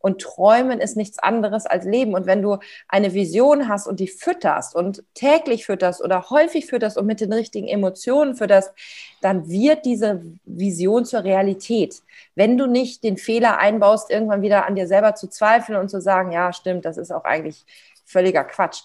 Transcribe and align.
Und 0.00 0.20
Träumen 0.20 0.80
ist 0.80 0.96
nichts 0.96 1.18
anderes 1.18 1.66
als 1.66 1.84
Leben. 1.84 2.14
Und 2.14 2.26
wenn 2.26 2.42
du 2.42 2.58
eine 2.88 3.14
Vision 3.14 3.68
hast 3.68 3.86
und 3.86 4.00
die 4.00 4.08
fütterst 4.08 4.74
und 4.74 5.04
täglich 5.14 5.66
fütterst 5.66 6.02
oder 6.02 6.30
häufig 6.30 6.66
fütterst 6.66 6.98
und 6.98 7.06
mit 7.06 7.20
den 7.20 7.32
richtigen 7.32 7.68
Emotionen 7.68 8.34
fütterst, 8.34 8.72
dann 9.20 9.48
wird 9.48 9.84
diese 9.84 10.22
Vision 10.44 11.04
zur 11.04 11.24
Realität. 11.24 12.02
Wenn 12.34 12.56
du 12.56 12.66
nicht 12.66 13.04
den 13.04 13.16
Fehler 13.16 13.58
einbaust, 13.58 14.10
irgendwann 14.10 14.42
wieder 14.42 14.66
an 14.66 14.74
dir 14.74 14.86
selber 14.86 15.14
zu 15.14 15.28
zweifeln 15.28 15.78
und 15.78 15.90
zu 15.90 16.00
sagen, 16.00 16.32
ja, 16.32 16.52
stimmt, 16.52 16.84
das 16.84 16.96
ist 16.96 17.12
auch 17.12 17.24
eigentlich 17.24 17.64
völliger 18.06 18.44
Quatsch 18.44 18.82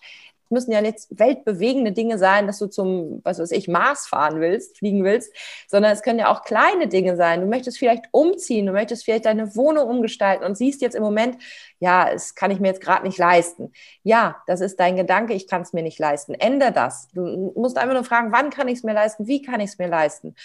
müssen 0.49 0.71
ja 0.71 0.81
nicht 0.81 1.07
weltbewegende 1.09 1.91
Dinge 1.91 2.17
sein, 2.17 2.47
dass 2.47 2.59
du 2.59 2.67
zum, 2.67 3.21
was 3.23 3.39
weiß 3.39 3.51
ich, 3.51 3.67
Mars 3.67 4.07
fahren 4.07 4.39
willst, 4.39 4.77
fliegen 4.77 5.03
willst, 5.03 5.33
sondern 5.67 5.91
es 5.91 6.01
können 6.01 6.19
ja 6.19 6.31
auch 6.31 6.43
kleine 6.43 6.87
Dinge 6.87 7.15
sein. 7.15 7.41
Du 7.41 7.47
möchtest 7.47 7.77
vielleicht 7.77 8.05
umziehen, 8.11 8.65
du 8.65 8.71
möchtest 8.71 9.05
vielleicht 9.05 9.25
deine 9.25 9.55
Wohnung 9.55 9.87
umgestalten 9.87 10.45
und 10.45 10.57
siehst 10.57 10.81
jetzt 10.81 10.95
im 10.95 11.03
Moment, 11.03 11.37
ja, 11.79 12.09
es 12.09 12.35
kann 12.35 12.51
ich 12.51 12.59
mir 12.59 12.67
jetzt 12.67 12.81
gerade 12.81 13.05
nicht 13.05 13.17
leisten. 13.17 13.71
Ja, 14.03 14.37
das 14.47 14.61
ist 14.61 14.79
dein 14.79 14.95
Gedanke, 14.95 15.33
ich 15.33 15.47
kann 15.47 15.61
es 15.61 15.73
mir 15.73 15.83
nicht 15.83 15.99
leisten. 15.99 16.33
Ändere 16.33 16.71
das. 16.71 17.07
Du 17.13 17.53
musst 17.55 17.77
einfach 17.77 17.93
nur 17.93 18.03
fragen, 18.03 18.31
wann 18.31 18.49
kann 18.49 18.67
ich 18.67 18.79
es 18.79 18.83
mir 18.83 18.93
leisten, 18.93 19.27
wie 19.27 19.41
kann 19.41 19.59
ich 19.59 19.71
es 19.71 19.77
mir 19.77 19.87
leisten. 19.87 20.35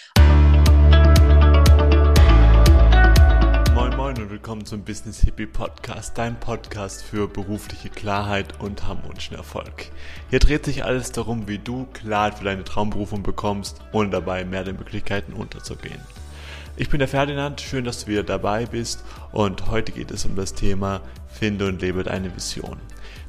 Moin 4.11 4.23
und 4.23 4.29
willkommen 4.29 4.65
zum 4.65 4.83
Business 4.83 5.21
Hippie 5.21 5.45
Podcast, 5.45 6.17
dein 6.17 6.37
Podcast 6.37 7.01
für 7.01 7.29
berufliche 7.29 7.87
Klarheit 7.87 8.59
und 8.59 8.85
harmonischen 8.85 9.37
Erfolg. 9.37 9.89
Hier 10.29 10.39
dreht 10.39 10.65
sich 10.65 10.83
alles 10.83 11.13
darum, 11.13 11.47
wie 11.47 11.59
du 11.59 11.87
Klarheit 11.93 12.37
für 12.37 12.43
deine 12.43 12.65
Traumberufung 12.65 13.23
bekommst, 13.23 13.79
ohne 13.93 14.09
dabei 14.09 14.43
mehr 14.43 14.65
den 14.65 14.75
Möglichkeiten 14.75 15.31
unterzugehen. 15.31 16.01
Ich 16.75 16.89
bin 16.89 16.99
der 16.99 17.07
Ferdinand, 17.07 17.61
schön, 17.61 17.85
dass 17.85 18.03
du 18.03 18.11
wieder 18.11 18.23
dabei 18.23 18.65
bist 18.65 19.01
und 19.31 19.67
heute 19.67 19.93
geht 19.93 20.11
es 20.11 20.25
um 20.25 20.35
das 20.35 20.55
Thema 20.55 20.99
Finde 21.29 21.69
und 21.69 21.81
lebe 21.81 22.03
deine 22.03 22.35
Vision. 22.35 22.81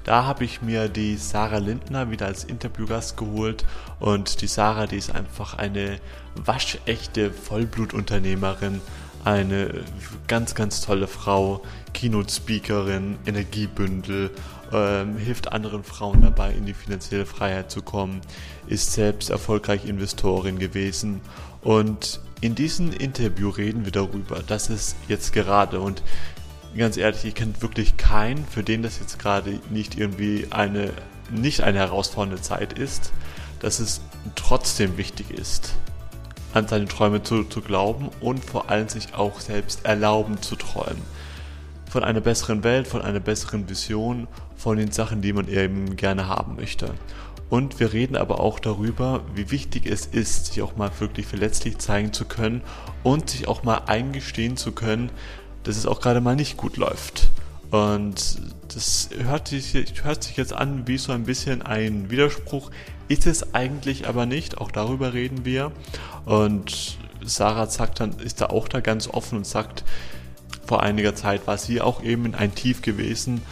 Da 0.02 0.24
habe 0.24 0.44
ich 0.44 0.62
mir 0.62 0.88
die 0.88 1.16
Sarah 1.16 1.58
Lindner 1.58 2.10
wieder 2.10 2.26
als 2.26 2.42
Interviewgast 2.42 3.16
geholt 3.16 3.64
und 4.00 4.40
die 4.40 4.48
Sarah, 4.48 4.88
die 4.88 4.96
ist 4.96 5.14
einfach 5.14 5.56
eine 5.56 6.00
waschechte 6.34 7.30
Vollblutunternehmerin, 7.30 8.80
eine 9.24 9.84
ganz, 10.26 10.54
ganz 10.54 10.80
tolle 10.80 11.06
Frau, 11.06 11.62
Keynote-Speakerin, 11.92 13.18
Energiebündel, 13.26 14.30
ähm, 14.72 15.16
hilft 15.16 15.52
anderen 15.52 15.84
Frauen 15.84 16.22
dabei, 16.22 16.52
in 16.52 16.66
die 16.66 16.74
finanzielle 16.74 17.26
Freiheit 17.26 17.70
zu 17.70 17.82
kommen, 17.82 18.20
ist 18.66 18.92
selbst 18.92 19.30
erfolgreich 19.30 19.84
Investorin 19.84 20.58
gewesen. 20.58 21.20
Und 21.62 22.20
in 22.40 22.54
diesem 22.54 22.92
Interview 22.92 23.50
reden 23.50 23.84
wir 23.84 23.92
darüber, 23.92 24.42
dass 24.42 24.70
es 24.70 24.96
jetzt 25.08 25.32
gerade 25.32 25.80
und 25.80 26.02
ganz 26.76 26.96
ehrlich, 26.96 27.24
ich 27.24 27.34
kenne 27.34 27.52
wirklich 27.60 27.96
keinen, 27.96 28.46
für 28.46 28.62
den 28.62 28.82
das 28.82 28.98
jetzt 28.98 29.18
gerade 29.18 29.60
nicht 29.70 29.96
irgendwie 29.96 30.48
eine, 30.50 30.90
nicht 31.30 31.60
eine 31.62 31.78
herausfordernde 31.78 32.40
Zeit 32.40 32.72
ist, 32.72 33.12
dass 33.60 33.78
es 33.78 34.00
trotzdem 34.34 34.96
wichtig 34.96 35.30
ist, 35.30 35.74
an 36.52 36.68
seine 36.68 36.86
Träume 36.86 37.22
zu, 37.22 37.44
zu 37.44 37.60
glauben 37.60 38.10
und 38.20 38.44
vor 38.44 38.70
allem 38.70 38.88
sich 38.88 39.14
auch 39.14 39.40
selbst 39.40 39.84
erlauben 39.84 40.40
zu 40.42 40.56
träumen. 40.56 41.02
Von 41.90 42.04
einer 42.04 42.20
besseren 42.20 42.64
Welt, 42.64 42.86
von 42.86 43.02
einer 43.02 43.20
besseren 43.20 43.68
Vision, 43.68 44.28
von 44.56 44.76
den 44.76 44.92
Sachen, 44.92 45.22
die 45.22 45.32
man 45.32 45.48
eben 45.48 45.96
gerne 45.96 46.28
haben 46.28 46.56
möchte. 46.56 46.94
Und 47.50 47.80
wir 47.80 47.92
reden 47.92 48.16
aber 48.16 48.40
auch 48.40 48.60
darüber, 48.60 49.20
wie 49.34 49.50
wichtig 49.50 49.84
es 49.86 50.06
ist, 50.06 50.46
sich 50.46 50.62
auch 50.62 50.76
mal 50.76 50.90
wirklich 51.00 51.26
verletzlich 51.26 51.76
zeigen 51.78 52.12
zu 52.14 52.24
können 52.24 52.62
und 53.02 53.28
sich 53.28 53.46
auch 53.46 53.62
mal 53.62 53.82
eingestehen 53.86 54.56
zu 54.56 54.72
können, 54.72 55.10
dass 55.64 55.76
es 55.76 55.84
auch 55.84 56.00
gerade 56.00 56.22
mal 56.22 56.34
nicht 56.34 56.56
gut 56.56 56.78
läuft. 56.78 57.28
Und 57.70 58.40
das 58.68 59.10
hört 59.18 59.48
sich, 59.48 59.74
hört 60.02 60.22
sich 60.22 60.36
jetzt 60.36 60.52
an 60.52 60.86
wie 60.86 60.98
so 60.98 61.12
ein 61.12 61.24
bisschen 61.24 61.62
ein 61.62 62.10
Widerspruch, 62.10 62.70
ist 63.12 63.26
es 63.26 63.54
eigentlich 63.54 64.08
aber 64.08 64.24
nicht, 64.24 64.58
auch 64.58 64.70
darüber 64.70 65.12
reden 65.12 65.44
wir. 65.44 65.70
Und 66.24 66.96
Sarah 67.22 67.66
sagt 67.66 68.00
dann, 68.00 68.18
ist 68.18 68.40
da 68.40 68.46
auch 68.46 68.68
da 68.68 68.80
ganz 68.80 69.06
offen 69.06 69.38
und 69.38 69.46
sagt, 69.46 69.84
vor 70.66 70.82
einiger 70.82 71.14
Zeit 71.14 71.46
war 71.46 71.58
sie 71.58 71.80
auch 71.80 72.02
eben 72.02 72.24
in 72.24 72.34
ein 72.34 72.54
Tief 72.54 72.80
gewesen, 72.80 73.42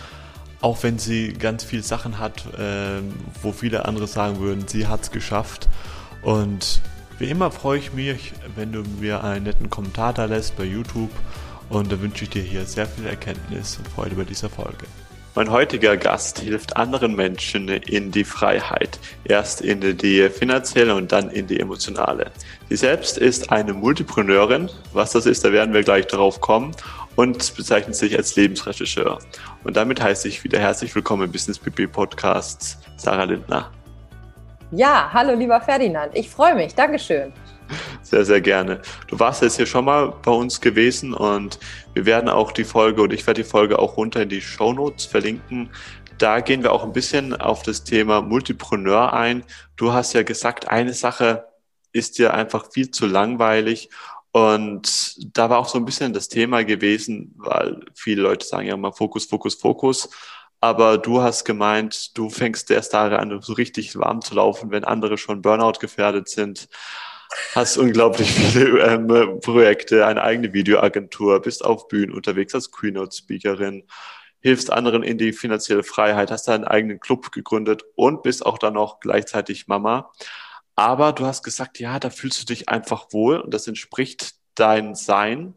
auch 0.63 0.83
wenn 0.83 0.99
sie 0.99 1.35
ganz 1.35 1.65
viele 1.65 1.83
Sachen 1.83 2.19
hat, 2.19 2.47
äh, 2.59 3.03
wo 3.43 3.53
viele 3.53 3.85
andere 3.85 4.07
sagen 4.07 4.41
würden, 4.41 4.67
sie 4.67 4.87
hat 4.87 5.03
es 5.03 5.11
geschafft. 5.11 5.69
Und 6.23 6.81
wie 7.19 7.29
immer 7.29 7.51
freue 7.51 7.79
ich 7.79 7.93
mich, 7.93 8.33
wenn 8.57 8.73
du 8.73 8.83
mir 8.99 9.23
einen 9.25 9.45
netten 9.45 9.69
Kommentar 9.69 10.15
da 10.15 10.25
lässt 10.25 10.57
bei 10.57 10.65
YouTube. 10.65 11.11
Und 11.69 11.93
da 11.93 12.01
wünsche 12.01 12.25
ich 12.25 12.31
dir 12.31 12.43
hier 12.43 12.65
sehr 12.65 12.87
viel 12.87 13.07
Erkenntnis 13.07 13.77
und 13.77 13.87
Freude 13.89 14.17
bei 14.17 14.25
dieser 14.25 14.49
Folge. 14.49 14.87
Mein 15.37 15.53
heutiger 15.53 15.97
Gast 15.97 16.41
hilft 16.41 16.77
anderen 16.77 17.15
Menschen 17.15 17.69
in 17.69 18.11
die 18.11 18.25
Freiheit. 18.25 18.99
Erst 19.23 19.61
in 19.61 19.81
die 19.81 20.29
finanzielle 20.29 20.97
und 20.97 21.13
dann 21.13 21.31
in 21.31 21.47
die 21.47 21.61
emotionale. 21.61 22.33
Sie 22.69 22.75
selbst 22.75 23.17
ist 23.17 23.53
eine 23.53 23.73
Multipreneurin. 23.73 24.69
Was 24.93 25.13
das 25.13 25.27
ist, 25.27 25.45
da 25.45 25.53
werden 25.53 25.73
wir 25.73 25.85
gleich 25.85 26.09
drauf 26.09 26.41
kommen. 26.41 26.75
Und 27.15 27.55
bezeichnet 27.55 27.95
sich 27.95 28.17
als 28.17 28.35
Lebensregisseur. 28.35 29.21
Und 29.63 29.77
damit 29.77 30.03
heiße 30.03 30.27
ich 30.27 30.43
wieder 30.43 30.59
herzlich 30.59 30.93
willkommen 30.97 31.25
im 31.25 31.33
Business 31.33 31.61
PP 31.61 31.87
Podcast, 31.87 32.79
Sarah 32.97 33.25
Lindner. 33.25 33.71
Ja, 34.73 35.11
hallo 35.13 35.35
lieber 35.35 35.61
Ferdinand. 35.61 36.13
Ich 36.15 36.29
freue 36.29 36.57
mich. 36.57 36.75
Dankeschön. 36.75 37.33
Sehr, 38.03 38.25
sehr 38.25 38.41
gerne. 38.41 38.83
Du 39.07 39.19
warst 39.19 39.43
jetzt 39.43 39.57
hier 39.57 39.67
schon 39.67 39.85
mal 39.85 40.13
bei 40.23 40.33
uns 40.33 40.61
gewesen 40.61 41.15
und 41.15 41.59
wir 41.95 42.07
werden 42.07 42.29
auch 42.29 42.53
die 42.53 42.65
Folge 42.65 43.03
und 43.03 43.13
ich 43.13 43.27
werde 43.27 43.43
die 43.43 43.49
Folge 43.49 43.79
auch 43.79 43.97
runter 43.97 44.23
in 44.23 44.29
die 44.29 44.41
Show 44.41 44.73
Notes 44.73 45.05
verlinken. 45.05 45.71
Da 46.19 46.41
gehen 46.41 46.63
wir 46.63 46.73
auch 46.73 46.85
ein 46.85 46.93
bisschen 46.93 47.35
auf 47.35 47.63
das 47.63 47.85
Thema 47.85 48.21
Multipreneur 48.21 49.13
ein. 49.13 49.45
Du 49.77 49.93
hast 49.93 50.13
ja 50.13 50.23
gesagt, 50.23 50.69
eine 50.69 50.93
Sache 50.93 51.47
ist 51.93 52.19
dir 52.19 52.35
einfach 52.35 52.71
viel 52.73 52.91
zu 52.91 53.07
langweilig 53.07 53.91
und 54.33 55.37
da 55.37 55.51
war 55.51 55.59
auch 55.59 55.69
so 55.69 55.79
ein 55.79 55.85
bisschen 55.85 56.13
das 56.13 56.29
Thema 56.29 56.65
gewesen, 56.65 57.35
weil 57.37 57.81
viele 57.95 58.23
Leute 58.23 58.47
sagen 58.47 58.67
ja 58.67 58.75
immer 58.75 58.93
Fokus, 58.93 59.27
Fokus, 59.27 59.55
Fokus. 59.55 60.09
Aber 60.61 60.99
du 60.99 61.23
hast 61.23 61.45
gemeint, 61.45 62.17
du 62.17 62.29
fängst 62.29 62.71
erst 62.71 62.93
da 62.93 63.09
an, 63.09 63.41
so 63.41 63.55
richtig 63.55 63.97
warm 63.97 64.21
zu 64.21 64.35
laufen, 64.35 64.71
wenn 64.71 64.85
andere 64.85 65.17
schon 65.17 65.43
Burnout 65.43 65.79
gefährdet 65.81 66.29
sind 66.29 66.69
hast 67.55 67.77
unglaublich 67.79 68.33
viele 68.33 68.81
ähm, 68.81 69.41
Projekte, 69.41 70.07
eine 70.07 70.23
eigene 70.23 70.53
Videoagentur, 70.53 71.41
bist 71.41 71.65
auf 71.65 71.89
Bühnen 71.89 72.13
unterwegs 72.13 72.55
als 72.55 72.71
Keynote-Speakerin, 72.73 73.85
hilfst 74.41 74.73
anderen 74.73 75.03
in 75.03 75.19
die 75.19 75.33
finanzielle 75.33 75.83
Freiheit, 75.83 76.31
hast 76.31 76.49
deinen 76.49 76.65
eigenen 76.65 77.01
Club 77.01 77.31
gegründet 77.33 77.83
und 77.95 78.23
bist 78.23 78.45
auch 78.45 78.59
dann 78.59 78.75
noch 78.75 79.01
gleichzeitig 79.01 79.69
Mama. 79.69 80.11
Aber 80.75 81.13
du 81.13 81.27
hast 81.27 81.43
gesagt, 81.43 81.79
ja, 81.79 81.99
da 81.99 82.11
fühlst 82.11 82.41
du 82.41 82.47
dich 82.47 82.69
einfach 82.69 83.13
wohl 83.13 83.39
und 83.39 83.53
das 83.53 83.67
entspricht 83.67 84.35
dein 84.55 84.95
Sein. 84.95 85.55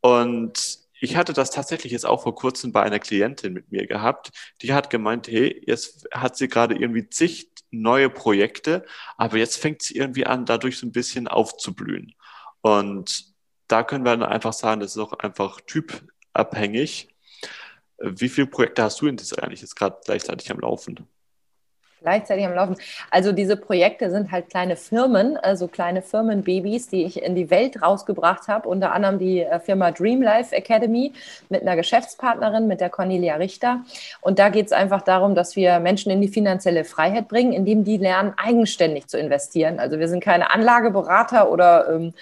Und 0.00 0.80
ich 1.00 1.16
hatte 1.16 1.32
das 1.32 1.50
tatsächlich 1.50 1.92
jetzt 1.92 2.06
auch 2.06 2.22
vor 2.22 2.34
kurzem 2.34 2.72
bei 2.72 2.82
einer 2.82 2.98
Klientin 2.98 3.52
mit 3.52 3.70
mir 3.70 3.86
gehabt. 3.86 4.30
Die 4.62 4.72
hat 4.72 4.90
gemeint, 4.90 5.28
hey, 5.28 5.62
jetzt 5.66 6.06
hat 6.12 6.36
sie 6.36 6.48
gerade 6.48 6.74
irgendwie 6.74 7.08
zig 7.08 7.50
neue 7.82 8.10
Projekte, 8.10 8.84
aber 9.16 9.38
jetzt 9.38 9.56
fängt 9.56 9.82
sie 9.82 9.96
irgendwie 9.96 10.26
an, 10.26 10.46
dadurch 10.46 10.78
so 10.78 10.86
ein 10.86 10.92
bisschen 10.92 11.28
aufzublühen. 11.28 12.14
Und 12.60 13.34
da 13.68 13.82
können 13.82 14.04
wir 14.04 14.16
dann 14.16 14.22
einfach 14.28 14.52
sagen, 14.52 14.80
das 14.80 14.92
ist 14.92 14.98
auch 14.98 15.12
einfach 15.14 15.60
typabhängig. 15.62 17.08
Wie 17.98 18.28
viele 18.28 18.46
Projekte 18.46 18.82
hast 18.82 19.00
du 19.00 19.06
denn 19.06 19.16
das 19.16 19.32
eigentlich 19.32 19.62
jetzt 19.62 19.76
gerade 19.76 19.98
gleichzeitig 20.04 20.50
am 20.50 20.60
Laufen? 20.60 21.08
Gleichzeitig 22.06 22.46
am 22.46 22.54
Laufen. 22.54 22.76
Also 23.10 23.32
diese 23.32 23.56
Projekte 23.56 24.12
sind 24.12 24.30
halt 24.30 24.48
kleine 24.48 24.76
Firmen, 24.76 25.36
also 25.36 25.66
kleine 25.66 26.02
Firmenbabys, 26.02 26.86
die 26.86 27.02
ich 27.02 27.20
in 27.20 27.34
die 27.34 27.50
Welt 27.50 27.82
rausgebracht 27.82 28.46
habe. 28.46 28.68
Unter 28.68 28.92
anderem 28.92 29.18
die 29.18 29.40
äh, 29.40 29.58
Firma 29.58 29.90
Dream 29.90 30.22
Life 30.22 30.54
Academy 30.54 31.12
mit 31.48 31.62
einer 31.62 31.74
Geschäftspartnerin, 31.74 32.68
mit 32.68 32.80
der 32.80 32.90
Cornelia 32.90 33.34
Richter. 33.34 33.80
Und 34.20 34.38
da 34.38 34.50
geht 34.50 34.66
es 34.66 34.72
einfach 34.72 35.02
darum, 35.02 35.34
dass 35.34 35.56
wir 35.56 35.80
Menschen 35.80 36.12
in 36.12 36.20
die 36.20 36.28
finanzielle 36.28 36.84
Freiheit 36.84 37.26
bringen, 37.26 37.52
indem 37.52 37.82
die 37.82 37.96
lernen, 37.96 38.34
eigenständig 38.36 39.08
zu 39.08 39.18
investieren. 39.18 39.80
Also 39.80 39.98
wir 39.98 40.06
sind 40.06 40.22
keine 40.22 40.52
Anlageberater 40.52 41.50
oder 41.50 41.88
ähm, 41.90 42.14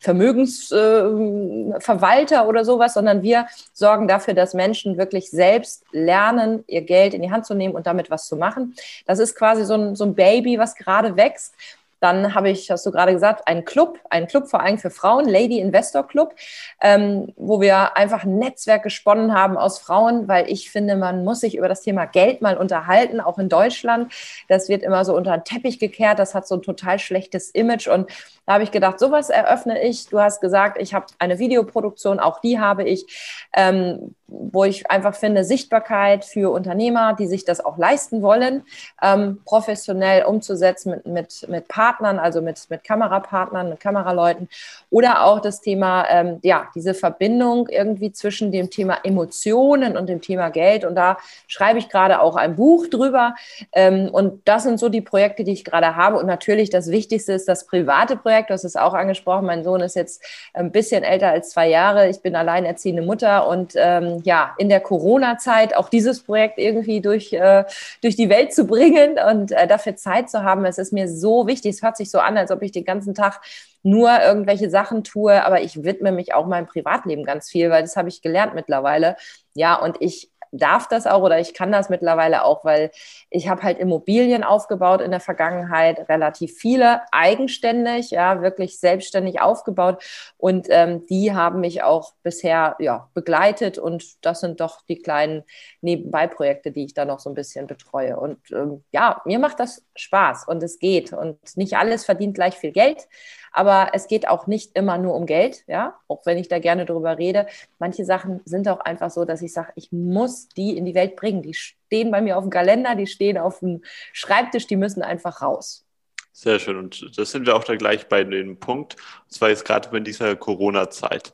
Vermögensverwalter 0.00 2.42
äh, 2.42 2.46
oder 2.46 2.64
sowas, 2.64 2.94
sondern 2.94 3.22
wir 3.22 3.46
sorgen 3.72 4.08
dafür, 4.08 4.34
dass 4.34 4.54
Menschen 4.54 4.98
wirklich 4.98 5.30
selbst 5.30 5.84
lernen, 5.92 6.64
ihr 6.66 6.82
Geld 6.82 7.14
in 7.14 7.22
die 7.22 7.30
Hand 7.30 7.46
zu 7.46 7.54
nehmen 7.54 7.76
und 7.76 7.86
damit 7.86 8.10
was 8.10 8.26
zu 8.26 8.34
machen. 8.34 8.74
Das 9.06 9.18
ist 9.18 9.34
quasi 9.34 9.64
so 9.64 9.74
ein, 9.74 9.96
so 9.96 10.04
ein 10.04 10.14
Baby, 10.14 10.58
was 10.58 10.74
gerade 10.74 11.16
wächst. 11.16 11.54
Dann 12.00 12.34
habe 12.34 12.50
ich, 12.50 12.70
hast 12.70 12.86
du 12.86 12.90
gerade 12.90 13.12
gesagt, 13.12 13.46
einen 13.46 13.64
Club, 13.64 13.98
einen 14.10 14.26
Club 14.26 14.48
vor 14.48 14.60
allem 14.60 14.78
für 14.78 14.90
Frauen, 14.90 15.28
Lady 15.28 15.58
Investor 15.58 16.06
Club, 16.06 16.34
ähm, 16.80 17.32
wo 17.36 17.60
wir 17.60 17.96
einfach 17.96 18.24
ein 18.24 18.38
Netzwerk 18.38 18.82
gesponnen 18.82 19.34
haben 19.34 19.56
aus 19.56 19.78
Frauen, 19.78 20.28
weil 20.28 20.50
ich 20.50 20.70
finde, 20.70 20.96
man 20.96 21.24
muss 21.24 21.40
sich 21.40 21.56
über 21.56 21.68
das 21.68 21.82
Thema 21.82 22.06
Geld 22.06 22.42
mal 22.42 22.56
unterhalten, 22.56 23.20
auch 23.20 23.38
in 23.38 23.48
Deutschland. 23.48 24.12
Das 24.48 24.68
wird 24.68 24.82
immer 24.82 25.04
so 25.04 25.16
unter 25.16 25.36
den 25.36 25.44
Teppich 25.44 25.78
gekehrt, 25.78 26.18
das 26.18 26.34
hat 26.34 26.46
so 26.46 26.56
ein 26.56 26.62
total 26.62 26.98
schlechtes 26.98 27.50
Image 27.50 27.88
und 27.88 28.08
da 28.48 28.54
habe 28.54 28.64
ich 28.64 28.70
gedacht, 28.70 28.98
sowas 28.98 29.28
eröffne 29.28 29.82
ich. 29.82 30.06
Du 30.06 30.20
hast 30.20 30.40
gesagt, 30.40 30.80
ich 30.80 30.94
habe 30.94 31.04
eine 31.18 31.38
Videoproduktion, 31.38 32.18
auch 32.18 32.40
die 32.40 32.58
habe 32.58 32.82
ich, 32.82 33.44
ähm, 33.54 34.14
wo 34.26 34.64
ich 34.64 34.90
einfach 34.90 35.14
finde, 35.14 35.44
Sichtbarkeit 35.44 36.24
für 36.24 36.50
Unternehmer, 36.50 37.12
die 37.12 37.26
sich 37.26 37.44
das 37.44 37.62
auch 37.62 37.76
leisten 37.76 38.22
wollen, 38.22 38.64
ähm, 39.02 39.42
professionell 39.44 40.24
umzusetzen 40.24 40.92
mit, 40.92 41.06
mit, 41.06 41.46
mit 41.50 41.68
Partnern, 41.68 41.87
also 42.18 42.42
mit, 42.42 42.60
mit 42.68 42.84
Kamerapartnern, 42.84 43.70
mit 43.70 43.80
Kameraleuten 43.80 44.48
oder 44.90 45.24
auch 45.24 45.40
das 45.40 45.60
Thema, 45.60 46.06
ähm, 46.10 46.38
ja, 46.42 46.68
diese 46.74 46.92
Verbindung 46.94 47.68
irgendwie 47.68 48.12
zwischen 48.12 48.52
dem 48.52 48.70
Thema 48.70 48.98
Emotionen 49.02 49.96
und 49.96 50.08
dem 50.08 50.20
Thema 50.20 50.50
Geld. 50.50 50.84
Und 50.84 50.94
da 50.94 51.16
schreibe 51.46 51.78
ich 51.78 51.88
gerade 51.88 52.20
auch 52.20 52.36
ein 52.36 52.54
Buch 52.54 52.86
drüber. 52.88 53.34
Ähm, 53.72 54.10
und 54.12 54.46
das 54.46 54.64
sind 54.64 54.78
so 54.78 54.88
die 54.88 55.00
Projekte, 55.00 55.44
die 55.44 55.52
ich 55.52 55.64
gerade 55.64 55.96
habe. 55.96 56.18
Und 56.18 56.26
natürlich 56.26 56.70
das 56.70 56.90
Wichtigste 56.90 57.32
ist 57.32 57.48
das 57.48 57.66
private 57.66 58.16
Projekt 58.16 58.50
hast 58.58 58.64
es 58.64 58.76
auch 58.76 58.94
angesprochen. 58.94 59.46
Mein 59.46 59.64
Sohn 59.64 59.80
ist 59.80 59.96
jetzt 59.96 60.22
ein 60.52 60.72
bisschen 60.72 61.04
älter 61.04 61.30
als 61.30 61.50
zwei 61.50 61.68
Jahre. 61.68 62.08
Ich 62.08 62.20
bin 62.20 62.34
alleinerziehende 62.36 63.02
Mutter 63.02 63.46
und 63.48 63.72
ähm, 63.76 64.20
ja, 64.24 64.54
in 64.58 64.68
der 64.68 64.80
Corona-Zeit 64.80 65.76
auch 65.76 65.88
dieses 65.88 66.20
Projekt 66.20 66.58
irgendwie 66.58 67.00
durch, 67.00 67.32
äh, 67.32 67.64
durch 68.02 68.16
die 68.16 68.28
Welt 68.28 68.52
zu 68.52 68.66
bringen 68.66 69.16
und 69.30 69.52
äh, 69.52 69.66
dafür 69.66 69.96
Zeit 69.96 70.30
zu 70.30 70.42
haben. 70.42 70.64
Es 70.64 70.78
ist 70.78 70.92
mir 70.92 71.08
so 71.08 71.46
wichtig. 71.46 71.76
Es 71.78 71.82
hört 71.82 71.96
sich 71.96 72.10
so 72.10 72.18
an, 72.18 72.36
als 72.36 72.50
ob 72.50 72.62
ich 72.62 72.72
den 72.72 72.84
ganzen 72.84 73.14
Tag 73.14 73.40
nur 73.82 74.10
irgendwelche 74.20 74.70
Sachen 74.70 75.04
tue, 75.04 75.44
aber 75.44 75.62
ich 75.62 75.82
widme 75.84 76.12
mich 76.12 76.34
auch 76.34 76.46
meinem 76.46 76.66
Privatleben 76.66 77.24
ganz 77.24 77.48
viel, 77.48 77.70
weil 77.70 77.82
das 77.82 77.96
habe 77.96 78.08
ich 78.08 78.22
gelernt 78.22 78.54
mittlerweile. 78.54 79.16
Ja, 79.54 79.76
und 79.76 79.96
ich 80.00 80.30
darf 80.52 80.88
das 80.88 81.06
auch 81.06 81.22
oder 81.22 81.38
ich 81.38 81.54
kann 81.54 81.72
das 81.72 81.88
mittlerweile 81.88 82.44
auch, 82.44 82.64
weil 82.64 82.90
ich 83.30 83.48
habe 83.48 83.62
halt 83.62 83.78
Immobilien 83.78 84.44
aufgebaut 84.44 85.00
in 85.00 85.10
der 85.10 85.20
Vergangenheit, 85.20 86.08
relativ 86.08 86.56
viele 86.56 87.02
eigenständig, 87.12 88.10
ja, 88.10 88.42
wirklich 88.42 88.78
selbstständig 88.78 89.40
aufgebaut. 89.40 90.02
Und 90.36 90.66
ähm, 90.70 91.06
die 91.06 91.34
haben 91.34 91.60
mich 91.60 91.82
auch 91.82 92.12
bisher 92.22 92.76
ja, 92.78 93.08
begleitet 93.14 93.78
und 93.78 94.24
das 94.24 94.40
sind 94.40 94.60
doch 94.60 94.82
die 94.86 95.00
kleinen 95.00 95.44
Nebenbei-Projekte, 95.80 96.72
die 96.72 96.84
ich 96.84 96.94
da 96.94 97.04
noch 97.04 97.20
so 97.20 97.30
ein 97.30 97.34
bisschen 97.34 97.66
betreue. 97.66 98.18
Und 98.18 98.38
ähm, 98.52 98.84
ja, 98.92 99.22
mir 99.24 99.38
macht 99.38 99.60
das 99.60 99.84
Spaß 99.96 100.46
und 100.46 100.62
es 100.62 100.78
geht. 100.78 101.12
Und 101.12 101.38
nicht 101.56 101.76
alles 101.76 102.04
verdient 102.04 102.34
gleich 102.34 102.56
viel 102.56 102.72
Geld, 102.72 103.08
aber 103.52 103.90
es 103.92 104.06
geht 104.06 104.28
auch 104.28 104.46
nicht 104.46 104.76
immer 104.76 104.98
nur 104.98 105.14
um 105.14 105.26
Geld, 105.26 105.64
ja, 105.66 105.98
auch 106.06 106.24
wenn 106.26 106.38
ich 106.38 106.48
da 106.48 106.58
gerne 106.58 106.86
drüber 106.86 107.18
rede. 107.18 107.46
Manche 107.78 108.04
Sachen 108.04 108.40
sind 108.44 108.68
auch 108.68 108.80
einfach 108.80 109.10
so, 109.10 109.24
dass 109.24 109.42
ich 109.42 109.52
sage, 109.52 109.72
ich 109.74 109.90
muss 109.90 110.37
die 110.46 110.76
in 110.76 110.84
die 110.84 110.94
Welt 110.94 111.16
bringen. 111.16 111.42
Die 111.42 111.54
stehen 111.54 112.10
bei 112.12 112.20
mir 112.20 112.36
auf 112.36 112.44
dem 112.44 112.50
Kalender, 112.50 112.94
die 112.94 113.08
stehen 113.08 113.38
auf 113.38 113.58
dem 113.58 113.82
Schreibtisch, 114.12 114.68
die 114.68 114.76
müssen 114.76 115.02
einfach 115.02 115.42
raus. 115.42 115.84
Sehr 116.32 116.60
schön. 116.60 116.76
Und 116.76 117.18
das 117.18 117.32
sind 117.32 117.46
wir 117.46 117.56
auch 117.56 117.64
da 117.64 117.74
gleich 117.74 118.06
bei 118.06 118.22
dem 118.22 118.60
Punkt. 118.60 118.94
Und 119.24 119.32
zwar 119.32 119.48
jetzt 119.48 119.64
gerade 119.64 119.94
in 119.96 120.04
dieser 120.04 120.36
Corona-Zeit. 120.36 121.32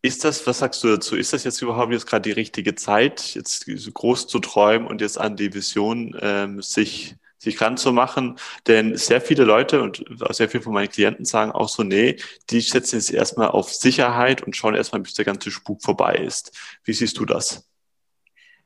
Ist 0.00 0.24
das, 0.24 0.46
was 0.46 0.60
sagst 0.60 0.82
du 0.82 0.88
dazu? 0.88 1.16
Ist 1.16 1.32
das 1.34 1.44
jetzt 1.44 1.60
überhaupt 1.60 1.92
jetzt 1.92 2.06
gerade 2.06 2.22
die 2.22 2.32
richtige 2.32 2.74
Zeit, 2.74 3.34
jetzt 3.34 3.66
groß 3.66 4.26
zu 4.26 4.38
träumen 4.38 4.86
und 4.86 5.00
jetzt 5.02 5.18
an 5.18 5.36
die 5.36 5.52
Vision 5.52 6.16
ähm, 6.20 6.62
sich 6.62 7.16
sich 7.44 7.60
ranzumachen. 7.60 8.38
Denn 8.66 8.96
sehr 8.96 9.20
viele 9.20 9.44
Leute 9.44 9.82
und 9.82 10.04
sehr 10.30 10.48
viele 10.48 10.62
von 10.62 10.72
meinen 10.72 10.88
Klienten 10.88 11.24
sagen 11.24 11.52
auch 11.52 11.68
so, 11.68 11.84
nee, 11.84 12.16
die 12.50 12.60
setzen 12.60 12.96
jetzt 12.96 13.12
erstmal 13.12 13.48
auf 13.48 13.72
Sicherheit 13.72 14.42
und 14.42 14.56
schauen 14.56 14.74
erstmal, 14.74 15.02
bis 15.02 15.14
der 15.14 15.24
ganze 15.24 15.50
Spuk 15.50 15.82
vorbei 15.82 16.16
ist. 16.16 16.58
Wie 16.82 16.92
siehst 16.92 17.18
du 17.18 17.24
das? 17.24 17.68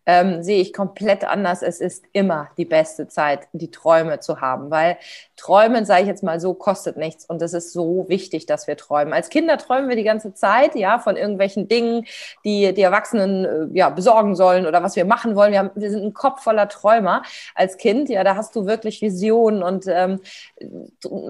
Ähm, 0.08 0.42
sehe 0.42 0.62
ich 0.62 0.72
komplett 0.72 1.22
anders. 1.24 1.60
Es 1.60 1.82
ist 1.82 2.06
immer 2.12 2.48
die 2.56 2.64
beste 2.64 3.08
Zeit, 3.08 3.46
die 3.52 3.70
Träume 3.70 4.20
zu 4.20 4.40
haben, 4.40 4.70
weil 4.70 4.96
Träumen, 5.36 5.84
sage 5.84 6.02
ich 6.02 6.08
jetzt 6.08 6.22
mal 6.22 6.40
so, 6.40 6.54
kostet 6.54 6.96
nichts 6.96 7.26
und 7.26 7.42
es 7.42 7.52
ist 7.52 7.74
so 7.74 8.06
wichtig, 8.08 8.46
dass 8.46 8.66
wir 8.66 8.78
träumen. 8.78 9.12
Als 9.12 9.28
Kinder 9.28 9.58
träumen 9.58 9.90
wir 9.90 9.96
die 9.96 10.04
ganze 10.04 10.32
Zeit, 10.32 10.74
ja, 10.76 10.98
von 10.98 11.16
irgendwelchen 11.16 11.68
Dingen, 11.68 12.06
die 12.42 12.72
die 12.72 12.80
Erwachsenen 12.80 13.44
äh, 13.44 13.78
ja 13.78 13.90
besorgen 13.90 14.34
sollen 14.34 14.66
oder 14.66 14.82
was 14.82 14.96
wir 14.96 15.04
machen 15.04 15.36
wollen. 15.36 15.52
Wir, 15.52 15.58
haben, 15.58 15.70
wir 15.74 15.90
sind 15.90 16.02
ein 16.02 16.14
Kopf 16.14 16.42
voller 16.42 16.70
Träumer. 16.70 17.22
Als 17.54 17.76
Kind, 17.76 18.08
ja, 18.08 18.24
da 18.24 18.34
hast 18.34 18.56
du 18.56 18.64
wirklich 18.64 19.02
Visionen 19.02 19.62
und 19.62 19.84
ähm, 19.88 20.20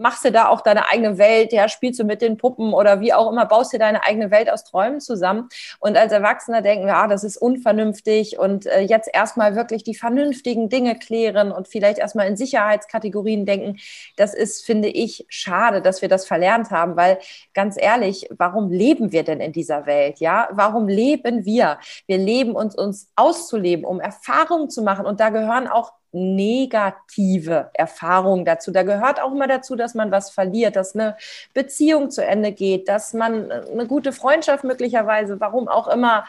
machst 0.00 0.24
dir 0.24 0.30
da 0.30 0.46
auch 0.46 0.60
deine 0.60 0.88
eigene 0.88 1.18
Welt, 1.18 1.52
ja, 1.52 1.68
spielst 1.68 1.98
du 1.98 2.04
mit 2.04 2.22
den 2.22 2.36
Puppen 2.36 2.72
oder 2.72 3.00
wie 3.00 3.12
auch 3.12 3.28
immer, 3.32 3.44
baust 3.44 3.72
dir 3.72 3.80
deine 3.80 4.04
eigene 4.04 4.30
Welt 4.30 4.48
aus 4.48 4.62
Träumen 4.62 5.00
zusammen. 5.00 5.48
Und 5.80 5.96
als 5.96 6.12
Erwachsener 6.12 6.62
denken 6.62 6.86
wir, 6.86 6.94
ah, 6.94 7.08
das 7.08 7.24
ist 7.24 7.38
unvernünftig 7.38 8.38
und 8.38 8.67
äh, 8.68 8.80
jetzt 8.80 9.10
erstmal 9.12 9.56
wirklich 9.56 9.84
die 9.84 9.94
vernünftigen 9.94 10.68
Dinge 10.68 10.98
klären 10.98 11.52
und 11.52 11.68
vielleicht 11.68 11.98
erstmal 11.98 12.26
in 12.26 12.36
Sicherheitskategorien 12.36 13.46
denken. 13.46 13.78
Das 14.16 14.34
ist, 14.34 14.64
finde 14.64 14.88
ich, 14.88 15.26
schade, 15.28 15.82
dass 15.82 16.02
wir 16.02 16.08
das 16.08 16.26
verlernt 16.26 16.70
haben, 16.70 16.96
weil 16.96 17.18
ganz 17.54 17.76
ehrlich, 17.78 18.28
warum 18.36 18.70
leben 18.70 19.12
wir 19.12 19.24
denn 19.24 19.40
in 19.40 19.52
dieser 19.52 19.86
Welt? 19.86 20.20
Ja, 20.20 20.48
warum 20.52 20.88
leben 20.88 21.44
wir? 21.44 21.78
Wir 22.06 22.18
leben 22.18 22.52
uns, 22.52 22.74
uns 22.74 23.10
auszuleben, 23.16 23.84
um 23.84 24.00
Erfahrungen 24.00 24.70
zu 24.70 24.82
machen. 24.82 25.06
Und 25.06 25.20
da 25.20 25.30
gehören 25.30 25.68
auch 25.68 25.92
negative 26.12 27.70
Erfahrungen 27.74 28.44
dazu. 28.44 28.70
Da 28.70 28.82
gehört 28.82 29.20
auch 29.20 29.32
immer 29.32 29.46
dazu, 29.46 29.76
dass 29.76 29.94
man 29.94 30.10
was 30.10 30.30
verliert, 30.30 30.76
dass 30.76 30.94
eine 30.94 31.16
Beziehung 31.52 32.10
zu 32.10 32.24
Ende 32.24 32.52
geht, 32.52 32.88
dass 32.88 33.12
man 33.12 33.50
eine 33.50 33.86
gute 33.86 34.12
Freundschaft 34.12 34.64
möglicherweise, 34.64 35.38
warum 35.40 35.68
auch 35.68 35.88
immer, 35.88 36.24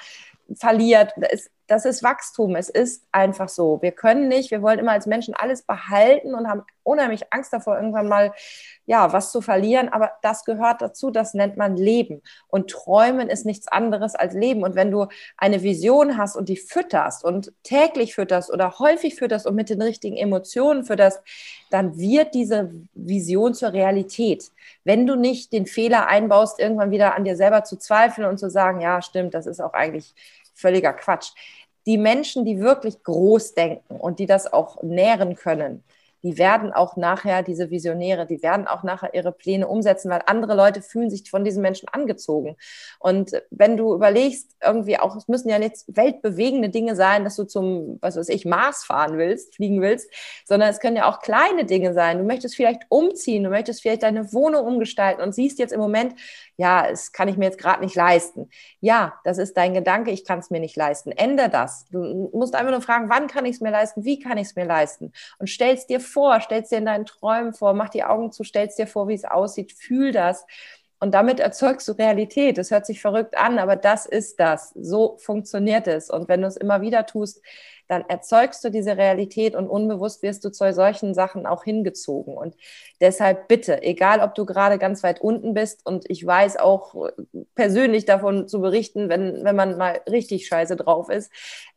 verliert. 0.55 1.13
Das 1.17 1.49
das 1.69 1.85
ist 1.85 2.03
Wachstum. 2.03 2.55
Es 2.55 2.67
ist 2.67 3.05
einfach 3.11 3.47
so. 3.47 3.79
Wir 3.81 3.91
können 3.91 4.27
nicht, 4.27 4.49
wir 4.49 4.63
wollen 4.63 4.79
immer 4.79 4.93
als 4.93 5.05
Menschen 5.05 5.35
alles 5.35 5.61
behalten 5.61 6.33
und 6.33 6.47
haben 6.47 6.63
unheimlich 6.81 7.31
Angst 7.31 7.53
davor, 7.53 7.77
irgendwann 7.77 8.07
mal 8.07 8.33
ja, 8.87 9.13
was 9.13 9.31
zu 9.31 9.39
verlieren. 9.39 9.87
Aber 9.89 10.13
das 10.23 10.45
gehört 10.45 10.81
dazu. 10.81 11.11
Das 11.11 11.35
nennt 11.35 11.57
man 11.57 11.77
Leben. 11.77 12.23
Und 12.47 12.71
Träumen 12.71 13.29
ist 13.29 13.45
nichts 13.45 13.67
anderes 13.67 14.15
als 14.15 14.33
Leben. 14.33 14.63
Und 14.63 14.73
wenn 14.73 14.89
du 14.89 15.05
eine 15.37 15.61
Vision 15.61 16.17
hast 16.17 16.35
und 16.35 16.49
die 16.49 16.57
fütterst 16.57 17.23
und 17.23 17.53
täglich 17.61 18.15
fütterst 18.15 18.51
oder 18.51 18.79
häufig 18.79 19.15
fütterst 19.15 19.45
und 19.45 19.53
mit 19.53 19.69
den 19.69 19.81
richtigen 19.81 20.17
Emotionen 20.17 20.83
fütterst, 20.83 21.21
dann 21.69 21.99
wird 21.99 22.33
diese 22.33 22.71
Vision 22.95 23.53
zur 23.53 23.73
Realität. 23.73 24.51
Wenn 24.83 25.05
du 25.05 25.15
nicht 25.15 25.53
den 25.53 25.67
Fehler 25.67 26.07
einbaust, 26.07 26.59
irgendwann 26.59 26.89
wieder 26.89 27.15
an 27.15 27.25
dir 27.25 27.35
selber 27.35 27.63
zu 27.63 27.77
zweifeln 27.77 28.27
und 28.27 28.39
zu 28.39 28.49
sagen, 28.49 28.81
ja, 28.81 29.03
stimmt, 29.03 29.35
das 29.35 29.45
ist 29.45 29.59
auch 29.61 29.73
eigentlich 29.73 30.15
völliger 30.59 30.93
Quatsch. 30.93 31.31
Die 31.85 31.97
Menschen, 31.97 32.45
die 32.45 32.59
wirklich 32.59 33.01
groß 33.03 33.55
denken 33.55 33.95
und 33.95 34.19
die 34.19 34.25
das 34.25 34.51
auch 34.51 34.83
nähren 34.83 35.35
können, 35.35 35.83
die 36.23 36.37
werden 36.37 36.73
auch 36.73 36.97
nachher, 36.97 37.43
diese 37.43 37.69
Visionäre, 37.69 38.25
die 38.25 38.41
werden 38.43 38.67
auch 38.67 38.83
nachher 38.83 39.13
ihre 39.13 39.31
Pläne 39.31 39.67
umsetzen, 39.67 40.09
weil 40.09 40.21
andere 40.25 40.55
Leute 40.55 40.81
fühlen 40.81 41.09
sich 41.09 41.29
von 41.29 41.43
diesen 41.43 41.61
Menschen 41.61 41.87
angezogen. 41.89 42.57
Und 42.99 43.41
wenn 43.51 43.77
du 43.77 43.93
überlegst, 43.93 44.55
irgendwie 44.63 44.99
auch, 44.99 45.15
es 45.15 45.27
müssen 45.27 45.49
ja 45.49 45.59
nicht 45.59 45.77
weltbewegende 45.87 46.69
Dinge 46.69 46.95
sein, 46.95 47.23
dass 47.23 47.35
du 47.35 47.45
zum, 47.45 47.97
was 48.01 48.17
weiß 48.17 48.29
ich, 48.29 48.45
Mars 48.45 48.83
fahren 48.83 49.17
willst, 49.17 49.55
fliegen 49.55 49.81
willst, 49.81 50.11
sondern 50.45 50.69
es 50.69 50.79
können 50.79 50.97
ja 50.97 51.09
auch 51.09 51.19
kleine 51.21 51.65
Dinge 51.65 51.93
sein. 51.93 52.17
Du 52.17 52.23
möchtest 52.23 52.55
vielleicht 52.55 52.83
umziehen, 52.89 53.43
du 53.43 53.49
möchtest 53.49 53.81
vielleicht 53.81 54.03
deine 54.03 54.33
Wohnung 54.33 54.65
umgestalten 54.65 55.21
und 55.21 55.33
siehst 55.33 55.59
jetzt 55.59 55.73
im 55.73 55.79
Moment, 55.79 56.15
ja, 56.57 56.85
es 56.85 57.13
kann 57.13 57.29
ich 57.29 57.37
mir 57.37 57.45
jetzt 57.45 57.57
gerade 57.57 57.81
nicht 57.81 57.95
leisten. 57.95 58.49
Ja, 58.81 59.13
das 59.23 59.37
ist 59.37 59.55
dein 59.55 59.73
Gedanke, 59.73 60.11
ich 60.11 60.25
kann 60.25 60.39
es 60.39 60.49
mir 60.49 60.59
nicht 60.59 60.75
leisten. 60.75 61.13
Ändere 61.13 61.49
das. 61.49 61.85
Du 61.89 62.29
musst 62.33 62.53
einfach 62.53 62.71
nur 62.71 62.81
fragen, 62.81 63.09
wann 63.09 63.27
kann 63.27 63.45
ich 63.45 63.55
es 63.55 63.61
mir 63.61 63.71
leisten, 63.71 64.03
wie 64.03 64.19
kann 64.19 64.37
ich 64.37 64.47
es 64.47 64.55
mir 64.57 64.65
leisten? 64.65 65.13
Und 65.37 65.49
stellst 65.49 65.89
dir 65.89 66.01
vor, 66.09 66.41
stellst 66.41 66.71
dir 66.71 66.77
in 66.79 66.85
deinen 66.85 67.05
Träumen 67.05 67.53
vor, 67.53 67.73
mach 67.73 67.89
die 67.89 68.03
Augen 68.03 68.31
zu, 68.31 68.43
stellst 68.43 68.79
dir 68.79 68.87
vor, 68.87 69.07
wie 69.07 69.13
es 69.13 69.25
aussieht, 69.25 69.71
fühl 69.73 70.11
das. 70.11 70.45
Und 70.99 71.13
damit 71.13 71.39
erzeugst 71.39 71.87
du 71.87 71.93
Realität. 71.93 72.57
Das 72.57 72.71
hört 72.71 72.85
sich 72.85 73.01
verrückt 73.01 73.37
an, 73.37 73.57
aber 73.57 73.75
das 73.77 74.05
ist 74.05 74.39
das. 74.39 74.73
So 74.75 75.17
funktioniert 75.17 75.87
es. 75.87 76.09
Und 76.09 76.27
wenn 76.27 76.41
du 76.41 76.47
es 76.47 76.57
immer 76.57 76.81
wieder 76.81 77.05
tust, 77.05 77.41
dann 77.89 78.03
erzeugst 78.07 78.63
du 78.63 78.69
diese 78.69 78.97
Realität 78.97 79.55
und 79.55 79.67
unbewusst 79.67 80.21
wirst 80.21 80.45
du 80.45 80.51
zu 80.51 80.71
solchen 80.73 81.15
Sachen 81.15 81.47
auch 81.47 81.63
hingezogen. 81.63 82.37
Und 82.37 82.55
deshalb 83.01 83.47
bitte, 83.47 83.81
egal 83.81 84.19
ob 84.19 84.35
du 84.35 84.45
gerade 84.45 84.77
ganz 84.77 85.01
weit 85.01 85.21
unten 85.21 85.55
bist 85.55 85.85
und 85.85 86.07
ich 86.07 86.23
weiß 86.23 86.57
auch 86.57 86.93
persönlich 87.55 88.05
davon 88.05 88.47
zu 88.47 88.61
berichten, 88.61 89.09
wenn, 89.09 89.43
wenn 89.43 89.55
man 89.55 89.77
mal 89.77 90.01
richtig 90.07 90.45
scheiße 90.45 90.75
drauf 90.75 91.09
ist, 91.09 91.31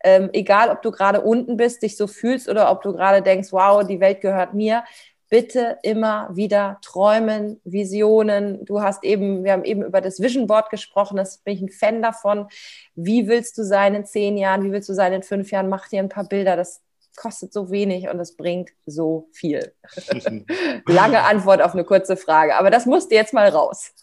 ähm, 0.04 0.28
egal 0.34 0.68
ob 0.68 0.82
du 0.82 0.90
gerade 0.90 1.22
unten 1.22 1.56
bist, 1.56 1.82
dich 1.82 1.96
so 1.96 2.06
fühlst 2.06 2.46
oder 2.46 2.70
ob 2.70 2.82
du 2.82 2.92
gerade 2.92 3.22
denkst, 3.22 3.50
wow, 3.50 3.82
die 3.82 4.00
Welt 4.00 4.20
gehört 4.20 4.52
mir, 4.52 4.84
bitte 5.32 5.78
immer 5.82 6.28
wieder 6.34 6.76
träumen, 6.82 7.58
Visionen. 7.64 8.66
Du 8.66 8.82
hast 8.82 9.02
eben, 9.02 9.44
wir 9.44 9.52
haben 9.52 9.64
eben 9.64 9.82
über 9.82 10.02
das 10.02 10.20
Vision 10.20 10.46
Board 10.46 10.68
gesprochen, 10.68 11.16
das 11.16 11.38
bin 11.38 11.54
ich 11.54 11.62
ein 11.62 11.70
Fan 11.70 12.02
davon. 12.02 12.48
Wie 12.94 13.28
willst 13.28 13.56
du 13.56 13.64
sein 13.64 13.94
in 13.94 14.04
zehn 14.04 14.36
Jahren? 14.36 14.62
Wie 14.62 14.72
willst 14.72 14.90
du 14.90 14.92
sein 14.92 15.14
in 15.14 15.22
fünf 15.22 15.50
Jahren? 15.50 15.70
Mach 15.70 15.88
dir 15.88 16.00
ein 16.00 16.10
paar 16.10 16.28
Bilder. 16.28 16.54
Das 16.54 16.82
kostet 17.16 17.50
so 17.54 17.70
wenig 17.70 18.10
und 18.10 18.20
es 18.20 18.36
bringt 18.36 18.72
so 18.84 19.30
viel. 19.32 19.72
Lange 20.86 21.22
Antwort 21.22 21.62
auf 21.62 21.72
eine 21.72 21.84
kurze 21.84 22.18
Frage, 22.18 22.54
aber 22.56 22.70
das 22.70 22.84
musste 22.84 23.14
jetzt 23.14 23.32
mal 23.32 23.48
raus. 23.48 23.94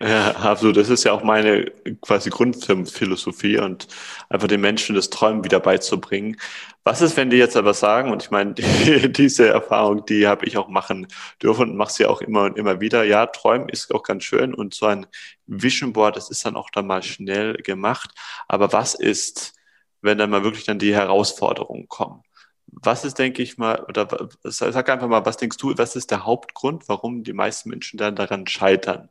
Ja, 0.00 0.32
absolut. 0.36 0.76
Das 0.76 0.90
ist 0.90 1.04
ja 1.04 1.12
auch 1.12 1.22
meine 1.22 1.72
quasi 2.02 2.28
Grundphilosophie 2.28 3.58
und 3.58 3.88
einfach 4.28 4.46
den 4.46 4.60
Menschen 4.60 4.94
das 4.94 5.08
Träumen 5.08 5.42
wieder 5.42 5.58
beizubringen. 5.58 6.36
Was 6.84 7.00
ist, 7.00 7.16
wenn 7.16 7.30
die 7.30 7.38
jetzt 7.38 7.56
aber 7.56 7.72
sagen, 7.72 8.10
und 8.12 8.22
ich 8.22 8.30
meine, 8.30 8.52
die, 8.54 9.10
diese 9.10 9.48
Erfahrung, 9.48 10.04
die 10.04 10.26
habe 10.26 10.44
ich 10.44 10.58
auch 10.58 10.68
machen 10.68 11.06
dürfen 11.42 11.70
und 11.70 11.76
mache 11.76 11.92
sie 11.92 12.04
auch 12.04 12.20
immer 12.20 12.42
und 12.44 12.58
immer 12.58 12.80
wieder. 12.80 13.04
Ja, 13.04 13.24
Träumen 13.26 13.70
ist 13.70 13.94
auch 13.94 14.02
ganz 14.02 14.24
schön 14.24 14.52
und 14.54 14.74
so 14.74 14.84
ein 14.86 15.06
Vision 15.46 15.94
Board, 15.94 16.16
das 16.16 16.28
ist 16.30 16.44
dann 16.44 16.56
auch 16.56 16.68
dann 16.70 16.86
mal 16.86 17.02
schnell 17.02 17.54
gemacht. 17.54 18.10
Aber 18.48 18.72
was 18.74 18.94
ist, 18.94 19.54
wenn 20.02 20.18
dann 20.18 20.28
mal 20.30 20.44
wirklich 20.44 20.64
dann 20.64 20.78
die 20.78 20.94
Herausforderungen 20.94 21.88
kommen? 21.88 22.22
Was 22.66 23.04
ist, 23.06 23.18
denke 23.18 23.42
ich 23.42 23.56
mal, 23.56 23.82
oder 23.88 24.28
sag 24.44 24.88
einfach 24.90 25.08
mal, 25.08 25.24
was 25.24 25.38
denkst 25.38 25.56
du, 25.56 25.72
was 25.78 25.96
ist 25.96 26.10
der 26.10 26.26
Hauptgrund, 26.26 26.86
warum 26.88 27.24
die 27.24 27.32
meisten 27.32 27.70
Menschen 27.70 27.96
dann 27.96 28.14
daran 28.16 28.46
scheitern? 28.46 29.08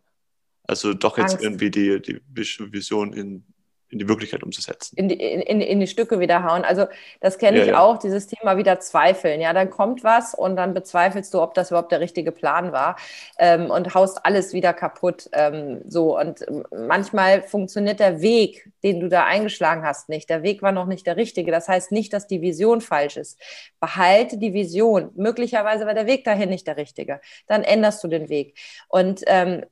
Also 0.67 0.93
doch 0.93 1.17
jetzt 1.17 1.33
Angst. 1.33 1.43
irgendwie 1.43 1.71
die, 1.71 2.01
die 2.01 2.21
Vision 2.29 3.13
in 3.13 3.45
in 3.89 3.99
die 3.99 4.07
Wirklichkeit 4.09 4.43
umzusetzen. 4.43 4.95
In 4.97 5.07
die, 5.07 5.15
in, 5.15 5.61
in 5.61 5.79
die 5.79 5.87
Stücke 5.87 6.19
wieder 6.19 6.43
hauen. 6.43 6.65
Also 6.65 6.87
das 7.21 7.37
kenne 7.37 7.59
ja, 7.59 7.63
ich 7.63 7.69
ja. 7.69 7.79
auch, 7.79 7.97
dieses 7.97 8.27
Thema 8.27 8.57
wieder 8.57 8.79
zweifeln. 8.79 9.39
Ja, 9.39 9.53
dann 9.53 9.69
kommt 9.69 10.03
was 10.03 10.33
und 10.33 10.55
dann 10.55 10.73
bezweifelst 10.73 11.33
du, 11.33 11.41
ob 11.41 11.53
das 11.53 11.71
überhaupt 11.71 11.91
der 11.91 11.99
richtige 11.99 12.31
Plan 12.31 12.71
war 12.71 12.97
ähm, 13.37 13.69
und 13.69 13.93
haust 13.93 14.25
alles 14.25 14.53
wieder 14.53 14.73
kaputt. 14.73 15.29
Ähm, 15.33 15.81
so 15.87 16.19
und 16.19 16.45
manchmal 16.71 17.43
funktioniert 17.43 17.99
der 17.99 18.21
Weg, 18.21 18.69
den 18.83 18.99
du 18.99 19.07
da 19.07 19.23
eingeschlagen 19.23 19.83
hast, 19.83 20.09
nicht. 20.09 20.29
Der 20.29 20.43
Weg 20.43 20.61
war 20.61 20.71
noch 20.71 20.87
nicht 20.87 21.05
der 21.05 21.15
richtige. 21.15 21.51
Das 21.51 21.69
heißt 21.69 21.91
nicht, 21.91 22.11
dass 22.11 22.27
die 22.27 22.41
Vision 22.41 22.81
falsch 22.81 23.17
ist. 23.17 23.39
Behalte 23.79 24.37
die 24.37 24.53
Vision. 24.53 25.11
Möglicherweise 25.15 25.85
war 25.85 25.93
der 25.93 26.07
Weg 26.07 26.25
dahin 26.25 26.49
nicht 26.49 26.67
der 26.67 26.77
richtige. 26.77 27.21
Dann 27.47 27.63
änderst 27.63 28.03
du 28.03 28.07
den 28.07 28.29
Weg. 28.29 28.57
Und 28.89 29.21
ähm, 29.27 29.63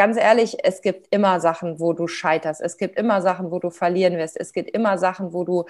ganz 0.00 0.16
ehrlich, 0.16 0.56
es 0.62 0.80
gibt 0.80 1.14
immer 1.14 1.40
Sachen, 1.40 1.78
wo 1.78 1.92
du 1.92 2.08
scheiterst. 2.08 2.62
Es 2.62 2.78
gibt 2.78 2.98
immer 2.98 3.20
Sachen, 3.20 3.50
wo 3.50 3.58
du 3.58 3.68
verlieren 3.68 4.16
wirst. 4.16 4.40
Es 4.40 4.54
gibt 4.54 4.70
immer 4.70 4.96
Sachen, 4.96 5.34
wo 5.34 5.44
du 5.44 5.66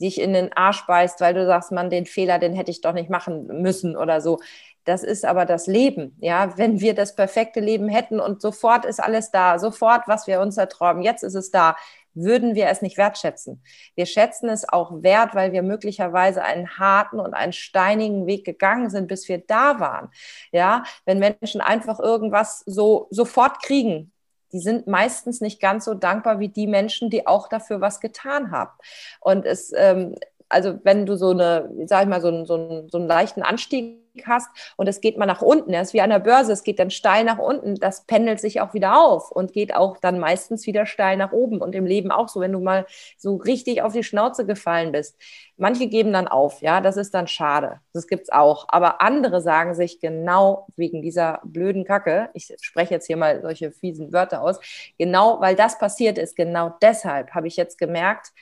dich 0.00 0.20
in 0.20 0.32
den 0.32 0.52
Arsch 0.52 0.86
beißt, 0.86 1.20
weil 1.20 1.34
du 1.34 1.44
sagst, 1.46 1.72
man, 1.72 1.90
den 1.90 2.06
Fehler, 2.06 2.38
den 2.38 2.54
hätte 2.54 2.70
ich 2.70 2.80
doch 2.80 2.92
nicht 2.92 3.10
machen 3.10 3.48
müssen 3.60 3.96
oder 3.96 4.20
so. 4.20 4.38
Das 4.84 5.02
ist 5.02 5.24
aber 5.24 5.46
das 5.46 5.66
Leben. 5.66 6.16
Ja, 6.20 6.56
wenn 6.58 6.80
wir 6.80 6.94
das 6.94 7.16
perfekte 7.16 7.58
Leben 7.58 7.88
hätten 7.88 8.20
und 8.20 8.40
sofort 8.40 8.84
ist 8.84 9.02
alles 9.02 9.32
da, 9.32 9.58
sofort, 9.58 10.06
was 10.06 10.28
wir 10.28 10.40
uns 10.40 10.56
erträumen, 10.58 11.02
jetzt 11.02 11.24
ist 11.24 11.34
es 11.34 11.50
da, 11.50 11.74
würden 12.14 12.54
wir 12.54 12.68
es 12.68 12.82
nicht 12.82 12.98
wertschätzen. 12.98 13.62
Wir 13.94 14.06
schätzen 14.06 14.48
es 14.48 14.68
auch 14.68 15.02
wert, 15.02 15.34
weil 15.34 15.52
wir 15.52 15.62
möglicherweise 15.62 16.42
einen 16.42 16.78
harten 16.78 17.20
und 17.20 17.34
einen 17.34 17.52
steinigen 17.52 18.26
Weg 18.26 18.44
gegangen 18.44 18.90
sind, 18.90 19.08
bis 19.08 19.28
wir 19.28 19.38
da 19.38 19.80
waren. 19.80 20.10
Ja, 20.50 20.84
wenn 21.04 21.18
Menschen 21.18 21.60
einfach 21.60 21.98
irgendwas 22.00 22.62
so 22.66 23.06
sofort 23.10 23.62
kriegen, 23.62 24.12
die 24.52 24.60
sind 24.60 24.86
meistens 24.86 25.40
nicht 25.40 25.60
ganz 25.60 25.86
so 25.86 25.94
dankbar 25.94 26.38
wie 26.38 26.48
die 26.48 26.66
Menschen, 26.66 27.08
die 27.08 27.26
auch 27.26 27.48
dafür 27.48 27.80
was 27.80 28.00
getan 28.00 28.50
haben. 28.50 28.72
Und 29.20 29.46
es, 29.46 29.72
ähm, 29.74 30.14
also 30.52 30.78
wenn 30.84 31.06
du 31.06 31.16
so 31.16 31.30
eine, 31.30 31.70
sag 31.86 32.02
ich 32.02 32.08
mal, 32.08 32.20
so 32.20 32.28
einen, 32.28 32.46
so 32.46 32.54
einen, 32.54 32.88
so 32.90 32.98
einen 32.98 33.06
leichten 33.06 33.42
Anstieg 33.42 33.98
hast 34.26 34.48
und 34.76 34.86
es 34.86 35.00
geht 35.00 35.16
mal 35.16 35.24
nach 35.24 35.40
unten, 35.40 35.72
das 35.72 35.88
ist 35.88 35.94
wie 35.94 36.02
an 36.02 36.10
der 36.10 36.18
Börse, 36.18 36.52
es 36.52 36.64
geht 36.64 36.78
dann 36.78 36.90
steil 36.90 37.24
nach 37.24 37.38
unten, 37.38 37.76
das 37.76 38.04
pendelt 38.04 38.40
sich 38.40 38.60
auch 38.60 38.74
wieder 38.74 39.00
auf 39.00 39.30
und 39.30 39.54
geht 39.54 39.74
auch 39.74 39.96
dann 39.96 40.18
meistens 40.18 40.66
wieder 40.66 40.84
steil 40.84 41.16
nach 41.16 41.32
oben 41.32 41.62
und 41.62 41.74
im 41.74 41.86
Leben 41.86 42.10
auch 42.10 42.28
so, 42.28 42.40
wenn 42.40 42.52
du 42.52 42.60
mal 42.60 42.86
so 43.16 43.36
richtig 43.36 43.80
auf 43.80 43.94
die 43.94 44.04
Schnauze 44.04 44.44
gefallen 44.44 44.92
bist. 44.92 45.16
Manche 45.56 45.86
geben 45.86 46.12
dann 46.12 46.28
auf, 46.28 46.60
ja, 46.60 46.82
das 46.82 46.98
ist 46.98 47.14
dann 47.14 47.26
schade, 47.26 47.80
das 47.94 48.06
gibt's 48.06 48.30
auch, 48.30 48.66
aber 48.68 49.00
andere 49.00 49.40
sagen 49.40 49.74
sich 49.74 50.00
genau 50.00 50.66
wegen 50.76 51.00
dieser 51.00 51.40
blöden 51.44 51.84
Kacke, 51.84 52.28
ich 52.34 52.54
spreche 52.60 52.92
jetzt 52.92 53.06
hier 53.06 53.16
mal 53.16 53.40
solche 53.40 53.72
fiesen 53.72 54.12
Wörter 54.12 54.42
aus, 54.42 54.60
genau 54.98 55.40
weil 55.40 55.56
das 55.56 55.78
passiert 55.78 56.18
ist, 56.18 56.36
genau 56.36 56.74
deshalb 56.82 57.30
habe 57.30 57.48
ich 57.48 57.56
jetzt 57.56 57.78
gemerkt, 57.78 58.32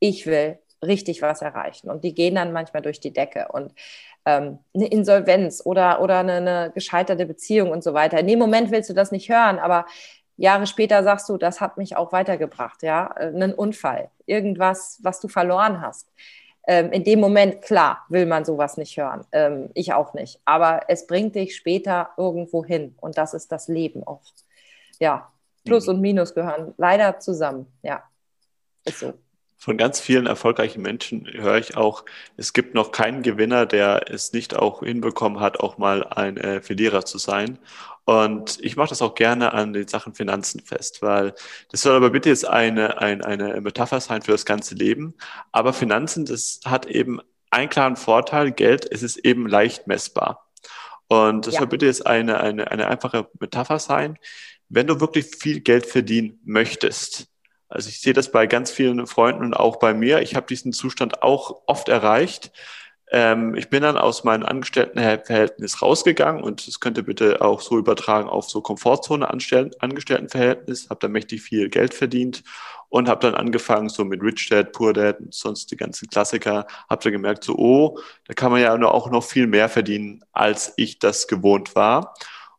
ich 0.00 0.26
will 0.26 0.58
richtig 0.84 1.22
was 1.22 1.42
erreichen. 1.42 1.90
Und 1.90 2.04
die 2.04 2.14
gehen 2.14 2.34
dann 2.34 2.52
manchmal 2.52 2.82
durch 2.82 3.00
die 3.00 3.12
Decke. 3.12 3.48
Und 3.52 3.72
ähm, 4.24 4.58
eine 4.74 4.86
Insolvenz 4.86 5.62
oder, 5.64 6.00
oder 6.00 6.18
eine, 6.18 6.34
eine 6.34 6.72
gescheiterte 6.74 7.26
Beziehung 7.26 7.70
und 7.70 7.82
so 7.82 7.94
weiter. 7.94 8.18
In 8.18 8.26
dem 8.26 8.38
Moment 8.38 8.70
willst 8.70 8.90
du 8.90 8.94
das 8.94 9.12
nicht 9.12 9.28
hören, 9.28 9.58
aber 9.58 9.86
Jahre 10.36 10.66
später 10.66 11.02
sagst 11.04 11.28
du, 11.28 11.36
das 11.36 11.60
hat 11.60 11.76
mich 11.76 11.96
auch 11.96 12.12
weitergebracht, 12.12 12.82
ja, 12.82 13.14
äh, 13.16 13.26
einen 13.26 13.54
Unfall, 13.54 14.10
irgendwas, 14.26 14.98
was 15.02 15.20
du 15.20 15.28
verloren 15.28 15.80
hast. 15.80 16.08
Ähm, 16.66 16.92
in 16.92 17.04
dem 17.04 17.20
Moment, 17.20 17.62
klar, 17.62 18.04
will 18.08 18.26
man 18.26 18.44
sowas 18.44 18.76
nicht 18.76 18.96
hören. 18.96 19.24
Ähm, 19.32 19.70
ich 19.74 19.92
auch 19.92 20.14
nicht. 20.14 20.40
Aber 20.44 20.82
es 20.88 21.06
bringt 21.06 21.34
dich 21.34 21.54
später 21.56 22.10
irgendwo 22.16 22.64
hin. 22.64 22.96
Und 23.00 23.18
das 23.18 23.34
ist 23.34 23.52
das 23.52 23.68
Leben 23.68 24.02
auch. 24.04 24.22
Ja, 24.98 25.30
Plus 25.64 25.86
mhm. 25.86 25.94
und 25.94 26.00
Minus 26.00 26.34
gehören 26.34 26.74
leider 26.76 27.18
zusammen. 27.18 27.66
Ja, 27.82 28.02
ist 28.84 29.00
so 29.00 29.14
von 29.56 29.76
ganz 29.76 30.00
vielen 30.00 30.26
erfolgreichen 30.26 30.82
Menschen 30.82 31.26
höre 31.32 31.56
ich 31.56 31.76
auch, 31.76 32.04
es 32.36 32.52
gibt 32.52 32.74
noch 32.74 32.92
keinen 32.92 33.22
Gewinner, 33.22 33.66
der 33.66 34.10
es 34.10 34.32
nicht 34.32 34.54
auch 34.54 34.80
hinbekommen 34.80 35.40
hat, 35.40 35.60
auch 35.60 35.78
mal 35.78 36.04
ein 36.04 36.36
äh, 36.36 36.60
Verlierer 36.60 37.04
zu 37.04 37.18
sein. 37.18 37.58
Und 38.04 38.58
ich 38.60 38.76
mache 38.76 38.90
das 38.90 39.00
auch 39.00 39.14
gerne 39.14 39.54
an 39.54 39.72
den 39.72 39.88
Sachen 39.88 40.14
Finanzen 40.14 40.60
fest, 40.60 41.00
weil 41.00 41.34
das 41.70 41.80
soll 41.80 41.96
aber 41.96 42.10
bitte 42.10 42.28
jetzt 42.28 42.46
eine, 42.46 42.98
eine, 43.00 43.24
eine 43.24 43.60
Metapher 43.62 44.00
sein 44.00 44.20
für 44.20 44.32
das 44.32 44.44
ganze 44.44 44.74
Leben. 44.74 45.14
Aber 45.52 45.72
Finanzen, 45.72 46.26
das 46.26 46.60
hat 46.66 46.84
eben 46.86 47.20
einen 47.50 47.70
klaren 47.70 47.96
Vorteil, 47.96 48.52
Geld, 48.52 48.86
es 48.90 49.02
ist 49.02 49.16
eben 49.18 49.46
leicht 49.46 49.86
messbar. 49.86 50.50
Und 51.08 51.46
das 51.46 51.54
ja. 51.54 51.60
soll 51.60 51.68
bitte 51.68 51.86
jetzt 51.86 52.06
eine, 52.06 52.40
eine, 52.40 52.70
eine 52.70 52.88
einfache 52.88 53.28
Metapher 53.40 53.78
sein. 53.78 54.18
Wenn 54.68 54.86
du 54.86 55.00
wirklich 55.00 55.36
viel 55.36 55.60
Geld 55.60 55.86
verdienen 55.86 56.40
möchtest, 56.44 57.28
also 57.68 57.88
ich 57.88 58.00
sehe 58.00 58.12
das 58.12 58.30
bei 58.30 58.46
ganz 58.46 58.70
vielen 58.70 59.06
Freunden 59.06 59.44
und 59.44 59.54
auch 59.54 59.76
bei 59.76 59.94
mir. 59.94 60.20
Ich 60.20 60.34
habe 60.36 60.46
diesen 60.46 60.72
Zustand 60.72 61.22
auch 61.22 61.62
oft 61.66 61.88
erreicht. 61.88 62.52
Ähm, 63.10 63.54
ich 63.54 63.68
bin 63.68 63.82
dann 63.82 63.98
aus 63.98 64.24
meinem 64.24 64.44
Angestelltenverhältnis 64.44 65.82
rausgegangen 65.82 66.42
und 66.42 66.66
das 66.66 66.80
könnte 66.80 67.02
bitte 67.02 67.40
auch 67.42 67.60
so 67.60 67.78
übertragen 67.78 68.28
auf 68.28 68.48
so 68.48 68.60
Komfortzone 68.60 69.28
Angestelltenverhältnis, 69.30 70.90
habe 70.90 71.00
dann 71.00 71.12
mächtig 71.12 71.42
viel 71.42 71.68
Geld 71.68 71.94
verdient 71.94 72.42
und 72.88 73.08
habe 73.08 73.20
dann 73.20 73.34
angefangen 73.34 73.88
so 73.88 74.04
mit 74.04 74.22
Rich 74.22 74.48
Dad, 74.48 74.72
Poor 74.72 74.92
Dad 74.92 75.20
und 75.20 75.34
sonst 75.34 75.70
die 75.70 75.76
ganzen 75.76 76.08
Klassiker, 76.08 76.66
habe 76.88 77.02
dann 77.02 77.12
gemerkt 77.12 77.44
so, 77.44 77.56
oh, 77.56 77.98
da 78.26 78.34
kann 78.34 78.52
man 78.52 78.60
ja 78.60 78.72
auch 78.72 79.10
noch 79.10 79.24
viel 79.24 79.46
mehr 79.46 79.68
verdienen, 79.68 80.24
als 80.32 80.72
ich 80.76 80.98
das 80.98 81.26
gewohnt 81.26 81.74
war 81.74 82.14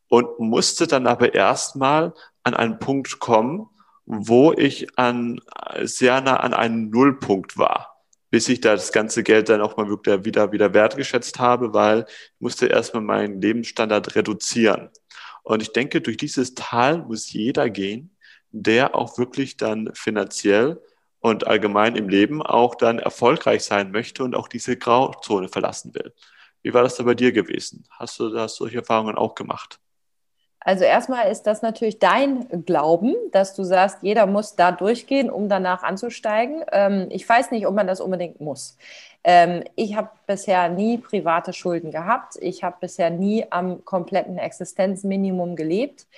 und 0.08 0.38
musste 0.38 0.86
dann 0.86 1.06
aber 1.06 1.34
erstmal 1.34 2.14
an 2.44 2.54
einen 2.54 2.78
Punkt 2.78 3.18
kommen, 3.18 3.68
wo 4.06 4.52
ich 4.52 4.98
an, 4.98 5.40
sehr 5.82 6.20
nah 6.20 6.36
an 6.36 6.54
einem 6.54 6.90
Nullpunkt 6.90 7.58
war, 7.58 8.02
bis 8.30 8.48
ich 8.48 8.60
da 8.60 8.72
das 8.72 8.92
ganze 8.92 9.22
Geld 9.22 9.48
dann 9.48 9.60
auch 9.60 9.76
mal 9.76 9.88
wirklich 9.88 10.24
wieder, 10.24 10.52
wieder 10.52 10.72
wertgeschätzt 10.72 11.38
habe, 11.38 11.74
weil 11.74 12.06
ich 12.08 12.40
musste 12.40 12.66
erstmal 12.66 13.02
meinen 13.02 13.40
Lebensstandard 13.40 14.14
reduzieren. 14.14 14.90
Und 15.42 15.62
ich 15.62 15.72
denke, 15.72 16.00
durch 16.00 16.16
dieses 16.16 16.54
Tal 16.54 17.02
muss 17.02 17.32
jeder 17.32 17.68
gehen, 17.70 18.16
der 18.50 18.94
auch 18.94 19.18
wirklich 19.18 19.56
dann 19.56 19.90
finanziell 19.94 20.80
und 21.20 21.46
allgemein 21.46 21.96
im 21.96 22.08
Leben 22.08 22.42
auch 22.42 22.74
dann 22.76 22.98
erfolgreich 22.98 23.64
sein 23.64 23.90
möchte 23.90 24.22
und 24.24 24.34
auch 24.34 24.48
diese 24.48 24.76
Grauzone 24.76 25.48
verlassen 25.48 25.94
will. 25.94 26.14
Wie 26.62 26.74
war 26.74 26.82
das 26.82 26.96
da 26.96 27.04
bei 27.04 27.14
dir 27.14 27.32
gewesen? 27.32 27.84
Hast 27.90 28.18
du 28.18 28.30
da 28.30 28.48
solche 28.48 28.78
Erfahrungen 28.78 29.16
auch 29.16 29.34
gemacht? 29.34 29.80
Also 30.66 30.82
erstmal 30.82 31.30
ist 31.30 31.44
das 31.44 31.62
natürlich 31.62 32.00
dein 32.00 32.64
Glauben, 32.66 33.14
dass 33.30 33.54
du 33.54 33.62
sagst, 33.62 33.98
jeder 34.02 34.26
muss 34.26 34.56
da 34.56 34.72
durchgehen, 34.72 35.30
um 35.30 35.48
danach 35.48 35.84
anzusteigen. 35.84 36.64
Ähm, 36.72 37.06
ich 37.10 37.28
weiß 37.28 37.52
nicht, 37.52 37.68
ob 37.68 37.74
man 37.76 37.86
das 37.86 38.00
unbedingt 38.00 38.40
muss. 38.40 38.76
Ähm, 39.22 39.62
ich 39.76 39.94
habe 39.94 40.10
bisher 40.26 40.68
nie 40.68 40.98
private 40.98 41.52
Schulden 41.52 41.92
gehabt. 41.92 42.34
Ich 42.40 42.64
habe 42.64 42.78
bisher 42.80 43.10
nie 43.10 43.46
am 43.48 43.84
kompletten 43.84 44.38
Existenzminimum 44.38 45.54
gelebt. 45.54 46.08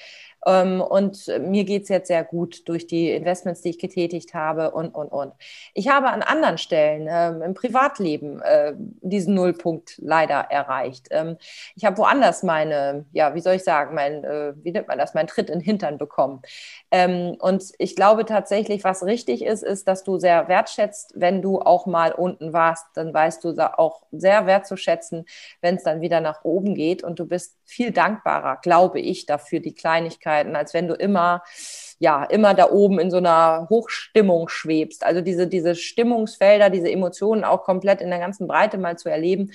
Ähm, 0.46 0.80
und 0.80 1.26
mir 1.40 1.64
geht 1.64 1.84
es 1.84 1.88
jetzt 1.88 2.08
sehr 2.08 2.24
gut 2.24 2.68
durch 2.68 2.86
die 2.86 3.10
Investments, 3.10 3.62
die 3.62 3.70
ich 3.70 3.78
getätigt 3.78 4.34
habe 4.34 4.70
und, 4.70 4.94
und, 4.94 5.08
und. 5.08 5.32
Ich 5.74 5.88
habe 5.88 6.08
an 6.08 6.22
anderen 6.22 6.58
Stellen 6.58 7.08
ähm, 7.10 7.42
im 7.42 7.54
Privatleben 7.54 8.40
äh, 8.42 8.74
diesen 8.76 9.34
Nullpunkt 9.34 9.94
leider 9.98 10.46
erreicht. 10.50 11.08
Ähm, 11.10 11.36
ich 11.74 11.84
habe 11.84 11.98
woanders 11.98 12.42
meine, 12.42 13.04
ja, 13.12 13.34
wie 13.34 13.40
soll 13.40 13.54
ich 13.54 13.64
sagen, 13.64 13.94
mein, 13.94 14.24
äh, 14.24 14.52
wie 14.62 14.72
nennt 14.72 14.88
man 14.88 14.98
das, 14.98 15.14
mein 15.14 15.26
Tritt 15.26 15.50
in 15.50 15.58
den 15.58 15.64
Hintern 15.64 15.98
bekommen. 15.98 16.42
Ähm, 16.90 17.36
und 17.40 17.72
ich 17.78 17.96
glaube 17.96 18.24
tatsächlich, 18.24 18.84
was 18.84 19.04
richtig 19.04 19.44
ist, 19.44 19.62
ist, 19.62 19.88
dass 19.88 20.04
du 20.04 20.18
sehr 20.18 20.48
wertschätzt, 20.48 21.12
wenn 21.16 21.42
du 21.42 21.60
auch 21.60 21.86
mal 21.86 22.12
unten 22.12 22.52
warst, 22.52 22.86
dann 22.94 23.12
weißt 23.12 23.44
du 23.44 23.54
auch 23.78 24.02
sehr 24.12 24.46
wertzuschätzen, 24.46 25.26
wenn 25.60 25.76
es 25.76 25.82
dann 25.82 26.00
wieder 26.00 26.20
nach 26.20 26.44
oben 26.44 26.74
geht 26.74 27.02
und 27.02 27.18
du 27.18 27.26
bist 27.26 27.56
viel 27.64 27.90
dankbarer, 27.90 28.58
glaube 28.62 29.00
ich, 29.00 29.26
dafür 29.26 29.60
die 29.60 29.74
Kleinigkeit 29.74 30.27
Möglichkeiten, 30.28 30.56
als 30.56 30.74
wenn 30.74 30.88
du 30.88 30.94
immer 30.94 31.42
ja 32.00 32.22
immer 32.24 32.54
da 32.54 32.70
oben 32.70 33.00
in 33.00 33.10
so 33.10 33.16
einer 33.16 33.66
Hochstimmung 33.70 34.48
schwebst. 34.48 35.04
Also 35.04 35.20
diese, 35.20 35.48
diese 35.48 35.74
Stimmungsfelder, 35.74 36.70
diese 36.70 36.90
Emotionen 36.90 37.42
auch 37.42 37.64
komplett 37.64 38.00
in 38.00 38.10
der 38.10 38.20
ganzen 38.20 38.46
Breite 38.46 38.78
mal 38.78 38.96
zu 38.96 39.08
erleben. 39.08 39.50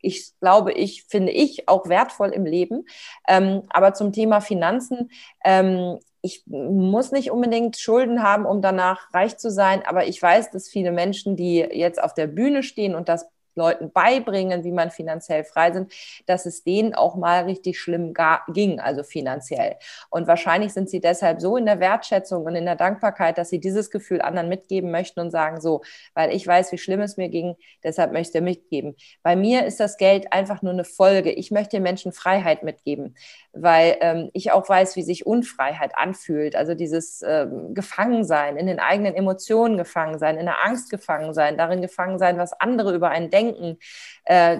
Ich 0.00 0.30
glaube, 0.40 0.72
ich 0.72 1.06
finde 1.08 1.32
ich 1.32 1.68
auch 1.68 1.88
wertvoll 1.88 2.28
im 2.28 2.46
Leben. 2.46 2.84
Ähm, 3.26 3.62
aber 3.70 3.94
zum 3.94 4.12
Thema 4.12 4.40
Finanzen, 4.40 5.10
ähm, 5.44 5.98
ich 6.22 6.44
muss 6.46 7.10
nicht 7.10 7.32
unbedingt 7.32 7.76
Schulden 7.78 8.22
haben, 8.22 8.46
um 8.46 8.62
danach 8.62 9.12
reich 9.12 9.36
zu 9.36 9.50
sein, 9.50 9.82
aber 9.84 10.06
ich 10.06 10.20
weiß, 10.20 10.50
dass 10.50 10.68
viele 10.68 10.92
Menschen, 10.92 11.36
die 11.36 11.58
jetzt 11.58 12.00
auf 12.00 12.14
der 12.14 12.28
Bühne 12.28 12.62
stehen 12.62 12.94
und 12.94 13.08
das 13.08 13.26
Leuten 13.58 13.92
beibringen, 13.92 14.64
wie 14.64 14.72
man 14.72 14.90
finanziell 14.90 15.44
frei 15.44 15.72
sind, 15.72 15.92
dass 16.26 16.46
es 16.46 16.64
denen 16.64 16.94
auch 16.94 17.16
mal 17.16 17.44
richtig 17.44 17.78
schlimm 17.78 18.14
ging, 18.48 18.80
also 18.80 19.02
finanziell. 19.02 19.76
Und 20.10 20.26
wahrscheinlich 20.26 20.72
sind 20.72 20.88
sie 20.88 21.00
deshalb 21.00 21.40
so 21.40 21.56
in 21.56 21.66
der 21.66 21.80
Wertschätzung 21.80 22.44
und 22.44 22.54
in 22.54 22.64
der 22.64 22.76
Dankbarkeit, 22.76 23.36
dass 23.36 23.50
sie 23.50 23.60
dieses 23.60 23.90
Gefühl 23.90 24.22
anderen 24.22 24.48
mitgeben 24.48 24.90
möchten 24.90 25.20
und 25.20 25.30
sagen 25.30 25.60
so, 25.60 25.82
weil 26.14 26.34
ich 26.34 26.46
weiß, 26.46 26.72
wie 26.72 26.78
schlimm 26.78 27.00
es 27.00 27.16
mir 27.16 27.28
ging, 27.28 27.56
deshalb 27.82 28.12
möchte 28.12 28.38
ich 28.38 28.44
mitgeben. 28.44 28.96
Bei 29.22 29.36
mir 29.36 29.66
ist 29.66 29.80
das 29.80 29.96
Geld 29.96 30.32
einfach 30.32 30.62
nur 30.62 30.72
eine 30.72 30.84
Folge. 30.84 31.32
Ich 31.32 31.50
möchte 31.50 31.76
den 31.76 31.82
Menschen 31.82 32.12
Freiheit 32.12 32.62
mitgeben, 32.62 33.16
weil 33.52 33.96
ähm, 34.00 34.30
ich 34.32 34.52
auch 34.52 34.68
weiß, 34.68 34.96
wie 34.96 35.02
sich 35.02 35.26
Unfreiheit 35.26 35.92
anfühlt. 35.96 36.54
Also 36.54 36.74
dieses 36.74 37.22
ähm, 37.26 37.74
Gefangensein, 37.74 38.56
in 38.56 38.66
den 38.66 38.78
eigenen 38.78 39.14
Emotionen 39.14 39.76
gefangen 39.76 40.18
sein, 40.18 40.38
in 40.38 40.46
der 40.46 40.64
Angst 40.64 40.90
gefangen 40.90 41.34
sein, 41.34 41.58
darin 41.58 41.82
gefangen 41.82 42.18
sein, 42.18 42.38
was 42.38 42.52
andere 42.52 42.94
über 42.94 43.10
einen 43.10 43.30
denken 43.30 43.47
denken, 43.48 43.78
äh, 44.24 44.58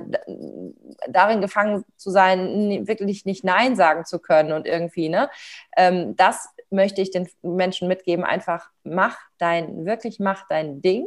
darin 1.09 1.41
gefangen 1.41 1.85
zu 1.97 2.11
sein, 2.11 2.87
wirklich 2.87 3.25
nicht 3.25 3.45
Nein 3.45 3.77
sagen 3.77 4.05
zu 4.05 4.19
können 4.19 4.53
und 4.53 4.67
irgendwie, 4.67 5.09
ne? 5.09 5.31
Ähm, 5.77 6.17
das 6.17 6.49
möchte 6.71 7.01
ich 7.01 7.11
den 7.11 7.29
Menschen 7.43 7.89
mitgeben. 7.89 8.25
Einfach 8.25 8.71
mach 8.85 9.17
dein, 9.39 9.87
wirklich 9.87 10.19
mach 10.19 10.47
dein 10.49 10.81
Ding. 10.83 11.07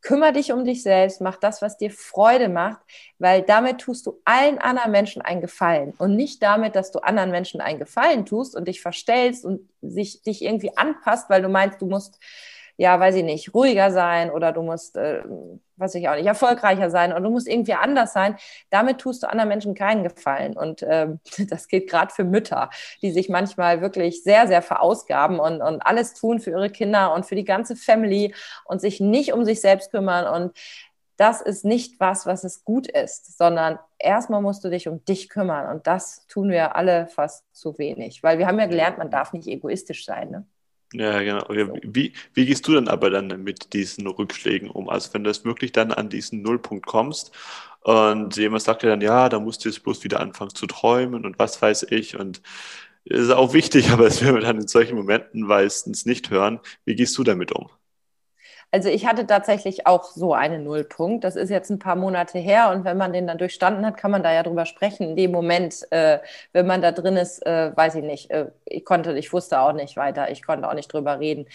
Kümmer 0.00 0.30
dich 0.30 0.52
um 0.52 0.64
dich 0.64 0.84
selbst, 0.84 1.20
mach 1.20 1.36
das, 1.36 1.60
was 1.60 1.76
dir 1.76 1.90
Freude 1.90 2.48
macht, 2.48 2.78
weil 3.18 3.42
damit 3.42 3.80
tust 3.80 4.06
du 4.06 4.20
allen 4.24 4.58
anderen 4.58 4.92
Menschen 4.92 5.22
einen 5.22 5.40
Gefallen 5.40 5.92
und 5.98 6.14
nicht 6.14 6.40
damit, 6.40 6.76
dass 6.76 6.92
du 6.92 7.00
anderen 7.00 7.32
Menschen 7.32 7.60
einen 7.60 7.80
Gefallen 7.80 8.24
tust 8.24 8.54
und 8.54 8.68
dich 8.68 8.80
verstellst 8.80 9.44
und 9.44 9.68
sich, 9.82 10.22
dich 10.22 10.42
irgendwie 10.42 10.76
anpasst, 10.76 11.28
weil 11.28 11.42
du 11.42 11.48
meinst, 11.48 11.82
du 11.82 11.86
musst 11.86 12.20
ja, 12.78 12.98
weiß 12.98 13.16
ich 13.16 13.24
nicht, 13.24 13.52
ruhiger 13.54 13.90
sein 13.90 14.30
oder 14.30 14.52
du 14.52 14.62
musst, 14.62 14.96
äh, 14.96 15.22
weiß 15.78 15.94
ich 15.94 16.08
auch 16.08 16.16
nicht, 16.16 16.26
erfolgreicher 16.26 16.90
sein 16.90 17.12
oder 17.12 17.20
du 17.20 17.30
musst 17.30 17.48
irgendwie 17.48 17.74
anders 17.74 18.12
sein. 18.12 18.36
Damit 18.70 18.98
tust 18.98 19.22
du 19.22 19.30
anderen 19.30 19.48
Menschen 19.48 19.74
keinen 19.74 20.02
Gefallen. 20.02 20.56
Und 20.56 20.82
äh, 20.82 21.08
das 21.48 21.68
gilt 21.68 21.88
gerade 21.88 22.12
für 22.12 22.24
Mütter, 22.24 22.70
die 23.02 23.10
sich 23.10 23.28
manchmal 23.28 23.80
wirklich 23.80 24.22
sehr, 24.22 24.46
sehr 24.46 24.62
verausgaben 24.62 25.38
und, 25.40 25.62
und 25.62 25.80
alles 25.82 26.14
tun 26.14 26.40
für 26.40 26.50
ihre 26.50 26.70
Kinder 26.70 27.14
und 27.14 27.26
für 27.26 27.34
die 27.34 27.44
ganze 27.44 27.76
Family 27.76 28.34
und 28.64 28.80
sich 28.80 29.00
nicht 29.00 29.32
um 29.32 29.44
sich 29.44 29.60
selbst 29.60 29.90
kümmern. 29.90 30.26
Und 30.26 30.56
das 31.16 31.40
ist 31.40 31.64
nicht 31.64 31.98
was, 31.98 32.26
was 32.26 32.44
es 32.44 32.64
gut 32.64 32.86
ist, 32.86 33.36
sondern 33.36 33.78
erstmal 33.98 34.40
musst 34.40 34.62
du 34.64 34.70
dich 34.70 34.88
um 34.88 35.04
dich 35.04 35.28
kümmern. 35.28 35.68
Und 35.74 35.86
das 35.86 36.26
tun 36.28 36.50
wir 36.50 36.76
alle 36.76 37.08
fast 37.08 37.44
zu 37.52 37.76
wenig, 37.78 38.22
weil 38.22 38.38
wir 38.38 38.46
haben 38.46 38.58
ja 38.58 38.66
gelernt, 38.66 38.98
man 38.98 39.10
darf 39.10 39.32
nicht 39.32 39.48
egoistisch 39.48 40.04
sein. 40.04 40.30
Ne? 40.30 40.46
Ja, 40.94 41.20
genau. 41.22 41.44
Wie, 41.82 42.14
wie 42.32 42.46
gehst 42.46 42.66
du 42.66 42.72
dann 42.74 42.88
aber 42.88 43.10
dann 43.10 43.28
mit 43.44 43.74
diesen 43.74 44.06
Rückschlägen 44.06 44.70
um? 44.70 44.88
Also 44.88 45.12
wenn 45.12 45.22
du 45.22 45.30
jetzt 45.30 45.44
wirklich 45.44 45.72
dann 45.72 45.92
an 45.92 46.08
diesen 46.08 46.40
Nullpunkt 46.40 46.86
kommst 46.86 47.30
und 47.82 48.36
jemand 48.36 48.62
sagt 48.62 48.82
dir 48.82 48.88
dann, 48.88 49.02
ja, 49.02 49.28
da 49.28 49.38
musst 49.38 49.64
du 49.64 49.68
jetzt 49.68 49.82
bloß 49.82 50.02
wieder 50.04 50.20
anfangen 50.20 50.54
zu 50.54 50.66
träumen 50.66 51.26
und 51.26 51.38
was 51.38 51.60
weiß 51.60 51.84
ich 51.90 52.16
und 52.18 52.40
ist 53.04 53.30
auch 53.30 53.52
wichtig, 53.52 53.90
aber 53.92 54.06
es 54.06 54.22
will 54.22 54.32
man 54.32 54.42
dann 54.42 54.56
in 54.60 54.68
solchen 54.68 54.96
Momenten 54.96 55.42
meistens 55.42 56.06
nicht 56.06 56.30
hören. 56.30 56.60
Wie 56.86 56.94
gehst 56.96 57.16
du 57.18 57.24
damit 57.24 57.52
um? 57.52 57.68
Also 58.70 58.90
ich 58.90 59.06
hatte 59.06 59.26
tatsächlich 59.26 59.86
auch 59.86 60.04
so 60.04 60.34
einen 60.34 60.64
Nullpunkt. 60.64 61.24
Das 61.24 61.36
ist 61.36 61.48
jetzt 61.50 61.70
ein 61.70 61.78
paar 61.78 61.96
Monate 61.96 62.38
her 62.38 62.70
und 62.70 62.84
wenn 62.84 62.98
man 62.98 63.12
den 63.12 63.26
dann 63.26 63.38
durchstanden 63.38 63.86
hat, 63.86 63.96
kann 63.96 64.10
man 64.10 64.22
da 64.22 64.32
ja 64.32 64.42
drüber 64.42 64.66
sprechen. 64.66 65.10
In 65.10 65.16
dem 65.16 65.32
Moment, 65.32 65.90
äh, 65.90 66.18
wenn 66.52 66.66
man 66.66 66.82
da 66.82 66.92
drin 66.92 67.16
ist, 67.16 67.44
äh, 67.46 67.74
weiß 67.74 67.94
ich 67.96 68.04
nicht. 68.04 68.30
Äh, 68.30 68.50
ich 68.66 68.84
konnte, 68.84 69.16
ich 69.18 69.32
wusste 69.32 69.60
auch 69.60 69.72
nicht 69.72 69.96
weiter. 69.96 70.30
Ich 70.30 70.44
konnte 70.44 70.68
auch 70.68 70.74
nicht 70.74 70.92
drüber 70.92 71.18
reden. 71.18 71.46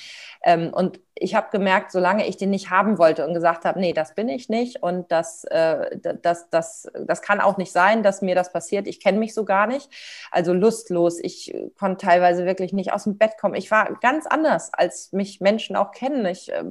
Ähm, 0.43 0.73
und 0.73 0.99
ich 1.15 1.35
habe 1.35 1.47
gemerkt, 1.51 1.91
solange 1.91 2.27
ich 2.27 2.37
den 2.37 2.49
nicht 2.49 2.71
haben 2.71 2.97
wollte 2.97 3.25
und 3.27 3.33
gesagt 3.33 3.65
habe, 3.65 3.79
nee, 3.79 3.93
das 3.93 4.15
bin 4.15 4.29
ich 4.29 4.49
nicht 4.49 4.81
und 4.81 5.11
das, 5.11 5.43
äh, 5.45 5.97
das, 6.21 6.49
das, 6.49 6.87
das 7.05 7.21
kann 7.21 7.39
auch 7.39 7.57
nicht 7.57 7.71
sein, 7.71 8.01
dass 8.01 8.21
mir 8.21 8.33
das 8.35 8.51
passiert. 8.51 8.87
Ich 8.87 8.99
kenne 8.99 9.19
mich 9.19 9.33
so 9.33 9.45
gar 9.45 9.67
nicht. 9.67 9.89
Also 10.31 10.53
lustlos. 10.53 11.19
Ich 11.19 11.55
konnte 11.77 12.05
teilweise 12.05 12.45
wirklich 12.45 12.73
nicht 12.73 12.93
aus 12.93 13.03
dem 13.03 13.17
Bett 13.17 13.37
kommen. 13.39 13.55
Ich 13.55 13.69
war 13.69 13.93
ganz 14.01 14.25
anders, 14.25 14.73
als 14.73 15.11
mich 15.11 15.39
Menschen 15.39 15.75
auch 15.75 15.91
kennen. 15.91 16.25
Ich 16.25 16.51
äh, 16.51 16.63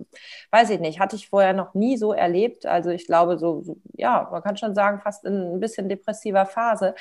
weiß 0.51 0.71
ich 0.71 0.81
nicht, 0.81 0.99
hatte 0.99 1.17
ich 1.17 1.29
vorher 1.29 1.53
noch 1.53 1.75
nie 1.75 1.97
so 1.97 2.13
erlebt. 2.13 2.67
Also 2.67 2.91
ich 2.91 3.07
glaube, 3.07 3.39
so, 3.39 3.63
so 3.63 3.77
ja, 3.95 4.29
man 4.33 4.43
kann 4.43 4.57
schon 4.57 4.75
sagen, 4.75 5.01
fast 5.01 5.25
in 5.25 5.55
ein 5.55 5.61
bisschen 5.61 5.89
depressiver 5.89 6.47
Phase. 6.47 6.95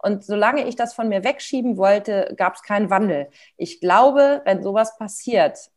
Und 0.00 0.24
solange 0.24 0.66
ich 0.66 0.76
das 0.76 0.94
von 0.94 1.08
mir 1.08 1.24
wegschieben 1.24 1.76
wollte, 1.76 2.34
gab 2.36 2.54
es 2.54 2.62
keinen 2.62 2.90
Wandel. 2.90 3.28
Ich 3.56 3.80
glaube, 3.80 4.42
wenn 4.44 4.62
sowas 4.62 4.96
passiert, 4.96 5.70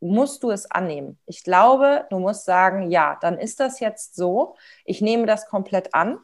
musst 0.00 0.42
du 0.42 0.50
es 0.50 0.70
annehmen. 0.70 1.18
Ich 1.26 1.44
glaube, 1.44 2.06
du 2.10 2.18
musst 2.18 2.44
sagen, 2.44 2.90
ja, 2.90 3.18
dann 3.20 3.38
ist 3.38 3.60
das 3.60 3.80
jetzt 3.80 4.16
so. 4.16 4.56
Ich 4.84 5.00
nehme 5.00 5.26
das 5.26 5.46
komplett 5.46 5.94
an. 5.94 6.18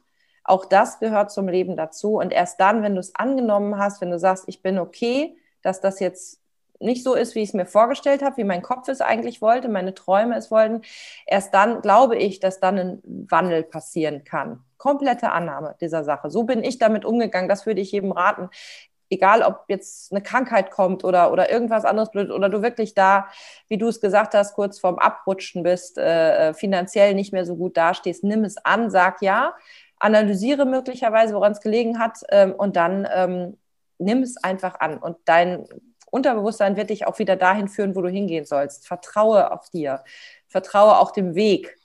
Auch 0.45 0.65
das 0.65 0.99
gehört 0.99 1.31
zum 1.31 1.49
Leben 1.49 1.77
dazu. 1.77 2.17
Und 2.17 2.33
erst 2.33 2.61
dann, 2.61 2.83
wenn 2.83 2.95
du 2.95 3.01
es 3.01 3.15
angenommen 3.15 3.79
hast, 3.79 4.01
wenn 4.01 4.11
du 4.11 4.19
sagst, 4.19 4.45
ich 4.47 4.63
bin 4.63 4.79
okay, 4.79 5.37
dass 5.63 5.81
das 5.81 6.01
jetzt 6.01 6.41
nicht 6.79 7.03
so 7.03 7.15
ist, 7.15 7.35
wie 7.35 7.41
ich 7.41 7.51
es 7.51 7.55
mir 7.55 7.67
vorgestellt 7.67 8.23
habe, 8.23 8.37
wie 8.37 8.45
mein 8.45 8.63
Kopf 8.63 8.89
es 8.89 9.01
eigentlich 9.01 9.41
wollte, 9.41 9.69
meine 9.69 9.95
Träume 9.95 10.37
es 10.37 10.51
wollten, 10.51 10.83
erst 11.27 11.55
dann 11.55 11.81
glaube 11.81 12.17
ich, 12.17 12.39
dass 12.39 12.61
dann 12.61 12.79
ein 12.79 13.03
Wandel 13.05 13.63
passieren 13.63 14.25
kann. 14.25 14.61
Komplette 14.77 15.33
Annahme 15.33 15.75
dieser 15.81 16.05
Sache. 16.05 16.31
So 16.31 16.45
bin 16.45 16.63
ich 16.63 16.79
damit 16.79 17.05
umgegangen. 17.05 17.49
Das 17.49 17.65
würde 17.67 17.81
ich 17.81 17.93
jedem 17.93 18.13
raten 18.13 18.51
egal 19.11 19.43
ob 19.43 19.65
jetzt 19.69 20.13
eine 20.13 20.23
Krankheit 20.23 20.71
kommt 20.71 21.05
oder, 21.05 21.33
oder 21.33 21.51
irgendwas 21.51 21.85
anderes 21.85 22.11
blöd 22.11 22.31
oder 22.31 22.49
du 22.49 22.63
wirklich 22.63 22.95
da, 22.95 23.29
wie 23.69 23.79
du 23.79 23.89
es 23.89 24.01
gesagt 24.01 24.35
hast, 24.35 24.55
kurz 24.55 24.79
vorm 24.79 24.99
Abrutschen 24.99 25.63
bist, 25.63 25.99
äh, 25.99 26.49
äh, 26.49 26.55
finanziell 26.55 27.15
nicht 27.15 27.33
mehr 27.33 27.45
so 27.45 27.57
gut 27.57 27.77
dastehst, 27.77 28.25
nimm 28.25 28.45
es 28.45 28.57
an, 28.59 28.91
sag 28.91 29.23
ja, 29.23 29.55
analysiere 29.99 30.67
möglicherweise, 30.67 31.35
woran 31.35 31.53
es 31.53 31.61
gelegen 31.61 31.99
hat 31.99 32.19
ähm, 32.31 32.53
und 32.53 32.77
dann 32.77 33.09
ähm, 33.13 33.57
nimm 33.99 34.23
es 34.23 34.37
einfach 34.43 34.81
an. 34.81 34.99
Und 34.99 35.17
dein 35.25 35.67
Unterbewusstsein 36.11 36.77
wird 36.77 36.91
dich 36.91 37.07
auch 37.07 37.19
wieder 37.19 37.37
dahin 37.37 37.69
führen, 37.69 37.97
wo 37.97 38.03
du 38.03 38.09
hingehen 38.09 38.45
sollst. 38.45 38.87
Vertraue 38.87 39.53
auf 39.53 39.71
dir, 39.71 40.05
vertraue 40.49 40.99
auch 40.99 41.11
dem 41.11 41.35
Weg 41.35 41.77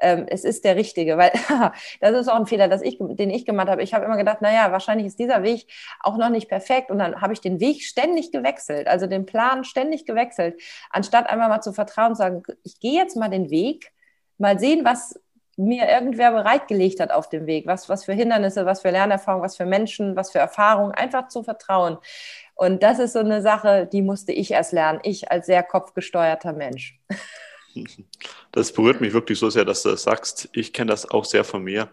ähm, 0.00 0.26
es 0.28 0.44
ist 0.44 0.64
der 0.64 0.76
richtige, 0.76 1.16
weil 1.16 1.32
das 2.00 2.12
ist 2.12 2.28
auch 2.28 2.36
ein 2.36 2.46
Fehler, 2.46 2.68
dass 2.68 2.82
ich, 2.82 2.98
den 2.98 3.30
ich 3.30 3.44
gemacht 3.44 3.68
habe. 3.68 3.82
Ich 3.82 3.94
habe 3.94 4.04
immer 4.04 4.16
gedacht, 4.16 4.42
naja, 4.42 4.72
wahrscheinlich 4.72 5.06
ist 5.06 5.18
dieser 5.18 5.42
Weg 5.42 5.66
auch 6.00 6.16
noch 6.16 6.30
nicht 6.30 6.48
perfekt 6.48 6.90
und 6.90 6.98
dann 6.98 7.20
habe 7.20 7.32
ich 7.32 7.40
den 7.40 7.60
Weg 7.60 7.82
ständig 7.82 8.32
gewechselt, 8.32 8.86
also 8.86 9.06
den 9.06 9.26
Plan 9.26 9.64
ständig 9.64 10.06
gewechselt, 10.06 10.60
anstatt 10.90 11.28
einmal 11.28 11.48
mal 11.48 11.60
zu 11.60 11.72
vertrauen 11.72 12.10
und 12.10 12.16
sagen, 12.16 12.42
ich 12.64 12.80
gehe 12.80 13.00
jetzt 13.00 13.16
mal 13.16 13.28
den 13.28 13.50
Weg, 13.50 13.92
mal 14.38 14.58
sehen, 14.58 14.84
was 14.84 15.18
mir 15.56 15.88
irgendwer 15.88 16.30
bereitgelegt 16.30 17.00
hat 17.00 17.10
auf 17.10 17.28
dem 17.28 17.46
Weg, 17.46 17.66
was, 17.66 17.88
was 17.88 18.04
für 18.04 18.12
Hindernisse, 18.12 18.64
was 18.64 18.80
für 18.80 18.90
Lernerfahrungen, 18.90 19.44
was 19.44 19.56
für 19.56 19.66
Menschen, 19.66 20.14
was 20.14 20.30
für 20.30 20.38
Erfahrungen, 20.38 20.92
einfach 20.92 21.28
zu 21.28 21.42
vertrauen. 21.42 21.98
Und 22.54 22.84
das 22.84 23.00
ist 23.00 23.12
so 23.12 23.18
eine 23.18 23.42
Sache, 23.42 23.88
die 23.90 24.02
musste 24.02 24.30
ich 24.32 24.52
erst 24.52 24.72
lernen, 24.72 25.00
ich 25.02 25.32
als 25.32 25.46
sehr 25.46 25.64
kopfgesteuerter 25.64 26.52
Mensch. 26.52 27.00
Das 28.52 28.72
berührt 28.72 29.00
mich 29.00 29.12
wirklich 29.12 29.38
so 29.38 29.50
sehr, 29.50 29.64
dass 29.64 29.82
du 29.82 29.90
das 29.90 30.02
sagst. 30.02 30.48
Ich 30.52 30.72
kenne 30.72 30.90
das 30.90 31.10
auch 31.10 31.24
sehr 31.24 31.44
von 31.44 31.62
mir. 31.62 31.90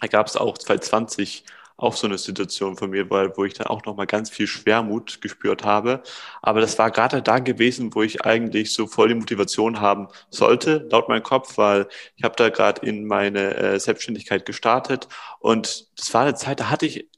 Da 0.00 0.06
gab 0.06 0.26
es 0.26 0.36
auch 0.36 0.58
2020 0.58 1.44
auch 1.76 1.96
so 1.96 2.06
eine 2.06 2.18
Situation 2.18 2.76
von 2.76 2.90
mir, 2.90 3.10
wo 3.10 3.44
ich 3.44 3.54
dann 3.54 3.66
auch 3.66 3.84
nochmal 3.84 4.06
ganz 4.06 4.30
viel 4.30 4.46
Schwermut 4.46 5.20
gespürt 5.20 5.64
habe. 5.64 6.02
Aber 6.40 6.60
das 6.60 6.78
war 6.78 6.90
gerade 6.90 7.22
da 7.22 7.38
gewesen, 7.40 7.94
wo 7.94 8.02
ich 8.02 8.24
eigentlich 8.24 8.72
so 8.72 8.86
voll 8.86 9.08
die 9.08 9.14
Motivation 9.14 9.80
haben 9.80 10.08
sollte, 10.30 10.86
laut 10.90 11.08
meinem 11.08 11.22
Kopf, 11.22 11.58
weil 11.58 11.88
ich 12.16 12.24
habe 12.24 12.36
da 12.36 12.50
gerade 12.50 12.86
in 12.86 13.06
meine 13.06 13.56
äh, 13.56 13.80
Selbstständigkeit 13.80 14.46
gestartet 14.46 15.08
und 15.40 15.88
das 15.98 16.12
war 16.14 16.22
eine 16.22 16.34
Zeit, 16.34 16.60
da 16.60 16.70
hatte 16.70 16.86
ich 16.86 17.08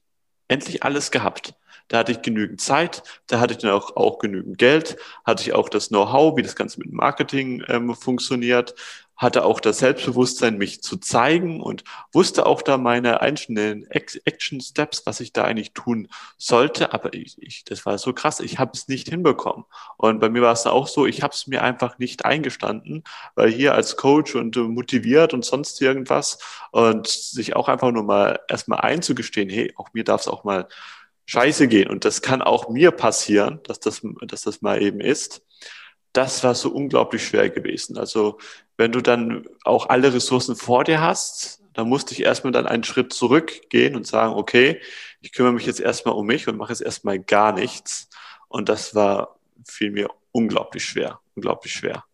endlich 0.48 0.82
alles 0.82 1.10
gehabt. 1.10 1.54
Da 1.88 1.98
hatte 1.98 2.12
ich 2.12 2.22
genügend 2.22 2.60
Zeit, 2.60 3.02
da 3.26 3.40
hatte 3.40 3.54
ich 3.54 3.58
dann 3.58 3.72
auch, 3.72 3.96
auch 3.96 4.18
genügend 4.18 4.58
Geld, 4.58 4.96
hatte 5.24 5.42
ich 5.42 5.52
auch 5.52 5.68
das 5.68 5.88
Know-how, 5.88 6.36
wie 6.36 6.42
das 6.42 6.56
Ganze 6.56 6.80
mit 6.80 6.92
Marketing 6.92 7.62
ähm, 7.68 7.94
funktioniert, 7.94 8.74
hatte 9.16 9.44
auch 9.44 9.60
das 9.60 9.78
Selbstbewusstsein, 9.78 10.58
mich 10.58 10.82
zu 10.82 10.96
zeigen 10.96 11.60
und 11.60 11.84
wusste 12.12 12.46
auch 12.46 12.62
da 12.62 12.78
meine 12.78 13.20
einzelnen 13.20 13.86
Action 13.88 14.60
Steps, 14.60 15.06
was 15.06 15.20
ich 15.20 15.32
da 15.32 15.44
eigentlich 15.44 15.72
tun 15.72 16.08
sollte. 16.36 16.92
Aber 16.92 17.14
ich, 17.14 17.40
ich 17.40 17.64
das 17.64 17.86
war 17.86 17.96
so 17.98 18.12
krass, 18.12 18.40
ich 18.40 18.58
habe 18.58 18.72
es 18.74 18.88
nicht 18.88 19.08
hinbekommen. 19.08 19.64
Und 19.96 20.20
bei 20.20 20.28
mir 20.28 20.42
war 20.42 20.52
es 20.52 20.66
auch 20.66 20.88
so, 20.88 21.06
ich 21.06 21.22
habe 21.22 21.32
es 21.32 21.46
mir 21.46 21.62
einfach 21.62 21.98
nicht 21.98 22.24
eingestanden, 22.24 23.04
weil 23.36 23.50
hier 23.50 23.74
als 23.74 23.96
Coach 23.96 24.34
und 24.34 24.56
motiviert 24.56 25.32
und 25.32 25.44
sonst 25.44 25.80
irgendwas 25.80 26.38
und 26.72 27.06
sich 27.06 27.54
auch 27.54 27.68
einfach 27.68 27.92
nur 27.92 28.02
mal 28.02 28.40
erstmal 28.48 28.80
einzugestehen, 28.80 29.48
hey, 29.48 29.72
auch 29.76 29.90
mir 29.92 30.04
darf 30.04 30.22
es 30.22 30.28
auch 30.28 30.42
mal 30.44 30.66
scheiße 31.26 31.68
gehen. 31.68 31.88
Und 31.88 32.04
das 32.04 32.22
kann 32.22 32.42
auch 32.42 32.68
mir 32.68 32.90
passieren, 32.90 33.60
dass 33.64 33.80
das, 33.80 34.02
dass 34.22 34.42
das 34.42 34.62
mal 34.62 34.82
eben 34.82 35.00
ist. 35.00 35.42
Das 36.12 36.44
war 36.44 36.54
so 36.54 36.70
unglaublich 36.70 37.26
schwer 37.26 37.50
gewesen. 37.50 37.98
Also 37.98 38.38
wenn 38.76 38.92
du 38.92 39.00
dann 39.00 39.46
auch 39.64 39.88
alle 39.88 40.12
Ressourcen 40.12 40.56
vor 40.56 40.84
dir 40.84 41.00
hast, 41.00 41.62
dann 41.72 41.88
musste 41.88 42.14
ich 42.14 42.22
erstmal 42.22 42.52
dann 42.52 42.66
einen 42.66 42.84
Schritt 42.84 43.12
zurückgehen 43.12 43.96
und 43.96 44.06
sagen, 44.06 44.34
okay, 44.34 44.80
ich 45.20 45.32
kümmere 45.32 45.52
mich 45.52 45.66
jetzt 45.66 45.80
erstmal 45.80 46.14
um 46.14 46.26
mich 46.26 46.46
und 46.46 46.56
mache 46.56 46.72
jetzt 46.72 46.82
erstmal 46.82 47.18
gar 47.18 47.52
nichts. 47.52 48.08
Und 48.48 48.68
das 48.68 48.94
war, 48.94 49.38
fiel 49.66 49.90
mir 49.90 50.08
unglaublich 50.30 50.84
schwer, 50.84 51.20
unglaublich 51.34 51.72
schwer. 51.72 52.04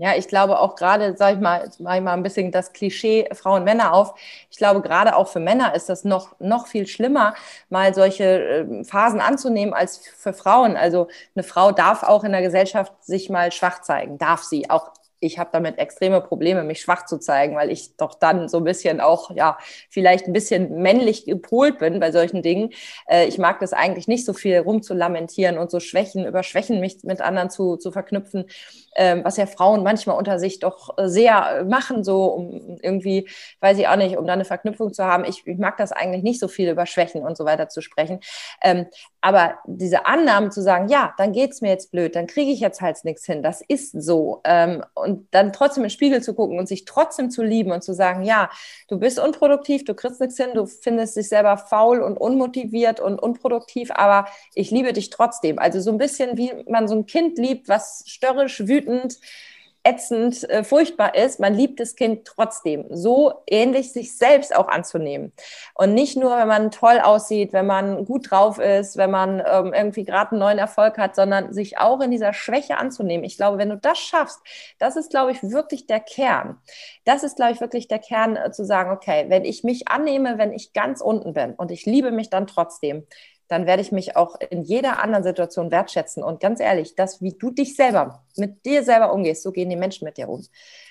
Ja, 0.00 0.14
ich 0.14 0.28
glaube 0.28 0.60
auch 0.60 0.76
gerade, 0.76 1.16
sage 1.16 1.34
ich 1.36 1.40
mal, 1.42 1.68
mache 1.80 1.96
ich 1.96 2.02
mal 2.02 2.12
ein 2.12 2.22
bisschen 2.22 2.52
das 2.52 2.72
Klischee 2.72 3.28
Frauen 3.34 3.64
Männer 3.64 3.92
auf. 3.92 4.14
Ich 4.48 4.56
glaube 4.56 4.80
gerade 4.80 5.16
auch 5.16 5.26
für 5.26 5.40
Männer 5.40 5.74
ist 5.74 5.88
das 5.88 6.04
noch 6.04 6.38
noch 6.38 6.68
viel 6.68 6.86
schlimmer, 6.86 7.34
mal 7.68 7.92
solche 7.94 8.24
äh, 8.24 8.84
Phasen 8.84 9.20
anzunehmen 9.20 9.74
als 9.74 9.98
für 9.98 10.32
Frauen. 10.32 10.76
Also 10.76 11.08
eine 11.34 11.42
Frau 11.42 11.72
darf 11.72 12.04
auch 12.04 12.22
in 12.22 12.30
der 12.30 12.42
Gesellschaft 12.42 12.92
sich 13.04 13.28
mal 13.28 13.50
schwach 13.50 13.82
zeigen, 13.82 14.18
darf 14.18 14.44
sie 14.44 14.70
auch 14.70 14.92
ich 15.20 15.38
habe 15.38 15.50
damit 15.52 15.78
extreme 15.78 16.20
Probleme, 16.20 16.64
mich 16.64 16.80
schwach 16.80 17.06
zu 17.06 17.18
zeigen, 17.18 17.56
weil 17.56 17.70
ich 17.70 17.96
doch 17.96 18.14
dann 18.14 18.48
so 18.48 18.58
ein 18.58 18.64
bisschen 18.64 19.00
auch, 19.00 19.30
ja, 19.34 19.58
vielleicht 19.90 20.26
ein 20.26 20.32
bisschen 20.32 20.80
männlich 20.80 21.24
gepolt 21.24 21.78
bin 21.78 22.00
bei 22.00 22.12
solchen 22.12 22.42
Dingen. 22.42 22.70
Äh, 23.08 23.26
ich 23.26 23.38
mag 23.38 23.60
das 23.60 23.72
eigentlich 23.72 24.08
nicht 24.08 24.24
so 24.24 24.32
viel 24.32 24.58
rumzulamentieren 24.58 25.58
und 25.58 25.70
so 25.70 25.80
Schwächen, 25.80 26.26
über 26.26 26.42
Schwächen 26.42 26.80
mich 26.80 27.02
mit 27.02 27.20
anderen 27.20 27.50
zu, 27.50 27.76
zu 27.76 27.90
verknüpfen, 27.90 28.46
äh, 28.92 29.22
was 29.22 29.36
ja 29.36 29.46
Frauen 29.46 29.82
manchmal 29.82 30.16
unter 30.16 30.38
sich 30.38 30.58
doch 30.60 30.90
sehr 30.98 31.64
machen, 31.68 32.04
so 32.04 32.24
um 32.26 32.78
irgendwie, 32.82 33.28
weiß 33.60 33.78
ich 33.78 33.88
auch 33.88 33.96
nicht, 33.96 34.16
um 34.16 34.26
da 34.26 34.32
eine 34.32 34.44
Verknüpfung 34.44 34.92
zu 34.92 35.04
haben. 35.04 35.24
Ich, 35.24 35.46
ich 35.46 35.58
mag 35.58 35.76
das 35.76 35.92
eigentlich 35.92 36.22
nicht 36.22 36.40
so 36.40 36.48
viel 36.48 36.70
über 36.70 36.86
Schwächen 36.86 37.22
und 37.22 37.36
so 37.36 37.44
weiter 37.44 37.68
zu 37.68 37.80
sprechen. 37.80 38.20
Ähm, 38.62 38.86
aber 39.20 39.58
diese 39.66 40.06
Annahmen 40.06 40.52
zu 40.52 40.62
sagen, 40.62 40.88
ja, 40.88 41.12
dann 41.18 41.32
geht's 41.32 41.60
mir 41.60 41.70
jetzt 41.70 41.90
blöd, 41.90 42.14
dann 42.14 42.26
kriege 42.28 42.52
ich 42.52 42.60
jetzt 42.60 42.80
halt 42.80 43.04
nichts 43.04 43.26
hin, 43.26 43.42
das 43.42 43.62
ist 43.66 43.90
so. 44.00 44.40
Ähm, 44.44 44.84
und 44.94 45.26
dann 45.32 45.52
trotzdem 45.52 45.82
in 45.82 45.88
den 45.88 45.94
Spiegel 45.94 46.22
zu 46.22 46.34
gucken 46.34 46.58
und 46.58 46.68
sich 46.68 46.84
trotzdem 46.84 47.30
zu 47.30 47.42
lieben 47.42 47.72
und 47.72 47.82
zu 47.82 47.94
sagen, 47.94 48.22
ja, 48.22 48.48
du 48.88 48.98
bist 48.98 49.18
unproduktiv, 49.18 49.84
du 49.84 49.94
kriegst 49.94 50.20
nichts 50.20 50.36
hin, 50.36 50.50
du 50.54 50.66
findest 50.66 51.16
dich 51.16 51.28
selber 51.28 51.56
faul 51.56 52.00
und 52.00 52.16
unmotiviert 52.16 53.00
und 53.00 53.18
unproduktiv, 53.18 53.90
aber 53.92 54.26
ich 54.54 54.70
liebe 54.70 54.92
dich 54.92 55.10
trotzdem. 55.10 55.58
Also 55.58 55.80
so 55.80 55.90
ein 55.90 55.98
bisschen 55.98 56.36
wie 56.38 56.52
man 56.68 56.86
so 56.86 56.94
ein 56.94 57.06
Kind 57.06 57.38
liebt, 57.38 57.68
was 57.68 58.04
störrisch, 58.06 58.66
wütend, 58.68 59.18
ätzend, 59.88 60.48
äh, 60.50 60.64
furchtbar 60.64 61.14
ist, 61.14 61.40
man 61.40 61.54
liebt 61.54 61.80
das 61.80 61.96
Kind 61.96 62.26
trotzdem. 62.26 62.84
So 62.90 63.32
ähnlich 63.46 63.92
sich 63.92 64.16
selbst 64.16 64.54
auch 64.54 64.68
anzunehmen. 64.68 65.32
Und 65.74 65.94
nicht 65.94 66.16
nur, 66.16 66.36
wenn 66.36 66.48
man 66.48 66.70
toll 66.70 67.00
aussieht, 67.00 67.52
wenn 67.52 67.66
man 67.66 68.04
gut 68.04 68.30
drauf 68.30 68.58
ist, 68.58 68.96
wenn 68.96 69.10
man 69.10 69.42
ähm, 69.46 69.72
irgendwie 69.72 70.04
gerade 70.04 70.32
einen 70.32 70.40
neuen 70.40 70.58
Erfolg 70.58 70.98
hat, 70.98 71.16
sondern 71.16 71.52
sich 71.52 71.78
auch 71.78 72.00
in 72.00 72.10
dieser 72.10 72.32
Schwäche 72.32 72.76
anzunehmen. 72.76 73.24
Ich 73.24 73.36
glaube, 73.36 73.58
wenn 73.58 73.70
du 73.70 73.76
das 73.76 73.98
schaffst, 73.98 74.40
das 74.78 74.96
ist, 74.96 75.10
glaube 75.10 75.32
ich, 75.32 75.42
wirklich 75.42 75.86
der 75.86 76.00
Kern. 76.00 76.58
Das 77.04 77.22
ist, 77.22 77.36
glaube 77.36 77.52
ich, 77.52 77.60
wirklich 77.60 77.88
der 77.88 77.98
Kern 77.98 78.36
äh, 78.36 78.50
zu 78.52 78.64
sagen, 78.64 78.90
okay, 78.90 79.26
wenn 79.28 79.44
ich 79.44 79.64
mich 79.64 79.88
annehme, 79.88 80.38
wenn 80.38 80.52
ich 80.52 80.72
ganz 80.72 81.00
unten 81.00 81.32
bin 81.32 81.54
und 81.54 81.70
ich 81.70 81.86
liebe 81.86 82.10
mich 82.10 82.28
dann 82.30 82.46
trotzdem, 82.46 83.06
dann 83.48 83.66
werde 83.66 83.82
ich 83.82 83.92
mich 83.92 84.16
auch 84.16 84.36
in 84.50 84.62
jeder 84.62 85.02
anderen 85.02 85.24
Situation 85.24 85.70
wertschätzen. 85.70 86.22
Und 86.22 86.40
ganz 86.40 86.60
ehrlich, 86.60 86.94
das, 86.94 87.22
wie 87.22 87.32
du 87.32 87.50
dich 87.50 87.74
selber, 87.76 88.22
mit 88.36 88.64
dir 88.66 88.84
selber 88.84 89.12
umgehst, 89.12 89.42
so 89.42 89.52
gehen 89.52 89.70
die 89.70 89.76
Menschen 89.76 90.04
mit 90.04 90.18
dir 90.18 90.28
um. 90.28 90.44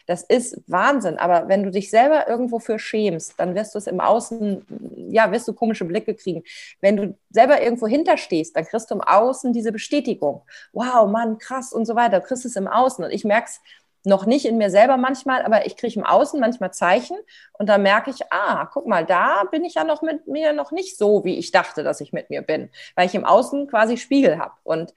Das 0.07 0.23
ist 0.23 0.61
Wahnsinn. 0.67 1.17
Aber 1.17 1.47
wenn 1.47 1.63
du 1.63 1.69
dich 1.69 1.89
selber 1.89 2.27
irgendwo 2.27 2.59
für 2.59 2.79
schämst, 2.79 3.33
dann 3.37 3.55
wirst 3.55 3.75
du 3.75 3.77
es 3.77 3.87
im 3.87 3.99
Außen, 3.99 4.65
ja, 5.09 5.31
wirst 5.31 5.47
du 5.47 5.53
komische 5.53 5.85
Blicke 5.85 6.15
kriegen. 6.15 6.43
Wenn 6.81 6.97
du 6.97 7.17
selber 7.29 7.61
irgendwo 7.61 7.87
hinterstehst, 7.87 8.55
dann 8.55 8.65
kriegst 8.65 8.89
du 8.89 8.95
im 8.95 9.01
Außen 9.01 9.53
diese 9.53 9.71
Bestätigung. 9.71 10.41
Wow, 10.73 11.09
Mann, 11.09 11.37
krass 11.37 11.73
und 11.73 11.85
so 11.85 11.95
weiter. 11.95 12.21
Du 12.21 12.25
kriegst 12.25 12.45
es 12.45 12.55
im 12.55 12.67
Außen. 12.67 13.05
Und 13.05 13.11
ich 13.11 13.23
merke 13.23 13.49
es 13.49 13.61
noch 14.07 14.25
nicht 14.25 14.45
in 14.45 14.57
mir 14.57 14.69
selber 14.69 14.95
manchmal, 14.95 15.43
aber 15.43 15.65
ich 15.65 15.75
kriege 15.75 15.99
im 15.99 16.05
Außen 16.05 16.39
manchmal 16.39 16.71
Zeichen 16.71 17.17
und 17.53 17.67
da 17.67 17.77
merke 17.77 18.09
ich, 18.09 18.31
ah, 18.31 18.65
guck 18.71 18.87
mal, 18.87 19.05
da 19.05 19.43
bin 19.51 19.65
ich 19.65 19.75
ja 19.75 19.83
noch 19.83 20.01
mit 20.01 20.27
mir 20.27 20.53
noch 20.53 20.71
nicht 20.71 20.97
so, 20.97 21.25
wie 21.25 21.37
ich 21.37 21.51
dachte, 21.51 21.83
dass 21.83 21.99
ich 21.99 22.13
mit 22.13 22.29
mir 22.29 22.41
bin, 22.41 22.69
weil 22.95 23.05
ich 23.05 23.15
im 23.15 23.25
Außen 23.25 23.67
quasi 23.67 23.97
Spiegel 23.97 24.39
habe. 24.39 24.53
Und 24.63 24.93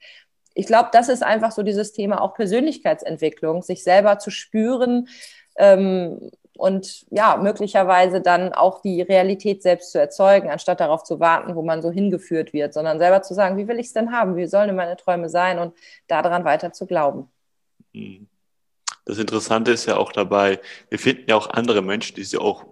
ich 0.53 0.65
glaube, 0.65 0.89
das 0.93 1.09
ist 1.09 1.23
einfach 1.23 1.51
so 1.51 1.61
dieses 1.61 1.91
Thema 1.91 2.21
auch 2.21 2.33
Persönlichkeitsentwicklung, 2.33 3.63
sich 3.63 3.83
selber 3.83 4.17
zu 4.17 4.31
spüren 4.31 5.09
ähm, 5.57 6.31
und 6.57 7.05
ja, 7.09 7.35
möglicherweise 7.35 8.21
dann 8.21 8.53
auch 8.53 8.81
die 8.81 9.01
Realität 9.01 9.61
selbst 9.61 9.91
zu 9.91 9.99
erzeugen, 9.99 10.49
anstatt 10.49 10.79
darauf 10.79 11.03
zu 11.03 11.19
warten, 11.19 11.55
wo 11.55 11.63
man 11.63 11.81
so 11.81 11.91
hingeführt 11.91 12.53
wird, 12.53 12.73
sondern 12.73 12.97
selber 12.99 13.21
zu 13.23 13.33
sagen, 13.33 13.57
wie 13.57 13.67
will 13.67 13.79
ich 13.79 13.87
es 13.87 13.93
denn 13.93 14.13
haben, 14.13 14.37
wie 14.37 14.47
sollen 14.47 14.67
denn 14.67 14.77
meine 14.77 14.95
Träume 14.95 15.27
sein 15.27 15.59
und 15.59 15.73
daran 16.07 16.45
weiter 16.45 16.71
zu 16.71 16.85
glauben. 16.85 17.29
Mhm. 17.93 18.29
Das 19.11 19.19
Interessante 19.19 19.71
ist 19.71 19.87
ja 19.87 19.97
auch 19.97 20.13
dabei, 20.13 20.61
wir 20.87 20.97
finden 20.97 21.25
ja 21.27 21.35
auch 21.35 21.49
andere 21.49 21.81
Menschen, 21.81 22.15
die 22.15 22.23
sich 22.23 22.39
auch 22.39 22.65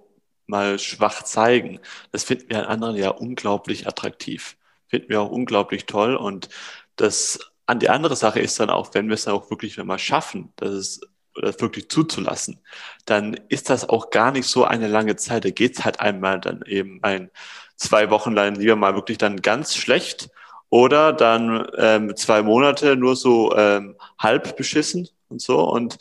mal 0.47 0.79
schwach 0.79 1.23
zeigen. 1.23 1.81
Das 2.13 2.23
finden 2.23 2.49
wir 2.49 2.59
an 2.59 2.65
anderen 2.65 2.95
ja 2.95 3.09
unglaublich 3.09 3.87
attraktiv. 3.87 4.55
Finden 4.87 5.09
wir 5.09 5.19
auch 5.19 5.31
unglaublich 5.31 5.85
toll. 5.85 6.15
Und 6.15 6.47
das 6.95 7.39
an 7.65 7.79
die 7.79 7.89
andere 7.89 8.15
Sache 8.15 8.39
ist 8.39 8.57
dann 8.57 8.69
auch, 8.69 8.93
wenn 8.93 9.09
wir 9.09 9.15
es 9.15 9.25
dann 9.25 9.33
auch 9.33 9.49
wirklich 9.49 9.75
mal 9.83 9.99
schaffen, 9.99 10.53
dass 10.55 10.69
es 10.69 11.01
das 11.35 11.59
wirklich 11.59 11.89
zuzulassen, 11.89 12.61
dann 13.03 13.33
ist 13.49 13.69
das 13.69 13.89
auch 13.89 14.09
gar 14.09 14.31
nicht 14.31 14.47
so 14.47 14.63
eine 14.63 14.87
lange 14.87 15.17
Zeit. 15.17 15.43
Da 15.43 15.49
geht's 15.49 15.83
halt 15.83 15.99
einmal 15.99 16.39
dann 16.39 16.61
eben 16.65 16.99
ein, 17.01 17.31
zwei 17.75 18.09
Wochen 18.11 18.31
lang 18.31 18.55
lieber 18.55 18.77
mal 18.77 18.95
wirklich 18.95 19.17
dann 19.17 19.41
ganz 19.41 19.75
schlecht 19.75 20.29
oder 20.69 21.11
dann 21.11 21.67
ähm, 21.75 22.15
zwei 22.15 22.43
Monate 22.43 22.95
nur 22.95 23.17
so 23.17 23.53
ähm, 23.57 23.97
halb 24.17 24.55
beschissen 24.55 25.09
und 25.29 25.41
so. 25.41 25.59
Und 25.69 25.97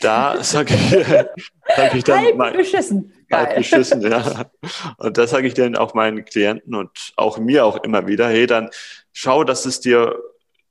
da 0.00 0.42
sage 0.42 0.74
ich, 0.74 1.06
sag 1.76 1.94
ich 1.94 2.04
dann. 2.04 2.24
Halb 2.24 2.36
mein, 2.36 2.56
beschissen. 2.56 3.12
Halb 3.30 3.56
beschissen, 3.56 4.00
ja. 4.02 4.50
Und 4.96 5.18
das 5.18 5.30
sage 5.30 5.46
ich 5.46 5.54
dann 5.54 5.76
auch 5.76 5.94
meinen 5.94 6.24
Klienten 6.24 6.74
und 6.74 6.90
auch 7.16 7.38
mir 7.38 7.64
auch 7.64 7.82
immer 7.82 8.06
wieder, 8.06 8.28
hey, 8.28 8.46
dann 8.46 8.70
schau, 9.12 9.44
dass 9.44 9.66
es 9.66 9.80
dir 9.80 10.18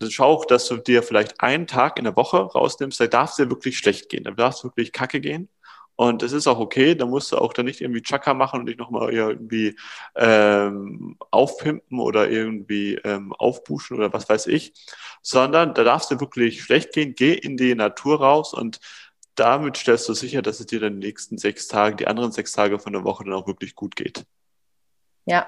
schau 0.10 0.26
auch, 0.26 0.46
dass 0.46 0.67
du 0.67 0.78
dir 0.78 1.04
vielleicht 1.04 1.41
einen 1.41 1.67
Tag 1.67 1.98
in 1.98 2.04
der 2.04 2.15
Woche 2.15 2.38
rausnimmst, 2.38 3.00
da 3.00 3.08
darf 3.08 3.32
es 3.32 3.36
dir 3.38 3.50
wirklich 3.50 3.78
schlecht 3.78 4.10
gehen, 4.10 4.24
da 4.24 4.32
darf 4.32 4.56
es 4.56 4.63
wirklich 4.63 4.91
kacke 4.91 5.20
gehen. 5.20 5.50
Und 5.98 6.22
es 6.22 6.32
ist 6.32 6.46
auch 6.46 6.60
okay, 6.60 6.94
da 6.94 7.08
musst 7.08 7.32
du 7.32 7.38
auch 7.38 7.54
dann 7.54 7.66
nicht 7.66 7.82
irgendwie 7.82 8.04
Chaka 8.04 8.36
machen 8.36 8.60
und 8.60 8.66
dich 8.68 8.78
nochmal 8.78 9.12
irgendwie 9.12 9.76
ähm, 10.16 11.18
aufpimpen 11.32 12.00
oder 12.00 12.30
irgendwie 12.30 12.96
ähm, 13.04 13.34
aufbuschen 13.34 13.98
oder 13.98 14.14
was 14.14 14.30
weiß 14.30 14.46
ich, 14.46 14.74
sondern 15.24 15.74
da 15.74 15.84
darfst 15.84 16.12
du 16.12 16.20
wirklich 16.20 16.62
schlecht 16.62 16.94
gehen, 16.94 17.16
geh 17.16 17.34
in 17.34 17.58
die 17.58 17.74
Natur 17.74 18.20
raus 18.20 18.54
und 18.54 18.80
damit 19.34 19.78
stellst 19.78 20.08
du 20.08 20.14
sicher, 20.14 20.44
dass 20.44 20.60
es 20.60 20.68
dir 20.68 20.80
dann 20.80 21.02
die 21.02 21.08
nächsten 21.08 21.40
sechs 21.40 21.68
Tage, 21.68 21.96
die 21.96 22.08
anderen 22.08 22.32
sechs 22.32 22.52
Tage 22.52 22.78
von 22.78 22.94
der 22.94 23.04
Woche 23.04 23.24
dann 23.24 23.34
auch 23.34 23.48
wirklich 23.48 23.74
gut 23.74 23.96
geht. 23.96 24.24
Ja, 25.26 25.48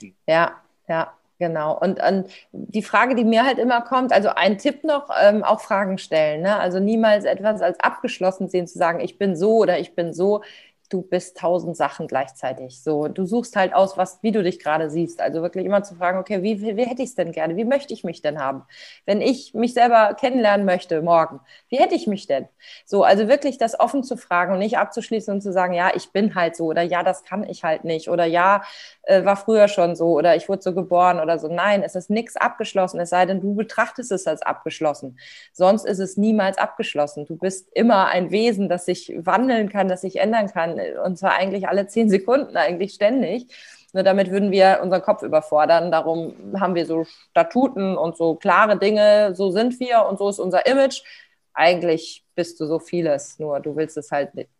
hm. 0.00 0.14
ja, 0.26 0.62
ja. 0.88 1.19
Genau. 1.40 1.78
Und, 1.78 2.02
und 2.02 2.28
die 2.52 2.82
Frage, 2.82 3.14
die 3.14 3.24
mir 3.24 3.46
halt 3.46 3.58
immer 3.58 3.80
kommt, 3.80 4.12
also 4.12 4.28
ein 4.28 4.58
Tipp 4.58 4.84
noch, 4.84 5.08
ähm, 5.22 5.42
auch 5.42 5.60
Fragen 5.62 5.96
stellen. 5.96 6.42
Ne? 6.42 6.54
Also 6.58 6.80
niemals 6.80 7.24
etwas 7.24 7.62
als 7.62 7.80
abgeschlossen 7.80 8.48
sehen, 8.50 8.66
zu 8.66 8.76
sagen, 8.76 9.00
ich 9.00 9.16
bin 9.16 9.34
so 9.34 9.56
oder 9.56 9.78
ich 9.78 9.94
bin 9.94 10.12
so 10.12 10.42
du 10.90 11.02
bist 11.02 11.38
tausend 11.38 11.76
Sachen 11.76 12.08
gleichzeitig. 12.08 12.82
So, 12.82 13.06
du 13.06 13.24
suchst 13.24 13.54
halt 13.54 13.72
aus, 13.72 13.96
was, 13.96 14.18
wie 14.22 14.32
du 14.32 14.42
dich 14.42 14.58
gerade 14.58 14.90
siehst. 14.90 15.20
Also 15.20 15.40
wirklich 15.40 15.64
immer 15.64 15.82
zu 15.84 15.94
fragen, 15.94 16.18
okay, 16.18 16.42
wie, 16.42 16.60
wie, 16.60 16.76
wie 16.76 16.84
hätte 16.84 17.02
ich 17.02 17.10
es 17.10 17.14
denn 17.14 17.30
gerne? 17.32 17.56
Wie 17.56 17.64
möchte 17.64 17.94
ich 17.94 18.02
mich 18.02 18.22
denn 18.22 18.40
haben? 18.40 18.64
Wenn 19.06 19.22
ich 19.22 19.54
mich 19.54 19.72
selber 19.72 20.14
kennenlernen 20.14 20.66
möchte 20.66 21.00
morgen, 21.00 21.40
wie 21.68 21.78
hätte 21.78 21.94
ich 21.94 22.08
mich 22.08 22.26
denn? 22.26 22.48
So, 22.84 23.04
also 23.04 23.28
wirklich 23.28 23.56
das 23.56 23.78
offen 23.78 24.02
zu 24.02 24.16
fragen 24.16 24.52
und 24.52 24.58
nicht 24.58 24.78
abzuschließen 24.78 25.32
und 25.32 25.40
zu 25.40 25.52
sagen, 25.52 25.74
ja, 25.74 25.92
ich 25.94 26.10
bin 26.10 26.34
halt 26.34 26.56
so 26.56 26.66
oder 26.66 26.82
ja, 26.82 27.04
das 27.04 27.22
kann 27.22 27.44
ich 27.48 27.62
halt 27.62 27.84
nicht 27.84 28.08
oder 28.08 28.24
ja, 28.24 28.62
äh, 29.04 29.24
war 29.24 29.36
früher 29.36 29.68
schon 29.68 29.94
so 29.94 30.18
oder 30.18 30.34
ich 30.34 30.48
wurde 30.48 30.62
so 30.62 30.74
geboren 30.74 31.20
oder 31.20 31.38
so. 31.38 31.46
Nein, 31.46 31.84
es 31.84 31.94
ist 31.94 32.10
nichts 32.10 32.36
abgeschlossen, 32.36 32.98
es 32.98 33.10
sei 33.10 33.26
denn, 33.26 33.40
du 33.40 33.54
betrachtest 33.54 34.10
es 34.10 34.26
als 34.26 34.42
abgeschlossen. 34.42 35.18
Sonst 35.52 35.86
ist 35.86 36.00
es 36.00 36.16
niemals 36.16 36.58
abgeschlossen. 36.58 37.26
Du 37.26 37.36
bist 37.36 37.68
immer 37.74 38.08
ein 38.08 38.32
Wesen, 38.32 38.68
das 38.68 38.86
sich 38.86 39.12
wandeln 39.16 39.68
kann, 39.68 39.86
das 39.86 40.00
sich 40.00 40.16
ändern 40.16 40.48
kann 40.48 40.79
und 41.04 41.18
zwar 41.18 41.32
eigentlich 41.32 41.68
alle 41.68 41.86
zehn 41.86 42.08
Sekunden, 42.10 42.56
eigentlich 42.56 42.94
ständig. 42.94 43.46
Nur 43.92 44.02
damit 44.02 44.30
würden 44.30 44.50
wir 44.50 44.80
unseren 44.82 45.02
Kopf 45.02 45.22
überfordern. 45.22 45.90
Darum 45.90 46.34
haben 46.58 46.74
wir 46.74 46.86
so 46.86 47.04
Statuten 47.30 47.96
und 47.96 48.16
so 48.16 48.36
klare 48.36 48.78
Dinge, 48.78 49.34
so 49.34 49.50
sind 49.50 49.80
wir 49.80 50.06
und 50.08 50.18
so 50.18 50.28
ist 50.28 50.38
unser 50.38 50.66
Image. 50.66 51.02
Eigentlich 51.54 52.24
bist 52.34 52.60
du 52.60 52.66
so 52.66 52.78
vieles, 52.78 53.38
nur 53.38 53.60
du 53.60 53.76
willst 53.76 53.96
es 53.96 54.12
halt 54.12 54.34
nicht 54.34 54.50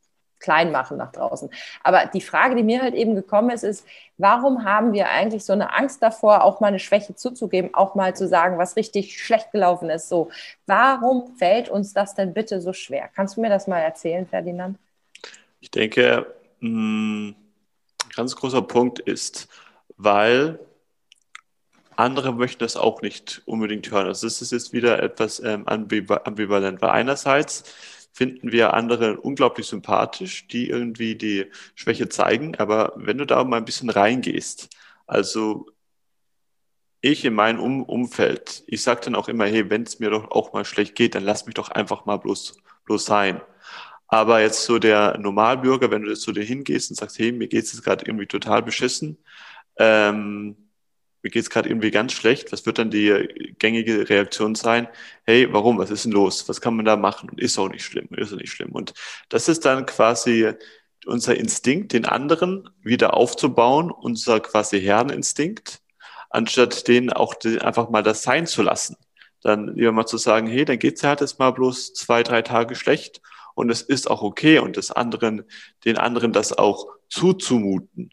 klein 0.41 0.73
machen 0.73 0.97
nach 0.97 1.13
draußen. 1.13 1.51
Aber 1.85 2.07
die 2.07 2.21
Frage, 2.21 2.57
die 2.57 2.63
mir 2.63 2.83
halt 2.83 2.95
eben 2.95 3.15
gekommen 3.15 3.51
ist, 3.51 3.63
ist, 3.63 3.87
warum 4.19 4.65
haben 4.65 4.93
wir 4.93 5.11
eigentlich 5.11 5.45
so 5.45 5.53
eine 5.53 5.77
Angst 5.77 6.03
davor, 6.03 6.43
auch 6.43 6.61
mal 6.61 6.69
eine 6.69 6.79
Schwäche 6.79 7.15
zuzugeben, 7.15 7.75
auch 7.75 7.95
mal 7.95 8.17
zu 8.17 8.27
sagen, 8.27 8.59
was 8.59 8.77
richtig 8.77 9.23
schlecht 9.23 9.53
gelaufen 9.53 9.91
ist? 9.91 10.09
So, 10.09 10.31
warum 10.67 11.37
fällt 11.37 11.69
uns 11.69 11.93
das 11.93 12.15
denn 12.15 12.33
bitte 12.33 12.61
so 12.61 12.73
schwer? 12.73 13.09
Kannst 13.15 13.37
du 13.37 13.43
mir 13.43 13.51
das 13.51 13.67
mal 13.69 13.81
erzählen, 13.81 14.27
Ferdinand? 14.27 14.79
Ich 15.61 15.71
denke, 15.71 16.35
ein 16.63 16.69
hm, 16.69 17.35
ganz 18.15 18.35
großer 18.37 18.63
Punkt 18.63 18.99
ist, 18.99 19.49
weil 19.97 20.59
andere 21.97 22.33
möchten 22.33 22.61
das 22.61 22.77
auch 22.77 23.03
nicht 23.03 23.43
unbedingt 23.45 23.91
hören. 23.91 24.07
Also 24.07 24.27
das 24.27 24.41
ist 24.41 24.53
jetzt 24.53 24.73
wieder 24.73 25.03
etwas 25.03 25.41
ähm, 25.41 25.67
ambivalent, 25.69 26.81
weil 26.81 26.91
einerseits 26.91 27.65
finden 28.13 28.53
wir 28.53 28.75
andere 28.75 29.21
unglaublich 29.21 29.67
sympathisch, 29.67 30.49
die 30.49 30.69
irgendwie 30.69 31.15
die 31.15 31.47
Schwäche 31.75 32.09
zeigen, 32.09 32.57
aber 32.57 32.93
wenn 32.97 33.19
du 33.19 33.27
da 33.27 33.45
mal 33.45 33.59
ein 33.59 33.65
bisschen 33.65 33.91
reingehst, 33.91 34.69
also 35.07 35.67
ich 37.03 37.25
in 37.25 37.35
meinem 37.35 37.61
um 37.61 37.83
Umfeld, 37.83 38.63
ich 38.67 38.83
sage 38.83 39.01
dann 39.05 39.15
auch 39.15 39.29
immer, 39.29 39.47
hey, 39.47 39.71
wenn 39.71 39.83
es 39.85 40.01
mir 40.01 40.11
doch 40.11 40.31
auch 40.31 40.53
mal 40.53 40.65
schlecht 40.65 40.95
geht, 40.95 41.15
dann 41.15 41.25
lass 41.25 41.47
mich 41.47 41.55
doch 41.55 41.71
einfach 41.71 42.05
mal 42.05 42.19
bloß, 42.19 42.57
bloß 42.85 43.05
sein. 43.05 43.41
Aber 44.11 44.41
jetzt 44.41 44.65
so 44.65 44.79
der 44.81 45.17
Normalbürger, 45.19 45.91
wenn 45.91 46.03
du 46.03 46.11
jetzt 46.11 46.23
zu 46.23 46.33
dir 46.33 46.43
hingehst 46.43 46.91
und 46.91 46.97
sagst, 46.97 47.19
hey, 47.19 47.31
mir 47.31 47.47
geht 47.47 47.65
es 47.65 47.73
jetzt 47.73 47.85
gerade 47.85 48.05
irgendwie 48.05 48.27
total 48.27 48.63
beschissen, 48.63 49.19
ähm, 49.79 50.57
mir 51.23 51.31
geht 51.31 51.43
es 51.43 51.51
gerade 51.51 51.69
irgendwie 51.69 51.91
ganz 51.91 52.13
schlecht, 52.13 52.51
was 52.51 52.67
wird 52.67 52.79
dann 52.79 52.91
die 52.91 53.55
gängige 53.59 54.09
Reaktion 54.09 54.55
sein? 54.55 54.89
Hey, 55.25 55.53
warum? 55.53 55.79
Was 55.79 55.91
ist 55.91 56.07
denn 56.07 56.13
los? 56.13 56.49
Was 56.49 56.61
kann 56.61 56.75
man 56.75 56.87
da 56.87 56.97
machen? 56.97 57.29
Und 57.31 57.41
ist 57.41 57.59
auch 57.59 57.69
nicht 57.69 57.85
schlimm, 57.85 58.09
ist 58.17 58.33
auch 58.33 58.39
nicht 58.39 58.53
schlimm. 58.53 58.73
Und 58.73 58.95
das 59.29 59.49
ist 59.49 59.65
dann 59.65 59.87
quasi 59.87 60.53
unser 61.07 61.37
Instinkt, 61.37 61.93
den 61.93 62.05
anderen 62.05 62.69
wieder 62.83 63.15
aufzubauen, 63.15 63.91
unser 63.91 64.41
quasi 64.41 64.81
Herreninstinkt, 64.81 65.81
anstatt 66.31 66.89
denen 66.89 67.13
auch 67.13 67.35
einfach 67.61 67.91
mal 67.91 68.03
das 68.03 68.23
sein 68.23 68.47
zu 68.47 68.63
lassen. 68.63 68.97
Dann 69.43 69.75
lieber 69.77 69.93
mal 69.93 70.07
zu 70.07 70.19
sagen, 70.19 70.47
hey, 70.47 70.65
dann 70.65 70.79
geht's 70.79 71.03
ja 71.03 71.11
halt 71.11 71.21
jetzt 71.21 71.39
mal 71.39 71.51
bloß 71.51 71.95
zwei, 71.95 72.23
drei 72.23 72.43
Tage 72.43 72.75
schlecht 72.75 73.21
und 73.61 73.71
es 73.71 73.83
ist 73.83 74.11
auch 74.11 74.23
okay 74.23 74.59
und 74.59 74.77
des 74.77 74.91
anderen, 74.91 75.45
den 75.85 75.99
anderen 75.99 76.33
das 76.33 76.57
auch 76.57 76.87
zuzumuten 77.09 78.11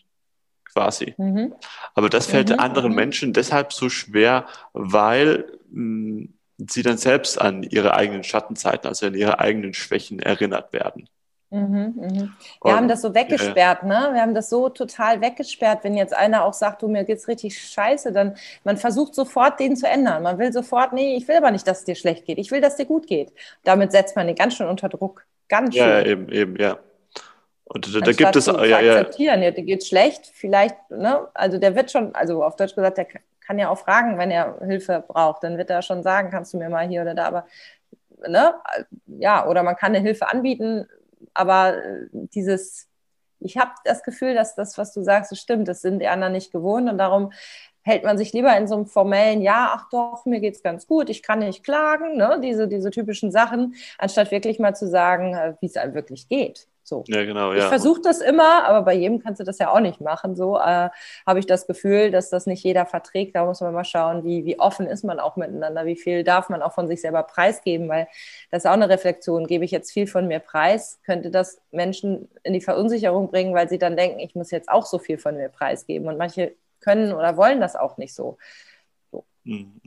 quasi. 0.77 1.15
Mhm. 1.17 1.55
Aber 1.95 2.10
das 2.10 2.27
fällt 2.27 2.49
mhm. 2.49 2.60
anderen 2.60 2.91
mhm. 2.91 2.95
Menschen 2.95 3.33
deshalb 3.33 3.73
so 3.73 3.89
schwer, 3.89 4.45
weil 4.73 5.45
mh, 5.71 6.19
hm, 6.19 6.33
sie 6.57 6.83
dann 6.83 6.97
selbst 6.97 7.39
an 7.39 7.63
ihre 7.63 7.95
eigenen 7.95 8.23
Schattenzeiten, 8.23 8.88
also 8.88 9.07
an 9.07 9.13
ihre 9.13 9.39
eigenen 9.39 9.73
Schwächen 9.73 10.19
erinnert 10.19 10.73
werden. 10.73 11.07
Mhm, 11.49 11.93
mh. 11.95 12.12
Wir 12.12 12.31
Und, 12.60 12.71
haben 12.73 12.88
das 12.88 13.01
so 13.01 13.15
weggesperrt, 13.15 13.83
äh, 13.83 13.88
ne? 13.88 14.10
Wir 14.13 14.21
haben 14.21 14.36
das 14.36 14.49
so 14.49 14.69
total 14.69 15.21
weggesperrt. 15.21 15.83
Wenn 15.83 15.95
jetzt 15.95 16.15
einer 16.15 16.43
auch 16.43 16.53
sagt, 16.53 16.81
du 16.81 16.89
mir 16.89 17.05
geht's 17.05 17.27
richtig 17.27 17.60
scheiße, 17.60 18.12
dann 18.12 18.36
man 18.63 18.77
versucht 18.77 19.15
sofort 19.15 19.60
den 19.60 19.77
zu 19.77 19.88
ändern. 19.88 20.23
Man 20.23 20.39
will 20.39 20.51
sofort, 20.51 20.93
nee, 20.93 21.15
ich 21.15 21.27
will 21.27 21.38
aber 21.38 21.51
nicht, 21.51 21.65
dass 21.65 21.79
es 21.79 21.86
dir 21.86 21.95
schlecht 21.95 22.25
geht. 22.25 22.38
Ich 22.38 22.51
will, 22.51 22.60
dass 22.60 22.73
es 22.73 22.77
dir 22.77 22.86
gut 22.86 23.07
geht. 23.07 23.31
Damit 23.63 23.93
setzt 23.93 24.15
man 24.15 24.27
den 24.27 24.36
ganz 24.36 24.55
schön 24.55 24.67
unter 24.67 24.89
Druck. 24.89 25.25
Ganz 25.47 25.75
schön. 25.75 25.88
Ja, 25.88 26.05
eben, 26.05 26.29
eben, 26.29 26.55
ja. 26.57 26.79
Und 27.65 27.93
da, 27.93 27.99
da 27.99 28.12
gibt 28.12 28.36
es 28.36 28.45
zu, 28.45 28.53
ja, 28.63 28.79
ja. 28.79 28.93
akzeptieren, 28.93 29.41
ja, 29.43 29.51
dir 29.51 29.63
geht's 29.63 29.88
schlecht, 29.88 30.31
vielleicht, 30.33 30.75
ne? 30.89 31.27
Also 31.33 31.57
der 31.57 31.75
wird 31.75 31.91
schon, 31.91 32.15
also 32.15 32.43
auf 32.43 32.55
Deutsch 32.55 32.75
gesagt, 32.75 32.97
der 32.97 33.07
kann 33.41 33.60
ja 33.60 33.69
auch 33.69 33.77
fragen, 33.77 34.17
wenn 34.17 34.31
er 34.31 34.57
Hilfe 34.65 35.03
braucht, 35.05 35.43
dann 35.43 35.57
wird 35.57 35.69
er 35.69 35.81
schon 35.81 36.01
sagen, 36.01 36.31
kannst 36.31 36.53
du 36.53 36.57
mir 36.57 36.69
mal 36.69 36.88
hier 36.88 37.01
oder 37.01 37.13
da, 37.13 37.25
aber 37.25 37.45
ne? 38.25 38.55
Ja, 39.07 39.47
oder 39.47 39.63
man 39.63 39.75
kann 39.75 39.93
eine 39.93 39.99
Hilfe 39.99 40.31
anbieten, 40.31 40.88
aber 41.33 41.75
dieses, 42.12 42.88
ich 43.39 43.57
habe 43.57 43.71
das 43.83 44.03
Gefühl, 44.03 44.33
dass 44.33 44.55
das, 44.55 44.77
was 44.77 44.93
du 44.93 45.01
sagst, 45.01 45.36
stimmt, 45.38 45.67
das 45.67 45.81
sind 45.81 45.99
die 45.99 46.07
anderen 46.07 46.33
nicht 46.33 46.51
gewohnt 46.53 46.89
und 46.89 46.97
darum 46.97 47.31
hält 47.88 48.04
man 48.04 48.17
sich 48.17 48.34
lieber 48.34 48.56
in 48.58 48.67
so 48.67 48.76
einem 48.76 48.86
formellen, 48.86 49.41
ja, 49.41 49.71
ach 49.73 49.89
doch, 49.89 50.26
mir 50.26 50.41
geht's 50.41 50.62
ganz 50.62 50.88
gut, 50.88 51.10
ich 51.10 51.23
kann 51.23 51.39
nicht 51.39 51.63
klagen, 51.63 52.17
ne? 52.17 52.39
diese, 52.43 52.67
diese 52.67 52.91
typischen 52.91 53.32
Sachen, 53.32 53.76
anstatt 53.97 54.30
wirklich 54.30 54.60
mal 54.60 54.76
zu 54.76 54.88
sagen, 54.88 55.34
äh, 55.34 55.54
wie 55.62 55.67
es 55.67 55.78
einem 55.78 55.93
wirklich 55.93 56.28
geht. 56.28 56.67
So. 56.84 57.04
Ja, 57.08 57.26
genau. 57.26 57.52
Ja. 57.52 57.60
Ich 57.60 57.65
versuche 57.65 58.02
das 58.02 58.21
immer, 58.21 58.65
aber 58.65 58.82
bei 58.84 58.93
jedem 58.93 59.19
kannst 59.19 59.41
du 59.41 59.43
das 59.43 59.58
ja 59.60 59.73
auch 59.73 59.82
nicht 59.82 60.00
machen. 60.00 60.38
So 60.38 60.58
äh, 60.58 60.89
habe 61.26 61.39
ich 61.39 61.45
das 61.45 61.67
Gefühl, 61.67 62.12
dass 62.12 62.30
das 62.30 62.45
nicht 62.45 62.63
jeder 62.63 62.86
verträgt. 62.86 63.36
Da 63.36 63.45
muss 63.45 63.60
man 63.60 63.73
mal 63.73 63.84
schauen, 63.84 64.23
wie, 64.23 64.45
wie 64.45 64.58
offen 64.58 64.88
ist 64.88 65.04
man 65.04 65.19
auch 65.19 65.36
miteinander, 65.36 65.86
wie 65.86 65.97
viel 65.97 66.23
darf 66.23 66.47
man 66.47 66.62
auch 66.62 66.71
von 66.71 66.88
sich 66.88 67.02
selber 67.02 67.23
preisgeben, 67.23 67.89
weil 67.89 68.08
das 68.52 68.63
ist 68.63 68.69
auch 68.69 68.73
eine 68.73 68.88
Reflexion. 68.88 69.47
Gebe 69.47 69.65
ich 69.65 69.71
jetzt 69.71 69.91
viel 69.91 70.08
von 70.08 70.28
mir 70.28 70.39
preis, 70.39 71.00
könnte 71.06 71.30
das 71.30 71.60
Menschen 71.71 72.30
in 72.43 72.54
die 72.54 72.62
Verunsicherung 72.62 73.30
bringen, 73.30 73.54
weil 73.54 73.67
sie 73.67 73.80
dann 73.80 73.97
denken, 73.97 74.19
ich 74.19 74.36
muss 74.36 74.52
jetzt 74.52 74.69
auch 74.69 74.86
so 74.86 74.97
viel 74.97 75.17
von 75.17 75.36
mir 75.36 75.50
preisgeben. 75.50 76.08
Und 76.08 76.17
manche 76.17 76.54
können 76.79 77.13
oder 77.13 77.37
wollen 77.37 77.61
das 77.61 77.75
auch 77.75 77.97
nicht 77.97 78.13
so. 78.13 78.37
so. 79.11 79.25
Mhm. 79.43 79.81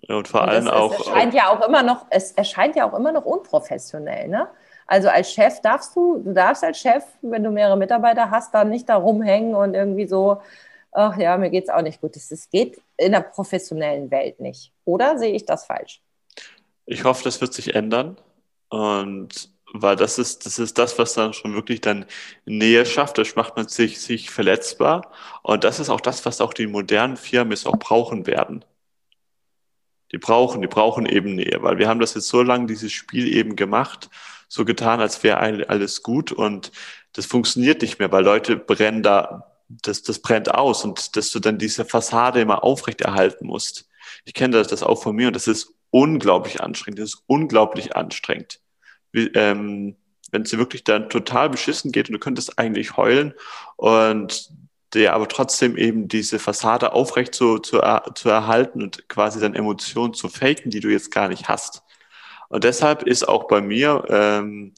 Ja, 0.00 0.16
und 0.16 0.28
vor 0.28 0.42
und 0.42 0.48
allem 0.48 0.66
es, 0.66 0.72
auch. 0.72 0.92
Es 0.92 1.06
erscheint 1.06 1.34
ja 1.34 1.48
auch 1.50 1.66
immer 1.66 1.82
noch, 1.82 2.06
es 2.10 2.32
erscheint 2.32 2.76
ja 2.76 2.88
auch 2.88 2.98
immer 2.98 3.12
noch 3.12 3.24
unprofessionell, 3.24 4.28
ne? 4.28 4.48
Also 4.86 5.08
als 5.08 5.32
Chef 5.32 5.60
darfst 5.60 5.94
du, 5.96 6.18
du 6.18 6.34
darfst 6.34 6.64
als 6.64 6.78
Chef, 6.78 7.04
wenn 7.22 7.44
du 7.44 7.50
mehrere 7.50 7.76
Mitarbeiter 7.76 8.30
hast, 8.30 8.52
dann 8.52 8.68
nicht 8.68 8.88
da 8.88 8.96
rumhängen 8.96 9.54
und 9.54 9.74
irgendwie 9.74 10.06
so, 10.06 10.42
ach 10.90 11.16
ja, 11.16 11.36
mir 11.38 11.50
geht 11.50 11.64
es 11.64 11.70
auch 11.70 11.82
nicht 11.82 12.00
gut. 12.00 12.16
Das, 12.16 12.50
geht 12.50 12.80
in 12.96 13.12
der 13.12 13.20
professionellen 13.20 14.10
Welt 14.10 14.40
nicht. 14.40 14.72
Oder 14.84 15.18
sehe 15.18 15.32
ich 15.32 15.46
das 15.46 15.64
falsch? 15.64 16.02
Ich 16.84 17.04
hoffe, 17.04 17.24
das 17.24 17.40
wird 17.40 17.54
sich 17.54 17.74
ändern. 17.74 18.16
Und 18.68 19.50
weil 19.72 19.96
das 19.96 20.18
ist, 20.18 20.46
das 20.46 20.58
ist 20.58 20.78
das, 20.78 20.98
was 20.98 21.14
dann 21.14 21.32
schon 21.32 21.54
wirklich 21.54 21.80
dann 21.80 22.04
Nähe 22.44 22.86
schafft. 22.86 23.18
Das 23.18 23.34
macht 23.36 23.56
man 23.56 23.68
sich, 23.68 24.00
sich 24.00 24.30
verletzbar. 24.30 25.10
Und 25.42 25.64
das 25.64 25.80
ist 25.80 25.90
auch 25.90 26.00
das, 26.00 26.24
was 26.26 26.40
auch 26.40 26.54
die 26.54 26.66
modernen 26.66 27.16
Firmen 27.16 27.52
jetzt 27.52 27.66
auch 27.66 27.78
brauchen 27.78 28.26
werden. 28.26 28.64
Die 30.12 30.18
brauchen, 30.18 30.60
die 30.60 30.68
brauchen 30.68 31.06
eben 31.06 31.34
Nähe, 31.34 31.62
weil 31.62 31.78
wir 31.78 31.88
haben 31.88 32.00
das 32.00 32.14
jetzt 32.14 32.28
so 32.28 32.42
lange, 32.42 32.66
dieses 32.66 32.92
Spiel 32.92 33.34
eben 33.34 33.56
gemacht 33.56 34.10
so 34.52 34.66
getan, 34.66 35.00
als 35.00 35.22
wäre 35.24 35.38
alles 35.70 36.02
gut 36.02 36.30
und 36.30 36.72
das 37.14 37.24
funktioniert 37.24 37.80
nicht 37.80 37.98
mehr, 37.98 38.12
weil 38.12 38.22
Leute 38.22 38.58
brennen 38.58 39.02
da, 39.02 39.50
das, 39.68 40.02
das 40.02 40.18
brennt 40.18 40.54
aus 40.54 40.84
und 40.84 41.16
dass 41.16 41.30
du 41.30 41.40
dann 41.40 41.56
diese 41.56 41.86
Fassade 41.86 42.42
immer 42.42 42.62
aufrechterhalten 42.62 43.46
musst. 43.46 43.88
Ich 44.26 44.34
kenne 44.34 44.58
das, 44.58 44.68
das 44.68 44.82
auch 44.82 45.02
von 45.02 45.16
mir 45.16 45.28
und 45.28 45.36
das 45.36 45.48
ist 45.48 45.72
unglaublich 45.88 46.60
anstrengend. 46.60 46.98
Das 46.98 47.14
ist 47.14 47.22
unglaublich 47.26 47.96
anstrengend. 47.96 48.60
Wie, 49.12 49.28
ähm, 49.34 49.96
wenn 50.30 50.42
es 50.42 50.50
dir 50.50 50.58
wirklich 50.58 50.84
dann 50.84 51.10
total 51.10 51.50
beschissen 51.50 51.92
geht 51.92 52.08
und 52.08 52.14
du 52.14 52.18
könntest 52.18 52.58
eigentlich 52.58 52.96
heulen 52.96 53.34
und 53.76 54.50
dir 54.94 55.14
aber 55.14 55.28
trotzdem 55.28 55.76
eben 55.76 56.08
diese 56.08 56.38
Fassade 56.38 56.92
aufrecht 56.92 57.34
zu, 57.34 57.58
zu, 57.58 57.80
zu 58.14 58.28
erhalten 58.28 58.82
und 58.82 59.08
quasi 59.08 59.40
dann 59.40 59.54
Emotionen 59.54 60.14
zu 60.14 60.28
faken, 60.28 60.70
die 60.70 60.80
du 60.80 60.88
jetzt 60.88 61.10
gar 61.10 61.28
nicht 61.28 61.48
hast. 61.48 61.82
Und 62.48 62.64
deshalb 62.64 63.02
ist 63.04 63.26
auch 63.26 63.44
bei 63.44 63.60
mir 63.62 64.04
ähm, 64.08 64.74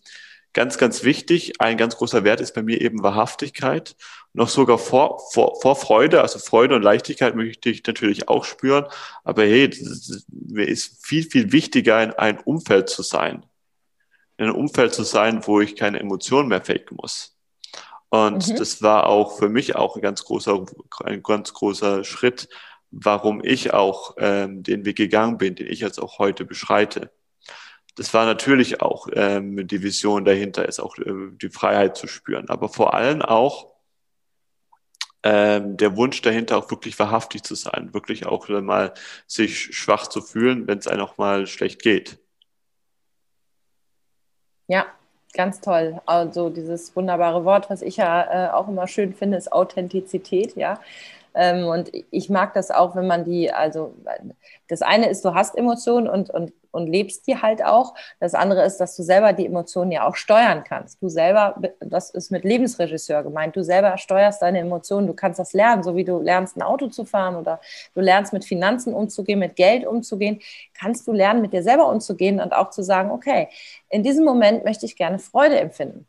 ganz, 0.53 0.79
ganz 0.79 1.03
wichtig, 1.03 1.61
ein 1.61 1.77
ganz 1.77 1.97
großer 1.97 2.25
Wert 2.25 2.41
ist 2.41 2.55
bei 2.55 2.63
mir 2.63 2.81
eben 2.81 3.03
Wahrhaftigkeit. 3.03 3.97
Noch 4.33 4.49
sogar 4.49 4.79
vor, 4.79 5.21
vor, 5.33 5.61
vor 5.61 5.77
Freude, 5.77 6.21
also 6.23 6.39
Freude 6.39 6.77
und 6.77 6.83
Leichtigkeit 6.83 7.35
möchte 7.35 7.71
ich 7.71 7.85
natürlich 7.85 8.29
auch 8.29 8.45
spüren. 8.45 8.87
Aber 9.25 9.43
hey, 9.43 9.71
mir 10.31 10.67
ist 10.67 11.05
viel, 11.05 11.25
viel 11.25 11.53
wichtiger, 11.53 12.03
in 12.03 12.13
ein 12.13 12.39
Umfeld 12.39 12.89
zu 12.89 13.03
sein. 13.03 13.45
In 14.37 14.47
einem 14.47 14.57
Umfeld 14.57 14.95
zu 14.95 15.05
sein, 15.05 15.47
wo 15.47 15.61
ich 15.61 15.77
keine 15.77 16.01
Emotionen 16.01 16.49
mehr 16.49 16.65
faken 16.65 16.97
muss. 17.01 17.37
Und 18.09 18.49
mhm. 18.49 18.57
das 18.57 18.83
war 18.83 19.07
auch 19.07 19.39
für 19.39 19.49
mich 19.49 19.77
auch 19.77 19.97
ein 19.97 20.03
ganz 20.03 20.25
großer, 20.25 20.65
ein 21.05 21.23
ganz 21.23 21.53
großer 21.53 22.05
Schritt, 22.05 22.49
warum 22.91 23.43
ich 23.45 23.73
auch 23.73 24.15
ähm, 24.19 24.63
den 24.63 24.85
Weg 24.85 24.97
gegangen 24.97 25.39
bin, 25.39 25.55
den 25.55 25.67
ich 25.67 25.81
jetzt 25.81 26.01
auch 26.01 26.19
heute 26.19 26.45
beschreite 26.45 27.11
das 27.97 28.13
war 28.13 28.27
natürlich 28.27 28.81
auch 28.81 29.09
ähm, 29.13 29.67
die 29.67 29.83
Vision 29.83 30.25
dahinter, 30.25 30.67
ist 30.69 30.81
auch 30.81 30.99
äh, 30.99 31.31
die 31.41 31.51
Freiheit 31.51 31.97
zu 31.97 32.07
spüren, 32.07 32.49
aber 32.49 32.69
vor 32.69 32.95
allem 32.95 33.23
auch 33.23 33.73
ähm, 35.23 35.77
der 35.77 35.97
Wunsch 35.97 36.21
dahinter, 36.21 36.59
auch 36.59 36.71
wirklich 36.71 36.99
wahrhaftig 36.99 37.43
zu 37.45 37.55
sein, 37.55 37.95
wirklich 37.95 38.27
auch 38.27 38.49
mal 38.49 38.93
sich 39.27 39.75
schwach 39.77 40.09
zu 40.09 40.21
fühlen, 40.21 40.67
wenn 40.67 40.79
es 40.79 40.89
einem 40.89 41.03
auch 41.03 41.19
mal 41.19 41.47
schlecht 41.47 41.83
geht. 41.83 42.19
Ja, 44.67 44.87
ganz 45.35 45.61
toll. 45.61 46.01
Also 46.07 46.49
dieses 46.51 46.95
wunderbare 46.97 47.45
Wort, 47.45 47.69
was 47.71 47.83
ich 47.83 47.97
ja 47.97 48.49
äh, 48.49 48.51
auch 48.53 48.69
immer 48.69 48.87
schön 48.89 49.13
finde, 49.15 49.37
ist 49.39 49.53
Authentizität, 49.53 50.57
ja. 50.57 50.81
Ähm, 51.35 51.67
und 51.67 51.91
ich 52.11 52.31
mag 52.31 52.55
das 52.55 52.71
auch, 52.71 52.97
wenn 52.97 53.07
man 53.07 53.25
die, 53.25 53.53
also 53.53 53.95
das 54.69 54.83
eine 54.83 55.09
ist, 55.09 55.25
du 55.25 55.35
hast 55.35 55.57
Emotionen 55.57 56.09
und, 56.09 56.31
und 56.31 56.53
und 56.75 56.89
lebst 56.89 57.27
die 57.27 57.41
halt 57.41 57.65
auch. 57.65 57.95
Das 58.21 58.35
andere 58.35 58.65
ist, 58.65 58.79
dass 58.79 58.97
du 58.97 59.03
selber 59.03 59.33
die 59.33 59.47
Emotionen 59.47 59.93
ja 59.93 60.07
auch 60.07 60.17
steuern 60.17 60.65
kannst. 60.65 61.01
Du 61.03 61.09
selber, 61.09 61.55
das 61.81 62.11
ist 62.11 62.31
mit 62.31 62.45
Lebensregisseur 62.45 63.23
gemeint, 63.23 63.57
du 63.57 63.63
selber 63.63 63.97
steuerst 63.97 64.43
deine 64.43 64.59
Emotionen, 64.59 65.07
du 65.07 65.15
kannst 65.15 65.39
das 65.39 65.53
lernen, 65.53 65.83
so 65.83 65.97
wie 65.97 66.05
du 66.05 66.21
lernst, 66.21 66.57
ein 66.57 66.63
Auto 66.63 66.89
zu 66.89 67.05
fahren 67.05 67.37
oder 67.37 67.61
du 67.95 68.01
lernst 68.01 68.33
mit 68.33 68.45
Finanzen 68.45 68.93
umzugehen, 68.93 69.39
mit 69.39 69.57
Geld 69.57 69.87
umzugehen, 69.87 70.41
kannst 70.75 71.07
du 71.07 71.13
lernen, 71.13 71.41
mit 71.43 71.53
dir 71.53 71.63
selber 71.63 71.89
umzugehen 71.89 72.41
und 72.41 72.53
auch 72.53 72.71
zu 72.71 72.83
sagen, 72.83 73.11
okay, 73.11 73.49
in 73.89 74.03
diesem 74.03 74.25
Moment 74.25 74.65
möchte 74.65 74.87
ich 74.87 74.97
gerne 74.97 75.19
Freude 75.19 75.59
empfinden. 75.59 76.07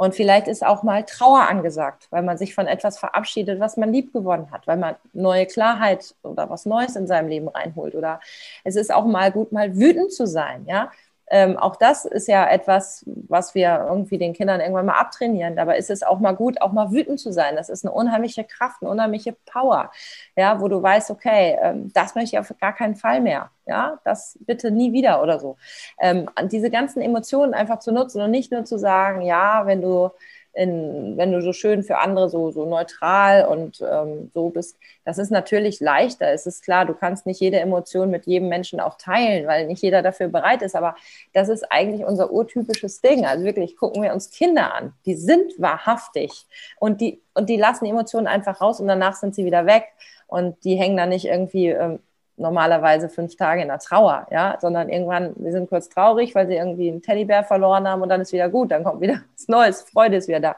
Und 0.00 0.14
vielleicht 0.14 0.48
ist 0.48 0.64
auch 0.64 0.82
mal 0.82 1.04
Trauer 1.04 1.46
angesagt, 1.50 2.06
weil 2.08 2.22
man 2.22 2.38
sich 2.38 2.54
von 2.54 2.66
etwas 2.66 2.98
verabschiedet, 2.98 3.60
was 3.60 3.76
man 3.76 3.92
lieb 3.92 4.14
gewonnen 4.14 4.50
hat, 4.50 4.66
weil 4.66 4.78
man 4.78 4.94
neue 5.12 5.44
Klarheit 5.44 6.14
oder 6.22 6.48
was 6.48 6.64
Neues 6.64 6.96
in 6.96 7.06
seinem 7.06 7.28
Leben 7.28 7.48
reinholt. 7.48 7.94
Oder 7.94 8.18
es 8.64 8.76
ist 8.76 8.94
auch 8.94 9.04
mal 9.04 9.30
gut, 9.30 9.52
mal 9.52 9.76
wütend 9.76 10.10
zu 10.10 10.26
sein, 10.26 10.64
ja. 10.66 10.90
Ähm, 11.30 11.56
auch 11.56 11.76
das 11.76 12.04
ist 12.04 12.26
ja 12.28 12.48
etwas, 12.48 13.04
was 13.06 13.54
wir 13.54 13.86
irgendwie 13.88 14.18
den 14.18 14.32
Kindern 14.32 14.60
irgendwann 14.60 14.86
mal 14.86 14.98
abtrainieren. 14.98 15.54
Dabei 15.56 15.78
ist 15.78 15.88
es 15.88 16.02
auch 16.02 16.18
mal 16.18 16.32
gut, 16.32 16.60
auch 16.60 16.72
mal 16.72 16.90
wütend 16.90 17.20
zu 17.20 17.32
sein. 17.32 17.54
Das 17.56 17.68
ist 17.68 17.84
eine 17.84 17.94
unheimliche 17.94 18.44
Kraft, 18.44 18.82
eine 18.82 18.90
unheimliche 18.90 19.36
Power, 19.46 19.92
ja, 20.36 20.60
wo 20.60 20.68
du 20.68 20.82
weißt, 20.82 21.10
okay, 21.10 21.56
ähm, 21.62 21.92
das 21.94 22.14
möchte 22.16 22.36
ich 22.36 22.38
auf 22.40 22.52
gar 22.60 22.74
keinen 22.74 22.96
Fall 22.96 23.20
mehr. 23.20 23.50
Ja, 23.66 24.00
das 24.04 24.36
bitte 24.40 24.72
nie 24.72 24.92
wieder 24.92 25.22
oder 25.22 25.38
so. 25.38 25.56
Ähm, 26.00 26.28
diese 26.50 26.70
ganzen 26.70 27.00
Emotionen 27.00 27.54
einfach 27.54 27.78
zu 27.78 27.92
nutzen 27.92 28.20
und 28.20 28.32
nicht 28.32 28.50
nur 28.50 28.64
zu 28.64 28.78
sagen, 28.78 29.22
ja, 29.22 29.66
wenn 29.66 29.80
du 29.80 30.10
in, 30.52 31.16
wenn 31.16 31.32
du 31.32 31.42
so 31.42 31.52
schön 31.52 31.84
für 31.84 31.98
andere 31.98 32.28
so, 32.28 32.50
so 32.50 32.66
neutral 32.66 33.46
und 33.46 33.80
ähm, 33.80 34.30
so 34.34 34.50
bist, 34.50 34.76
das 35.04 35.18
ist 35.18 35.30
natürlich 35.30 35.80
leichter. 35.80 36.32
Es 36.32 36.46
ist 36.46 36.64
klar, 36.64 36.86
du 36.86 36.94
kannst 36.94 37.26
nicht 37.26 37.40
jede 37.40 37.60
Emotion 37.60 38.10
mit 38.10 38.26
jedem 38.26 38.48
Menschen 38.48 38.80
auch 38.80 38.96
teilen, 38.96 39.46
weil 39.46 39.66
nicht 39.66 39.82
jeder 39.82 40.02
dafür 40.02 40.28
bereit 40.28 40.62
ist. 40.62 40.74
Aber 40.74 40.96
das 41.32 41.48
ist 41.48 41.70
eigentlich 41.70 42.04
unser 42.04 42.32
urtypisches 42.32 43.00
Ding. 43.00 43.24
Also 43.24 43.44
wirklich 43.44 43.76
gucken 43.76 44.02
wir 44.02 44.12
uns 44.12 44.30
Kinder 44.30 44.74
an. 44.74 44.92
Die 45.06 45.14
sind 45.14 45.52
wahrhaftig 45.58 46.46
und 46.78 47.00
die, 47.00 47.22
und 47.34 47.48
die 47.48 47.56
lassen 47.56 47.86
Emotionen 47.86 48.26
einfach 48.26 48.60
raus 48.60 48.80
und 48.80 48.88
danach 48.88 49.14
sind 49.14 49.34
sie 49.34 49.44
wieder 49.44 49.66
weg. 49.66 49.84
Und 50.26 50.64
die 50.64 50.76
hängen 50.76 50.96
da 50.96 51.06
nicht 51.06 51.24
irgendwie 51.24 51.68
ähm, 51.68 51.98
normalerweise 52.40 53.08
fünf 53.08 53.36
Tage 53.36 53.62
in 53.62 53.68
der 53.68 53.78
Trauer, 53.78 54.26
ja, 54.30 54.56
sondern 54.60 54.88
irgendwann, 54.88 55.32
wir 55.36 55.52
sind 55.52 55.68
kurz 55.68 55.88
traurig, 55.88 56.34
weil 56.34 56.46
sie 56.46 56.54
irgendwie 56.54 56.90
einen 56.90 57.02
Teddybär 57.02 57.44
verloren 57.44 57.86
haben 57.86 58.02
und 58.02 58.08
dann 58.08 58.20
ist 58.20 58.32
wieder 58.32 58.48
gut, 58.48 58.70
dann 58.70 58.82
kommt 58.82 59.00
wieder 59.00 59.20
was 59.36 59.48
Neues, 59.48 59.82
Freude 59.82 60.16
ist 60.16 60.28
wieder 60.28 60.40
da. 60.40 60.56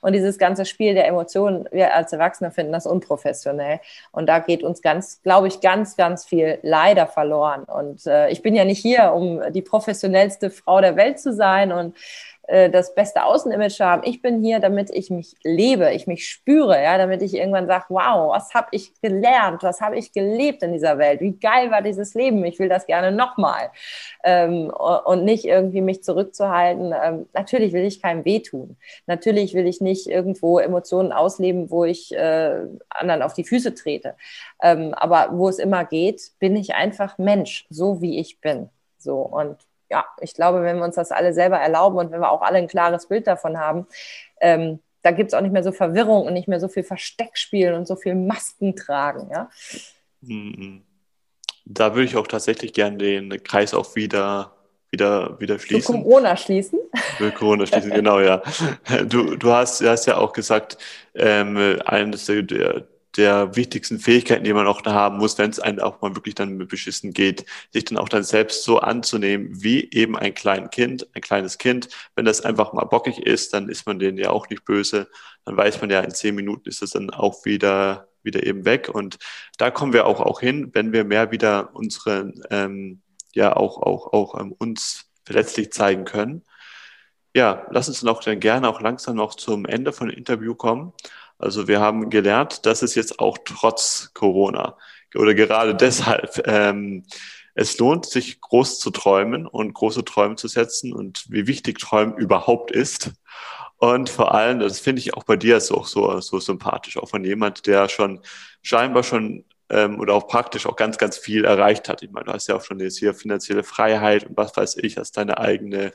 Und 0.00 0.12
dieses 0.12 0.38
ganze 0.38 0.64
Spiel 0.66 0.94
der 0.94 1.08
Emotionen, 1.08 1.68
wir 1.72 1.94
als 1.94 2.12
Erwachsene 2.12 2.50
finden 2.50 2.72
das 2.72 2.86
unprofessionell. 2.86 3.80
Und 4.12 4.28
da 4.28 4.38
geht 4.38 4.62
uns 4.62 4.82
ganz, 4.82 5.20
glaube 5.22 5.48
ich, 5.48 5.60
ganz, 5.60 5.96
ganz 5.96 6.24
viel 6.24 6.58
leider 6.62 7.06
verloren. 7.06 7.64
Und 7.64 8.06
äh, 8.06 8.28
ich 8.28 8.42
bin 8.42 8.54
ja 8.54 8.64
nicht 8.64 8.80
hier, 8.80 9.12
um 9.12 9.40
die 9.52 9.62
professionellste 9.62 10.50
Frau 10.50 10.80
der 10.80 10.96
Welt 10.96 11.18
zu 11.18 11.32
sein 11.32 11.72
und 11.72 11.96
äh, 12.46 12.70
das 12.70 12.94
beste 12.94 13.24
Außenimage 13.24 13.84
haben. 13.84 14.02
Ich 14.04 14.22
bin 14.22 14.42
hier, 14.42 14.60
damit 14.60 14.90
ich 14.90 15.10
mich 15.10 15.34
lebe, 15.42 15.92
ich 15.92 16.06
mich 16.06 16.28
spüre, 16.28 16.80
ja, 16.82 16.96
damit 16.96 17.22
ich 17.22 17.34
irgendwann 17.34 17.66
sage, 17.66 17.86
wow, 17.88 18.32
was 18.34 18.54
habe 18.54 18.68
ich 18.70 18.92
gelernt, 19.00 19.62
was 19.62 19.80
habe 19.80 19.96
ich 19.98 20.12
gelebt 20.12 20.62
in 20.62 20.72
dieser 20.72 20.98
Welt, 20.98 21.20
wie 21.20 21.32
geil 21.32 21.70
war 21.70 21.82
dieses 21.82 22.14
Leben, 22.14 22.44
ich 22.44 22.58
will 22.58 22.68
das 22.68 22.86
gerne 22.86 23.10
nochmal. 23.10 23.70
Ähm, 24.24 24.70
und 25.04 25.24
nicht 25.24 25.44
irgendwie 25.44 25.80
mich 25.80 26.02
zurückzuhalten. 26.02 26.94
Ähm, 27.02 27.26
natürlich 27.32 27.72
will 27.72 27.84
ich 27.84 28.00
keinem 28.00 28.24
wehtun. 28.24 28.76
Natürlich 29.06 29.54
will 29.54 29.66
ich 29.66 29.80
nicht 29.80 30.06
irgendwo 30.06 30.58
Emotionen 30.58 31.12
ausleben, 31.12 31.70
wo 31.70 31.84
ich 31.84 32.14
äh, 32.14 32.60
anderen 32.90 33.22
auf 33.22 33.32
die 33.34 33.44
Füße 33.44 33.74
trete. 33.74 34.14
Ähm, 34.62 34.94
aber 34.94 35.30
wo 35.32 35.48
es 35.48 35.58
immer 35.58 35.84
geht, 35.84 36.32
bin 36.38 36.56
ich 36.56 36.74
einfach 36.74 37.18
Mensch, 37.18 37.66
so 37.70 38.00
wie 38.00 38.18
ich 38.18 38.40
bin. 38.40 38.68
So 38.98 39.18
und 39.18 39.56
ja, 39.90 40.04
ich 40.20 40.34
glaube, 40.34 40.62
wenn 40.62 40.76
wir 40.76 40.84
uns 40.84 40.96
das 40.96 41.12
alle 41.12 41.32
selber 41.32 41.58
erlauben 41.58 41.98
und 41.98 42.10
wenn 42.10 42.20
wir 42.20 42.30
auch 42.30 42.42
alle 42.42 42.58
ein 42.58 42.68
klares 42.68 43.06
Bild 43.06 43.26
davon 43.26 43.58
haben, 43.58 43.86
ähm, 44.40 44.80
da 45.02 45.12
gibt 45.12 45.30
es 45.30 45.34
auch 45.34 45.40
nicht 45.40 45.52
mehr 45.52 45.62
so 45.62 45.72
Verwirrung 45.72 46.26
und 46.26 46.32
nicht 46.32 46.48
mehr 46.48 46.58
so 46.58 46.68
viel 46.68 46.82
Versteckspielen 46.82 47.74
und 47.74 47.86
so 47.86 47.94
viel 47.94 48.14
Masken 48.14 48.74
tragen. 48.74 49.30
Ja? 49.30 49.48
Mhm. 50.20 50.82
Da 51.64 51.94
würde 51.94 52.04
ich 52.04 52.16
auch 52.16 52.26
tatsächlich 52.26 52.72
gerne 52.72 52.96
den 52.96 53.42
Kreis 53.42 53.74
auch 53.74 53.94
wieder 53.94 54.56
wieder, 54.90 55.38
wieder 55.40 55.58
schließen. 55.58 55.96
Für 55.96 56.02
Corona 56.02 56.36
schließen. 56.36 56.78
Für 57.18 57.30
Corona 57.30 57.66
schließen, 57.66 57.90
genau, 57.90 58.20
ja. 58.20 58.42
Du, 59.06 59.36
du 59.36 59.52
hast, 59.52 59.82
hast 59.82 60.06
ja 60.06 60.16
auch 60.16 60.32
gesagt, 60.32 60.78
ähm, 61.14 61.78
eines 61.84 62.26
der, 62.26 62.42
der 62.42 62.84
wichtigsten 63.16 63.98
Fähigkeiten, 63.98 64.44
die 64.44 64.52
man 64.52 64.66
auch 64.66 64.82
da 64.82 64.92
haben 64.92 65.18
muss, 65.18 65.38
wenn 65.38 65.50
es 65.50 65.60
einem 65.60 65.80
auch 65.80 66.00
mal 66.00 66.14
wirklich 66.14 66.34
dann 66.34 66.56
mit 66.56 66.68
beschissen 66.68 67.12
geht, 67.12 67.46
sich 67.72 67.84
dann 67.84 67.98
auch 67.98 68.08
dann 68.08 68.22
selbst 68.22 68.64
so 68.64 68.78
anzunehmen, 68.78 69.62
wie 69.62 69.90
eben 69.90 70.16
ein 70.16 70.34
kleines 70.34 70.70
Kind, 70.70 71.06
ein 71.14 71.22
kleines 71.22 71.58
Kind. 71.58 71.88
Wenn 72.14 72.24
das 72.24 72.42
einfach 72.42 72.72
mal 72.72 72.84
bockig 72.84 73.18
ist, 73.18 73.54
dann 73.54 73.68
ist 73.68 73.86
man 73.86 73.98
denen 73.98 74.18
ja 74.18 74.30
auch 74.30 74.48
nicht 74.48 74.64
böse. 74.64 75.08
Dann 75.44 75.56
weiß 75.56 75.80
man 75.80 75.90
ja, 75.90 76.00
in 76.00 76.10
zehn 76.10 76.34
Minuten 76.34 76.68
ist 76.68 76.82
es 76.82 76.90
dann 76.90 77.10
auch 77.10 77.44
wieder, 77.44 78.08
wieder 78.22 78.44
eben 78.44 78.64
weg. 78.64 78.90
Und 78.92 79.18
da 79.58 79.70
kommen 79.70 79.92
wir 79.92 80.06
auch, 80.06 80.20
auch 80.20 80.40
hin, 80.40 80.70
wenn 80.74 80.92
wir 80.92 81.04
mehr 81.04 81.30
wieder 81.30 81.70
unsere, 81.74 82.32
ähm, 82.50 83.02
ja, 83.34 83.54
auch, 83.56 83.78
auch, 83.82 84.12
auch 84.12 84.40
ähm, 84.40 84.52
uns 84.52 85.06
verletzlich 85.24 85.72
zeigen 85.72 86.04
können. 86.04 86.42
Ja, 87.34 87.66
lass 87.70 87.88
uns 87.88 88.02
auch 88.04 88.22
dann 88.22 88.40
gerne 88.40 88.68
auch 88.68 88.80
langsam 88.80 89.16
noch 89.16 89.34
zum 89.34 89.66
Ende 89.66 89.92
von 89.92 90.08
dem 90.08 90.16
Interview 90.16 90.54
kommen. 90.54 90.94
Also 91.38 91.68
wir 91.68 91.80
haben 91.80 92.10
gelernt, 92.10 92.66
dass 92.66 92.82
es 92.82 92.94
jetzt 92.94 93.18
auch 93.18 93.38
trotz 93.44 94.10
Corona 94.14 94.76
oder 95.14 95.34
gerade 95.34 95.74
deshalb 95.74 96.42
ähm, 96.46 97.04
es 97.54 97.78
lohnt, 97.78 98.04
sich 98.04 98.40
groß 98.40 98.78
zu 98.78 98.90
träumen 98.90 99.46
und 99.46 99.72
große 99.72 100.04
Träume 100.04 100.36
zu 100.36 100.46
setzen 100.46 100.92
und 100.92 101.24
wie 101.30 101.46
wichtig 101.46 101.78
Träumen 101.78 102.14
überhaupt 102.16 102.70
ist. 102.70 103.12
Und 103.78 104.10
vor 104.10 104.34
allem, 104.34 104.60
das 104.60 104.78
finde 104.78 105.00
ich 105.00 105.14
auch 105.14 105.24
bei 105.24 105.36
dir 105.36 105.60
so, 105.60 105.82
so, 105.82 106.20
so 106.20 106.38
sympathisch, 106.38 106.98
auch 106.98 107.08
von 107.08 107.24
jemand, 107.24 107.66
der 107.66 107.88
schon 107.88 108.20
scheinbar 108.62 109.02
schon 109.02 109.44
ähm, 109.70 109.98
oder 110.00 110.14
auch 110.14 110.28
praktisch 110.28 110.66
auch 110.66 110.76
ganz, 110.76 110.98
ganz 110.98 111.16
viel 111.16 111.44
erreicht 111.44 111.88
hat. 111.88 112.02
Ich 112.02 112.10
meine, 112.10 112.26
du 112.26 112.32
hast 112.32 112.46
ja 112.46 112.56
auch 112.56 112.64
schon 112.64 112.78
jetzt 112.78 112.98
hier 112.98 113.14
finanzielle 113.14 113.64
Freiheit 113.64 114.26
und 114.26 114.36
was 114.36 114.54
weiß 114.54 114.76
ich, 114.78 114.98
hast 114.98 115.16
deine 115.16 115.38
eigene 115.38 115.92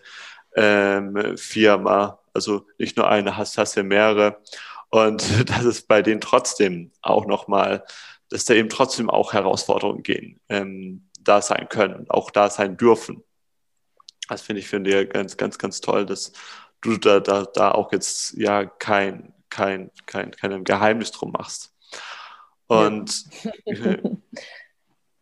ähm, 0.55 1.37
Firma, 1.37 2.19
also 2.33 2.65
nicht 2.77 2.97
nur 2.97 3.07
eine, 3.07 3.37
hast, 3.37 3.57
hast 3.57 3.75
ja 3.75 3.83
mehrere. 3.83 4.41
Und 4.91 5.49
dass 5.49 5.63
es 5.63 5.81
bei 5.81 6.03
denen 6.03 6.21
trotzdem 6.21 6.91
auch 7.01 7.25
nochmal, 7.25 7.83
dass 8.29 8.45
da 8.45 8.53
eben 8.53 8.69
trotzdem 8.69 9.09
auch 9.09 9.33
Herausforderungen 9.33 10.03
gehen, 10.03 10.39
ähm, 10.49 11.09
da 11.19 11.41
sein 11.41 11.67
können, 11.69 12.05
auch 12.09 12.29
da 12.29 12.49
sein 12.49 12.77
dürfen. 12.77 13.23
Das 14.29 14.41
finde 14.41 14.59
ich 14.59 14.67
für 14.67 14.79
dir 14.79 15.05
ganz, 15.05 15.35
ganz, 15.35 15.57
ganz 15.57 15.81
toll, 15.81 16.05
dass 16.05 16.31
du 16.81 16.97
da, 16.97 17.19
da, 17.19 17.45
da 17.45 17.71
auch 17.71 17.91
jetzt 17.91 18.33
ja 18.33 18.65
kein, 18.65 19.33
kein, 19.49 19.91
kein, 20.05 20.31
kein 20.31 20.63
Geheimnis 20.63 21.11
drum 21.11 21.31
machst. 21.31 21.73
Und 22.67 23.25
ja. 23.65 23.97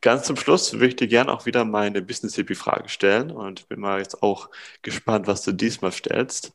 ganz 0.02 0.28
zum 0.28 0.36
Schluss 0.36 0.74
würde 0.74 0.88
ich 0.88 0.96
dir 0.96 1.08
gerne 1.08 1.32
auch 1.32 1.46
wieder 1.46 1.66
meine 1.66 2.02
Business 2.02 2.36
Hippie 2.36 2.56
Frage 2.56 2.90
stellen 2.90 3.32
und 3.32 3.68
bin 3.68 3.80
mal 3.80 4.00
jetzt 4.00 4.22
auch 4.22 4.50
gespannt, 4.84 5.28
was 5.28 5.44
du 5.44 5.52
diesmal 5.52 5.92
stellst. 5.92 6.54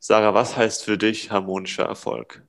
Sarah, 0.00 0.32
was 0.32 0.56
heißt 0.56 0.84
für 0.84 0.96
dich 0.96 1.30
harmonischer 1.30 1.84
Erfolg? 1.84 2.42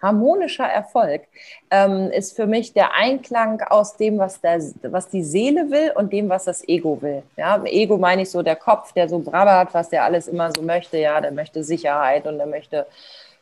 Harmonischer 0.00 0.64
Erfolg 0.64 1.22
ähm, 1.70 2.10
ist 2.12 2.36
für 2.36 2.46
mich 2.46 2.72
der 2.72 2.94
Einklang 2.94 3.60
aus 3.62 3.96
dem, 3.96 4.18
was, 4.18 4.40
der, 4.40 4.60
was 4.82 5.08
die 5.08 5.24
Seele 5.24 5.70
will 5.70 5.92
und 5.96 6.12
dem, 6.12 6.28
was 6.28 6.44
das 6.44 6.66
Ego 6.68 7.02
will. 7.02 7.24
Ja, 7.36 7.62
Ego 7.64 7.98
meine 7.98 8.22
ich 8.22 8.30
so 8.30 8.42
der 8.42 8.54
Kopf, 8.56 8.92
der 8.92 9.08
so 9.08 9.18
brabbert, 9.18 9.74
was 9.74 9.88
der 9.88 10.04
alles 10.04 10.28
immer 10.28 10.52
so 10.52 10.62
möchte. 10.62 10.98
Ja, 10.98 11.20
der 11.20 11.32
möchte 11.32 11.64
Sicherheit 11.64 12.26
und 12.28 12.38
der 12.38 12.46
möchte, 12.46 12.86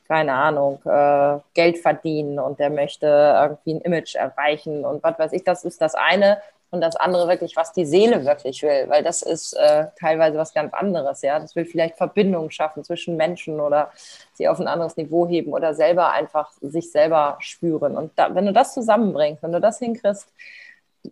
keine 0.09 0.33
Ahnung, 0.33 0.81
äh, 0.87 1.38
Geld 1.53 1.79
verdienen 1.79 2.38
und 2.38 2.59
der 2.59 2.71
möchte 2.71 3.07
irgendwie 3.07 3.75
ein 3.75 3.81
Image 3.83 4.14
erreichen 4.14 4.85
und 4.85 5.03
was 5.03 5.19
weiß 5.19 5.33
ich. 5.35 5.45
Das 5.45 5.62
ist 5.62 5.83
das 5.83 5.95
eine 5.95 6.38
und 6.71 6.81
das 6.81 6.97
andere 6.97 7.29
wirklich, 7.29 7.57
was 7.57 7.73
die 7.73 7.87
Seele 7.87 8.25
wirklich 8.25 8.63
will, 8.63 8.89
weil 8.89 9.03
das 9.03 9.23
ist 9.23 9.53
äh, 9.55 9.87
teilweise 9.99 10.37
was 10.37 10.53
ganz 10.53 10.75
anderes, 10.75 11.23
ja. 11.23 11.39
Das 11.39 11.55
will 11.55 11.65
vielleicht 11.65 11.97
Verbindungen 11.97 12.51
schaffen 12.51 12.85
zwischen 12.85 13.17
Menschen 13.17 13.61
oder 13.61 13.91
sie 14.35 14.49
auf 14.49 14.59
ein 14.59 14.67
anderes 14.69 14.97
Niveau 14.97 15.29
heben 15.29 15.53
oder 15.53 15.75
selber 15.75 16.11
einfach 16.11 16.53
sich 16.61 16.91
selber 16.91 17.37
spüren. 17.41 17.97
Und 17.97 18.13
da, 18.17 18.35
wenn 18.35 18.47
du 18.47 18.53
das 18.53 18.75
zusammenbringst, 18.75 19.43
wenn 19.43 19.53
du 19.53 19.61
das 19.61 19.79
hinkriegst, 19.79 20.29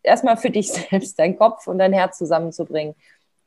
erstmal 0.02 0.36
für 0.36 0.50
dich 0.50 0.72
selbst, 0.90 1.18
dein 1.18 1.38
Kopf 1.38 1.66
und 1.66 1.78
dein 1.78 1.92
Herz 1.92 2.18
zusammenzubringen, 2.18 2.94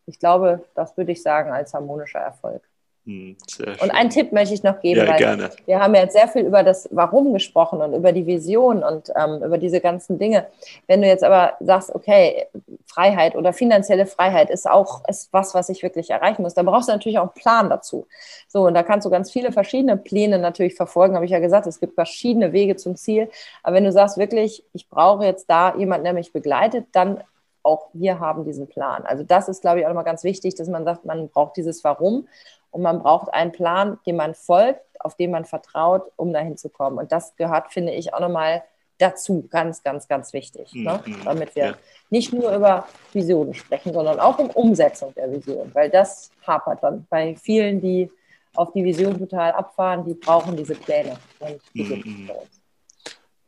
ich 0.06 0.20
glaube, 0.20 0.63
das 0.76 0.96
würde 0.96 1.12
ich 1.12 1.22
sagen 1.22 1.52
als 1.52 1.74
harmonischer 1.74 2.20
Erfolg. 2.20 2.63
Hm, 3.08 3.38
und 3.82 3.91
einen 3.91 4.10
Tipp 4.10 4.34
möchte 4.34 4.54
ich 4.54 4.63
noch 4.63 4.82
geben, 4.82 5.00
ja, 5.00 5.08
weil 5.08 5.17
gerne. 5.17 5.50
wir 5.65 5.80
haben 5.80 5.96
jetzt 5.96 6.12
sehr 6.12 6.28
viel 6.28 6.41
über 6.41 6.62
das 6.62 6.89
Warum 6.91 7.32
gesprochen 7.32 7.80
und 7.80 7.93
über 7.93 8.12
die 8.12 8.26
Vision 8.26 8.84
und 8.84 9.13
ähm, 9.15 9.41
über 9.41 9.58
diese 9.58 9.80
ganzen 9.80 10.20
Dinge. 10.20 10.48
Wenn 10.88 11.02
du 11.02 11.08
jetzt 11.08 11.24
aber 11.24 11.54
sagst, 11.62 11.96
okay, 11.96 12.48
Freiheit 12.86 13.38
oder 13.38 13.54
finanzielle 13.54 14.08
Freiheit 14.08 14.50
ist 14.50 14.70
auch 14.70 15.08
ist 15.08 15.32
was, 15.32 15.54
was 15.54 15.70
ich 15.70 15.84
wirklich 15.84 16.10
erreichen 16.10 16.41
muss, 16.41 16.54
dann 16.54 16.65
brauchst 16.65 16.89
du 16.89 16.91
natürlich 16.91 17.17
auch 17.17 17.34
einen 17.34 17.34
Plan 17.34 17.70
dazu. 17.70 18.08
So, 18.50 18.67
und 18.67 18.74
da 18.74 18.84
kannst 18.84 19.06
du 19.06 19.10
ganz 19.10 19.32
viele 19.32 19.54
verschiedene 19.54 19.96
Pläne 19.96 20.38
natürlich 20.38 20.76
verfolgen, 20.76 21.15
habe 21.15 21.24
ich 21.24 21.32
ja 21.32 21.39
gesagt, 21.39 21.65
es 21.65 21.80
gibt 21.80 21.96
verschiedene 21.96 22.52
Wege 22.52 22.76
zum 22.76 22.98
Ziel. 22.98 23.30
Aber 23.63 23.78
wenn 23.78 23.86
du 23.86 23.93
sagst 23.93 24.17
wirklich, 24.17 24.65
ich 24.74 24.89
brauche 24.89 25.24
jetzt 25.24 25.50
da 25.50 25.74
jemanden, 25.78 26.04
der 26.04 26.13
mich 26.13 26.34
begleitet, 26.34 26.88
dann 26.91 27.24
auch 27.63 27.89
wir 27.93 28.20
haben 28.20 28.46
diesen 28.46 28.67
Plan. 28.67 29.06
Also 29.06 29.24
das 29.24 29.50
ist, 29.50 29.62
glaube 29.62 29.80
ich, 29.80 29.86
auch 29.86 29.89
nochmal 29.89 30.06
ganz 30.06 30.24
wichtig, 30.24 30.56
dass 30.56 30.67
man 30.67 30.86
sagt, 30.86 31.06
man 31.06 31.30
braucht 31.30 31.58
dieses 31.58 31.84
Warum 31.84 32.28
und 32.77 32.83
man 32.83 32.99
braucht 32.99 33.33
einen 33.33 33.51
Plan, 33.51 33.97
dem 34.05 34.17
man 34.17 34.35
folgt, 34.35 34.85
auf 34.99 35.15
den 35.15 35.31
man 35.31 35.45
vertraut, 35.45 36.11
um 36.15 36.31
dahin 36.31 36.57
zu 36.57 36.69
kommen. 36.69 36.99
Und 36.99 37.11
das 37.11 37.35
gehört, 37.35 37.73
finde 37.73 37.91
ich, 37.91 38.13
auch 38.13 38.19
nochmal 38.19 38.63
dazu. 38.99 39.47
Ganz, 39.49 39.81
ganz, 39.81 40.07
ganz 40.07 40.31
wichtig. 40.31 40.71
Mhm. 40.75 40.83
Ne? 40.83 40.99
Mhm. 41.03 41.23
Damit 41.25 41.55
wir 41.55 41.65
ja. 41.65 41.73
nicht 42.11 42.31
nur 42.33 42.55
über 42.55 42.87
Visionen 43.13 43.55
sprechen, 43.55 43.93
sondern 43.93 44.19
auch 44.19 44.37
um 44.37 44.51
Umsetzung 44.51 45.11
der 45.15 45.31
Vision. 45.31 45.71
Weil 45.73 45.89
das 45.89 46.29
hapert 46.45 46.83
dann 46.83 47.07
bei 47.09 47.35
vielen, 47.35 47.81
die 47.81 48.11
auf 48.53 48.71
die 48.73 48.83
Vision 48.83 49.17
total 49.17 49.53
abfahren, 49.53 50.05
die 50.05 50.13
brauchen 50.13 50.55
diese 50.55 50.75
Pläne. 50.75 51.17
Und 51.39 51.59
die 51.73 51.83
mhm. 51.83 52.29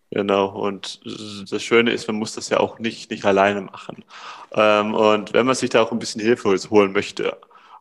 Genau, 0.10 0.48
und 0.60 1.02
das 1.52 1.62
Schöne 1.62 1.92
ist, 1.92 2.08
man 2.08 2.16
muss 2.16 2.34
das 2.34 2.50
ja 2.50 2.60
auch 2.60 2.80
nicht, 2.80 3.12
nicht 3.12 3.26
alleine 3.26 3.62
machen. 3.62 4.04
Ähm, 4.54 4.96
und 4.96 5.34
wenn 5.34 5.46
man 5.46 5.54
sich 5.54 5.70
da 5.70 5.84
auch 5.84 5.92
ein 5.92 6.00
bisschen 6.00 6.20
Hilfe 6.20 6.58
holen 6.72 6.94
möchte, 6.94 7.38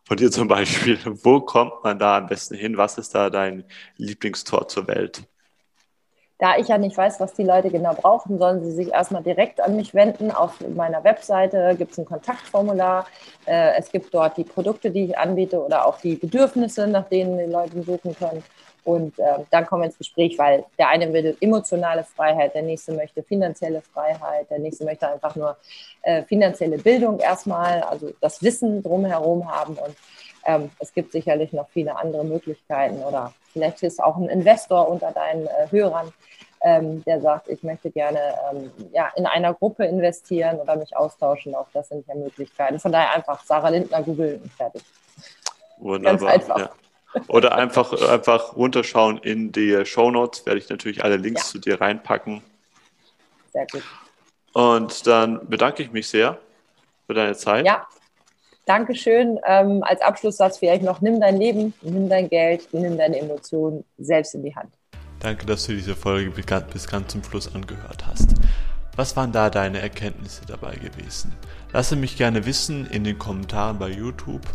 von 0.09 0.17
dir 0.17 0.31
zum 0.31 0.49
Beispiel, 0.49 0.99
wo 1.23 1.41
kommt 1.41 1.85
man 1.85 1.99
da 1.99 2.17
am 2.17 2.27
besten 2.27 2.55
hin? 2.55 2.79
Was 2.79 2.97
ist 2.97 3.15
da 3.15 3.29
dein 3.29 3.65
Lieblingstor 3.99 4.67
zur 4.67 4.89
Welt? 4.89 5.23
Da 6.39 6.57
ich 6.57 6.69
ja 6.69 6.79
nicht 6.79 6.97
weiß, 6.97 7.21
was 7.21 7.35
die 7.35 7.43
Leute 7.43 7.69
genau 7.69 7.93
brauchen, 7.93 8.39
sollen 8.39 8.65
sie 8.65 8.71
sich 8.71 8.89
erstmal 8.93 9.23
direkt 9.23 9.61
an 9.61 9.77
mich 9.77 9.93
wenden. 9.93 10.31
Auf 10.31 10.61
meiner 10.75 11.05
Webseite 11.05 11.75
gibt 11.77 11.93
es 11.93 11.99
ein 11.99 12.07
Kontaktformular. 12.07 13.07
Äh, 13.45 13.77
es 13.77 13.93
gibt 13.93 14.15
dort 14.15 14.39
die 14.39 14.45
Produkte, 14.45 14.91
die 14.91 15.05
ich 15.05 15.19
anbiete 15.19 15.63
oder 15.63 15.85
auch 15.85 16.01
die 16.01 16.15
Bedürfnisse, 16.15 16.87
nach 16.87 17.09
denen 17.09 17.37
die 17.37 17.53
Leute 17.53 17.83
suchen 17.83 18.17
können. 18.17 18.43
Und 18.85 19.19
äh, 19.19 19.25
dann 19.51 19.67
kommen 19.67 19.83
wir 19.83 19.87
ins 19.87 19.99
Gespräch, 19.99 20.39
weil 20.39 20.65
der 20.79 20.89
eine 20.89 21.13
will 21.13 21.37
emotionale 21.41 22.05
Freiheit, 22.05 22.55
der 22.55 22.63
nächste 22.63 22.93
möchte 22.93 23.23
finanzielle 23.23 23.83
Freiheit, 23.83 24.51
der 24.51 24.59
nächste 24.59 24.85
möchte 24.85 25.09
einfach 25.09 25.37
nur 25.37 25.57
äh, 26.03 26.23
finanzielle 26.23 26.79
Bildung 26.79 27.19
erstmal, 27.19 27.83
also 27.83 28.13
das 28.21 28.43
Wissen 28.43 28.83
drumherum 28.83 29.51
haben. 29.51 29.75
Und 29.75 29.97
ähm, 30.47 30.71
es 30.79 30.93
gibt 30.93 31.13
sicherlich 31.13 31.53
noch 31.53 31.69
viele 31.69 31.97
andere 31.97 32.25
Möglichkeiten 32.25 33.03
oder 33.03 33.33
vielleicht 33.53 33.83
ist 33.83 34.03
auch 34.03 34.17
ein 34.17 34.29
Investor 34.29 34.89
unter 34.89 35.13
deinen 35.13 35.47
äh, 35.47 35.71
Hörern, 35.71 36.13
ähm, 36.63 37.05
der 37.05 37.21
sagt, 37.21 37.49
ich 37.49 37.63
möchte 37.63 37.91
gerne 37.91 38.21
ähm, 38.51 38.71
ja, 38.93 39.13
in 39.17 39.27
einer 39.27 39.55
Gruppe 39.55 39.85
investieren 39.85 40.59
oder 40.59 40.77
mich 40.77 40.97
austauschen. 40.97 41.55
Auch 41.55 41.69
das 41.73 41.89
sind 41.89 42.07
ja 42.07 42.15
Möglichkeiten. 42.15 42.81
Von 42.81 42.93
daher 42.93 43.15
einfach 43.15 43.45
Sarah 43.45 43.69
Lindner 43.69 44.03
googeln 44.03 44.41
und 44.43 44.53
fertig. 44.53 44.83
Wunderbar. 45.79 46.19
Ganz 46.19 46.35
einfach. 46.35 46.59
Ja. 46.59 46.71
Oder 47.27 47.57
einfach, 47.57 47.93
einfach 48.09 48.57
runterschauen 48.57 49.19
in 49.19 49.53
die 49.53 49.85
Show 49.85 50.11
Notes. 50.11 50.45
Werde 50.47 50.59
ich 50.59 50.69
natürlich 50.69 51.03
alle 51.05 51.17
Links 51.17 51.43
ja. 51.47 51.53
zu 51.53 51.59
dir 51.59 51.81
reinpacken. 51.81 52.43
Sehr 53.53 53.67
gut. 53.71 53.83
Und 54.53 55.07
dann 55.07 55.47
bedanke 55.49 55.83
ich 55.83 55.93
mich 55.93 56.09
sehr 56.09 56.39
für 57.07 57.15
deine 57.15 57.35
Zeit. 57.35 57.67
Ja, 57.67 57.87
Dankeschön. 58.69 59.41
Ähm, 59.47 59.83
als 59.83 60.03
Abschlusssatz 60.03 60.59
vielleicht 60.59 60.83
noch, 60.83 61.01
nimm 61.01 61.21
dein 61.21 61.39
Leben, 61.39 61.73
nimm 61.81 62.11
dein 62.11 62.29
Geld, 62.29 62.69
nimm 62.73 62.99
deine 62.99 63.19
Emotionen 63.19 63.83
selbst 63.97 64.35
in 64.35 64.43
die 64.43 64.55
Hand. 64.55 64.75
Danke, 65.21 65.47
dass 65.47 65.67
du 65.67 65.73
diese 65.73 65.97
Folge 65.97 66.31
bis 66.31 66.87
ganz 66.87 67.11
zum 67.11 67.25
Schluss 67.25 67.53
angehört 67.55 68.07
hast. 68.07 68.35
Was 68.95 69.17
waren 69.17 69.33
da 69.33 69.49
deine 69.49 69.81
Erkenntnisse 69.81 70.45
dabei 70.47 70.75
gewesen? 70.75 71.33
Lasse 71.73 71.97
mich 71.97 72.17
gerne 72.17 72.47
wissen 72.47 72.87
in 72.87 73.05
den 73.05 73.19
Kommentaren 73.19 73.79
bei 73.79 73.91
YouTube 73.91 74.47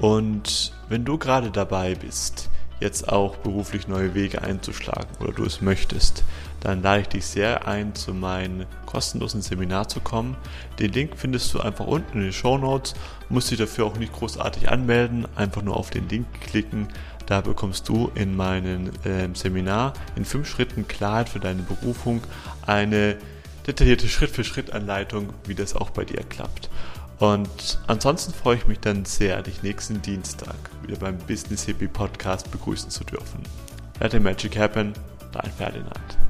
und 0.00 0.72
wenn 0.88 1.04
du 1.04 1.18
gerade 1.18 1.50
dabei 1.50 1.94
bist, 1.94 2.48
jetzt 2.80 3.08
auch 3.08 3.36
beruflich 3.36 3.88
neue 3.88 4.14
Wege 4.14 4.42
einzuschlagen 4.42 5.08
oder 5.20 5.32
du 5.32 5.44
es 5.44 5.60
möchtest, 5.60 6.24
dann 6.60 6.82
lade 6.82 7.02
ich 7.02 7.08
dich 7.08 7.26
sehr 7.26 7.66
ein, 7.66 7.94
zu 7.94 8.14
meinem 8.14 8.66
kostenlosen 8.86 9.42
Seminar 9.42 9.88
zu 9.88 10.00
kommen. 10.00 10.36
Den 10.78 10.92
Link 10.92 11.12
findest 11.16 11.52
du 11.54 11.60
einfach 11.60 11.86
unten 11.86 12.18
in 12.18 12.24
den 12.24 12.32
Show 12.32 12.58
Notes. 12.58 12.94
Musst 13.28 13.50
dich 13.50 13.58
dafür 13.58 13.86
auch 13.86 13.96
nicht 13.96 14.12
großartig 14.12 14.70
anmelden, 14.70 15.26
einfach 15.36 15.62
nur 15.62 15.76
auf 15.76 15.90
den 15.90 16.08
Link 16.08 16.26
klicken. 16.40 16.88
Da 17.26 17.40
bekommst 17.40 17.88
du 17.88 18.10
in 18.14 18.36
meinem 18.36 18.90
äh, 19.04 19.28
Seminar 19.34 19.92
in 20.16 20.24
fünf 20.24 20.48
Schritten 20.48 20.88
Klarheit 20.88 21.28
für 21.28 21.40
deine 21.40 21.62
Berufung 21.62 22.22
eine 22.66 23.16
detaillierte 23.70 24.08
Schritt-für-Schritt-Anleitung, 24.08 25.32
wie 25.46 25.54
das 25.54 25.76
auch 25.76 25.90
bei 25.90 26.04
dir 26.04 26.22
klappt. 26.24 26.70
Und 27.18 27.78
ansonsten 27.86 28.32
freue 28.32 28.56
ich 28.56 28.66
mich 28.66 28.80
dann 28.80 29.04
sehr, 29.04 29.42
dich 29.42 29.62
nächsten 29.62 30.02
Dienstag 30.02 30.56
wieder 30.82 30.96
beim 30.96 31.18
Business 31.18 31.64
Hippie 31.64 31.86
Podcast 31.86 32.50
begrüßen 32.50 32.90
zu 32.90 33.04
dürfen. 33.04 33.42
Let 34.00 34.12
the 34.12 34.18
magic 34.18 34.58
happen, 34.58 34.94
dein 35.32 35.52
Ferdinand. 35.52 36.29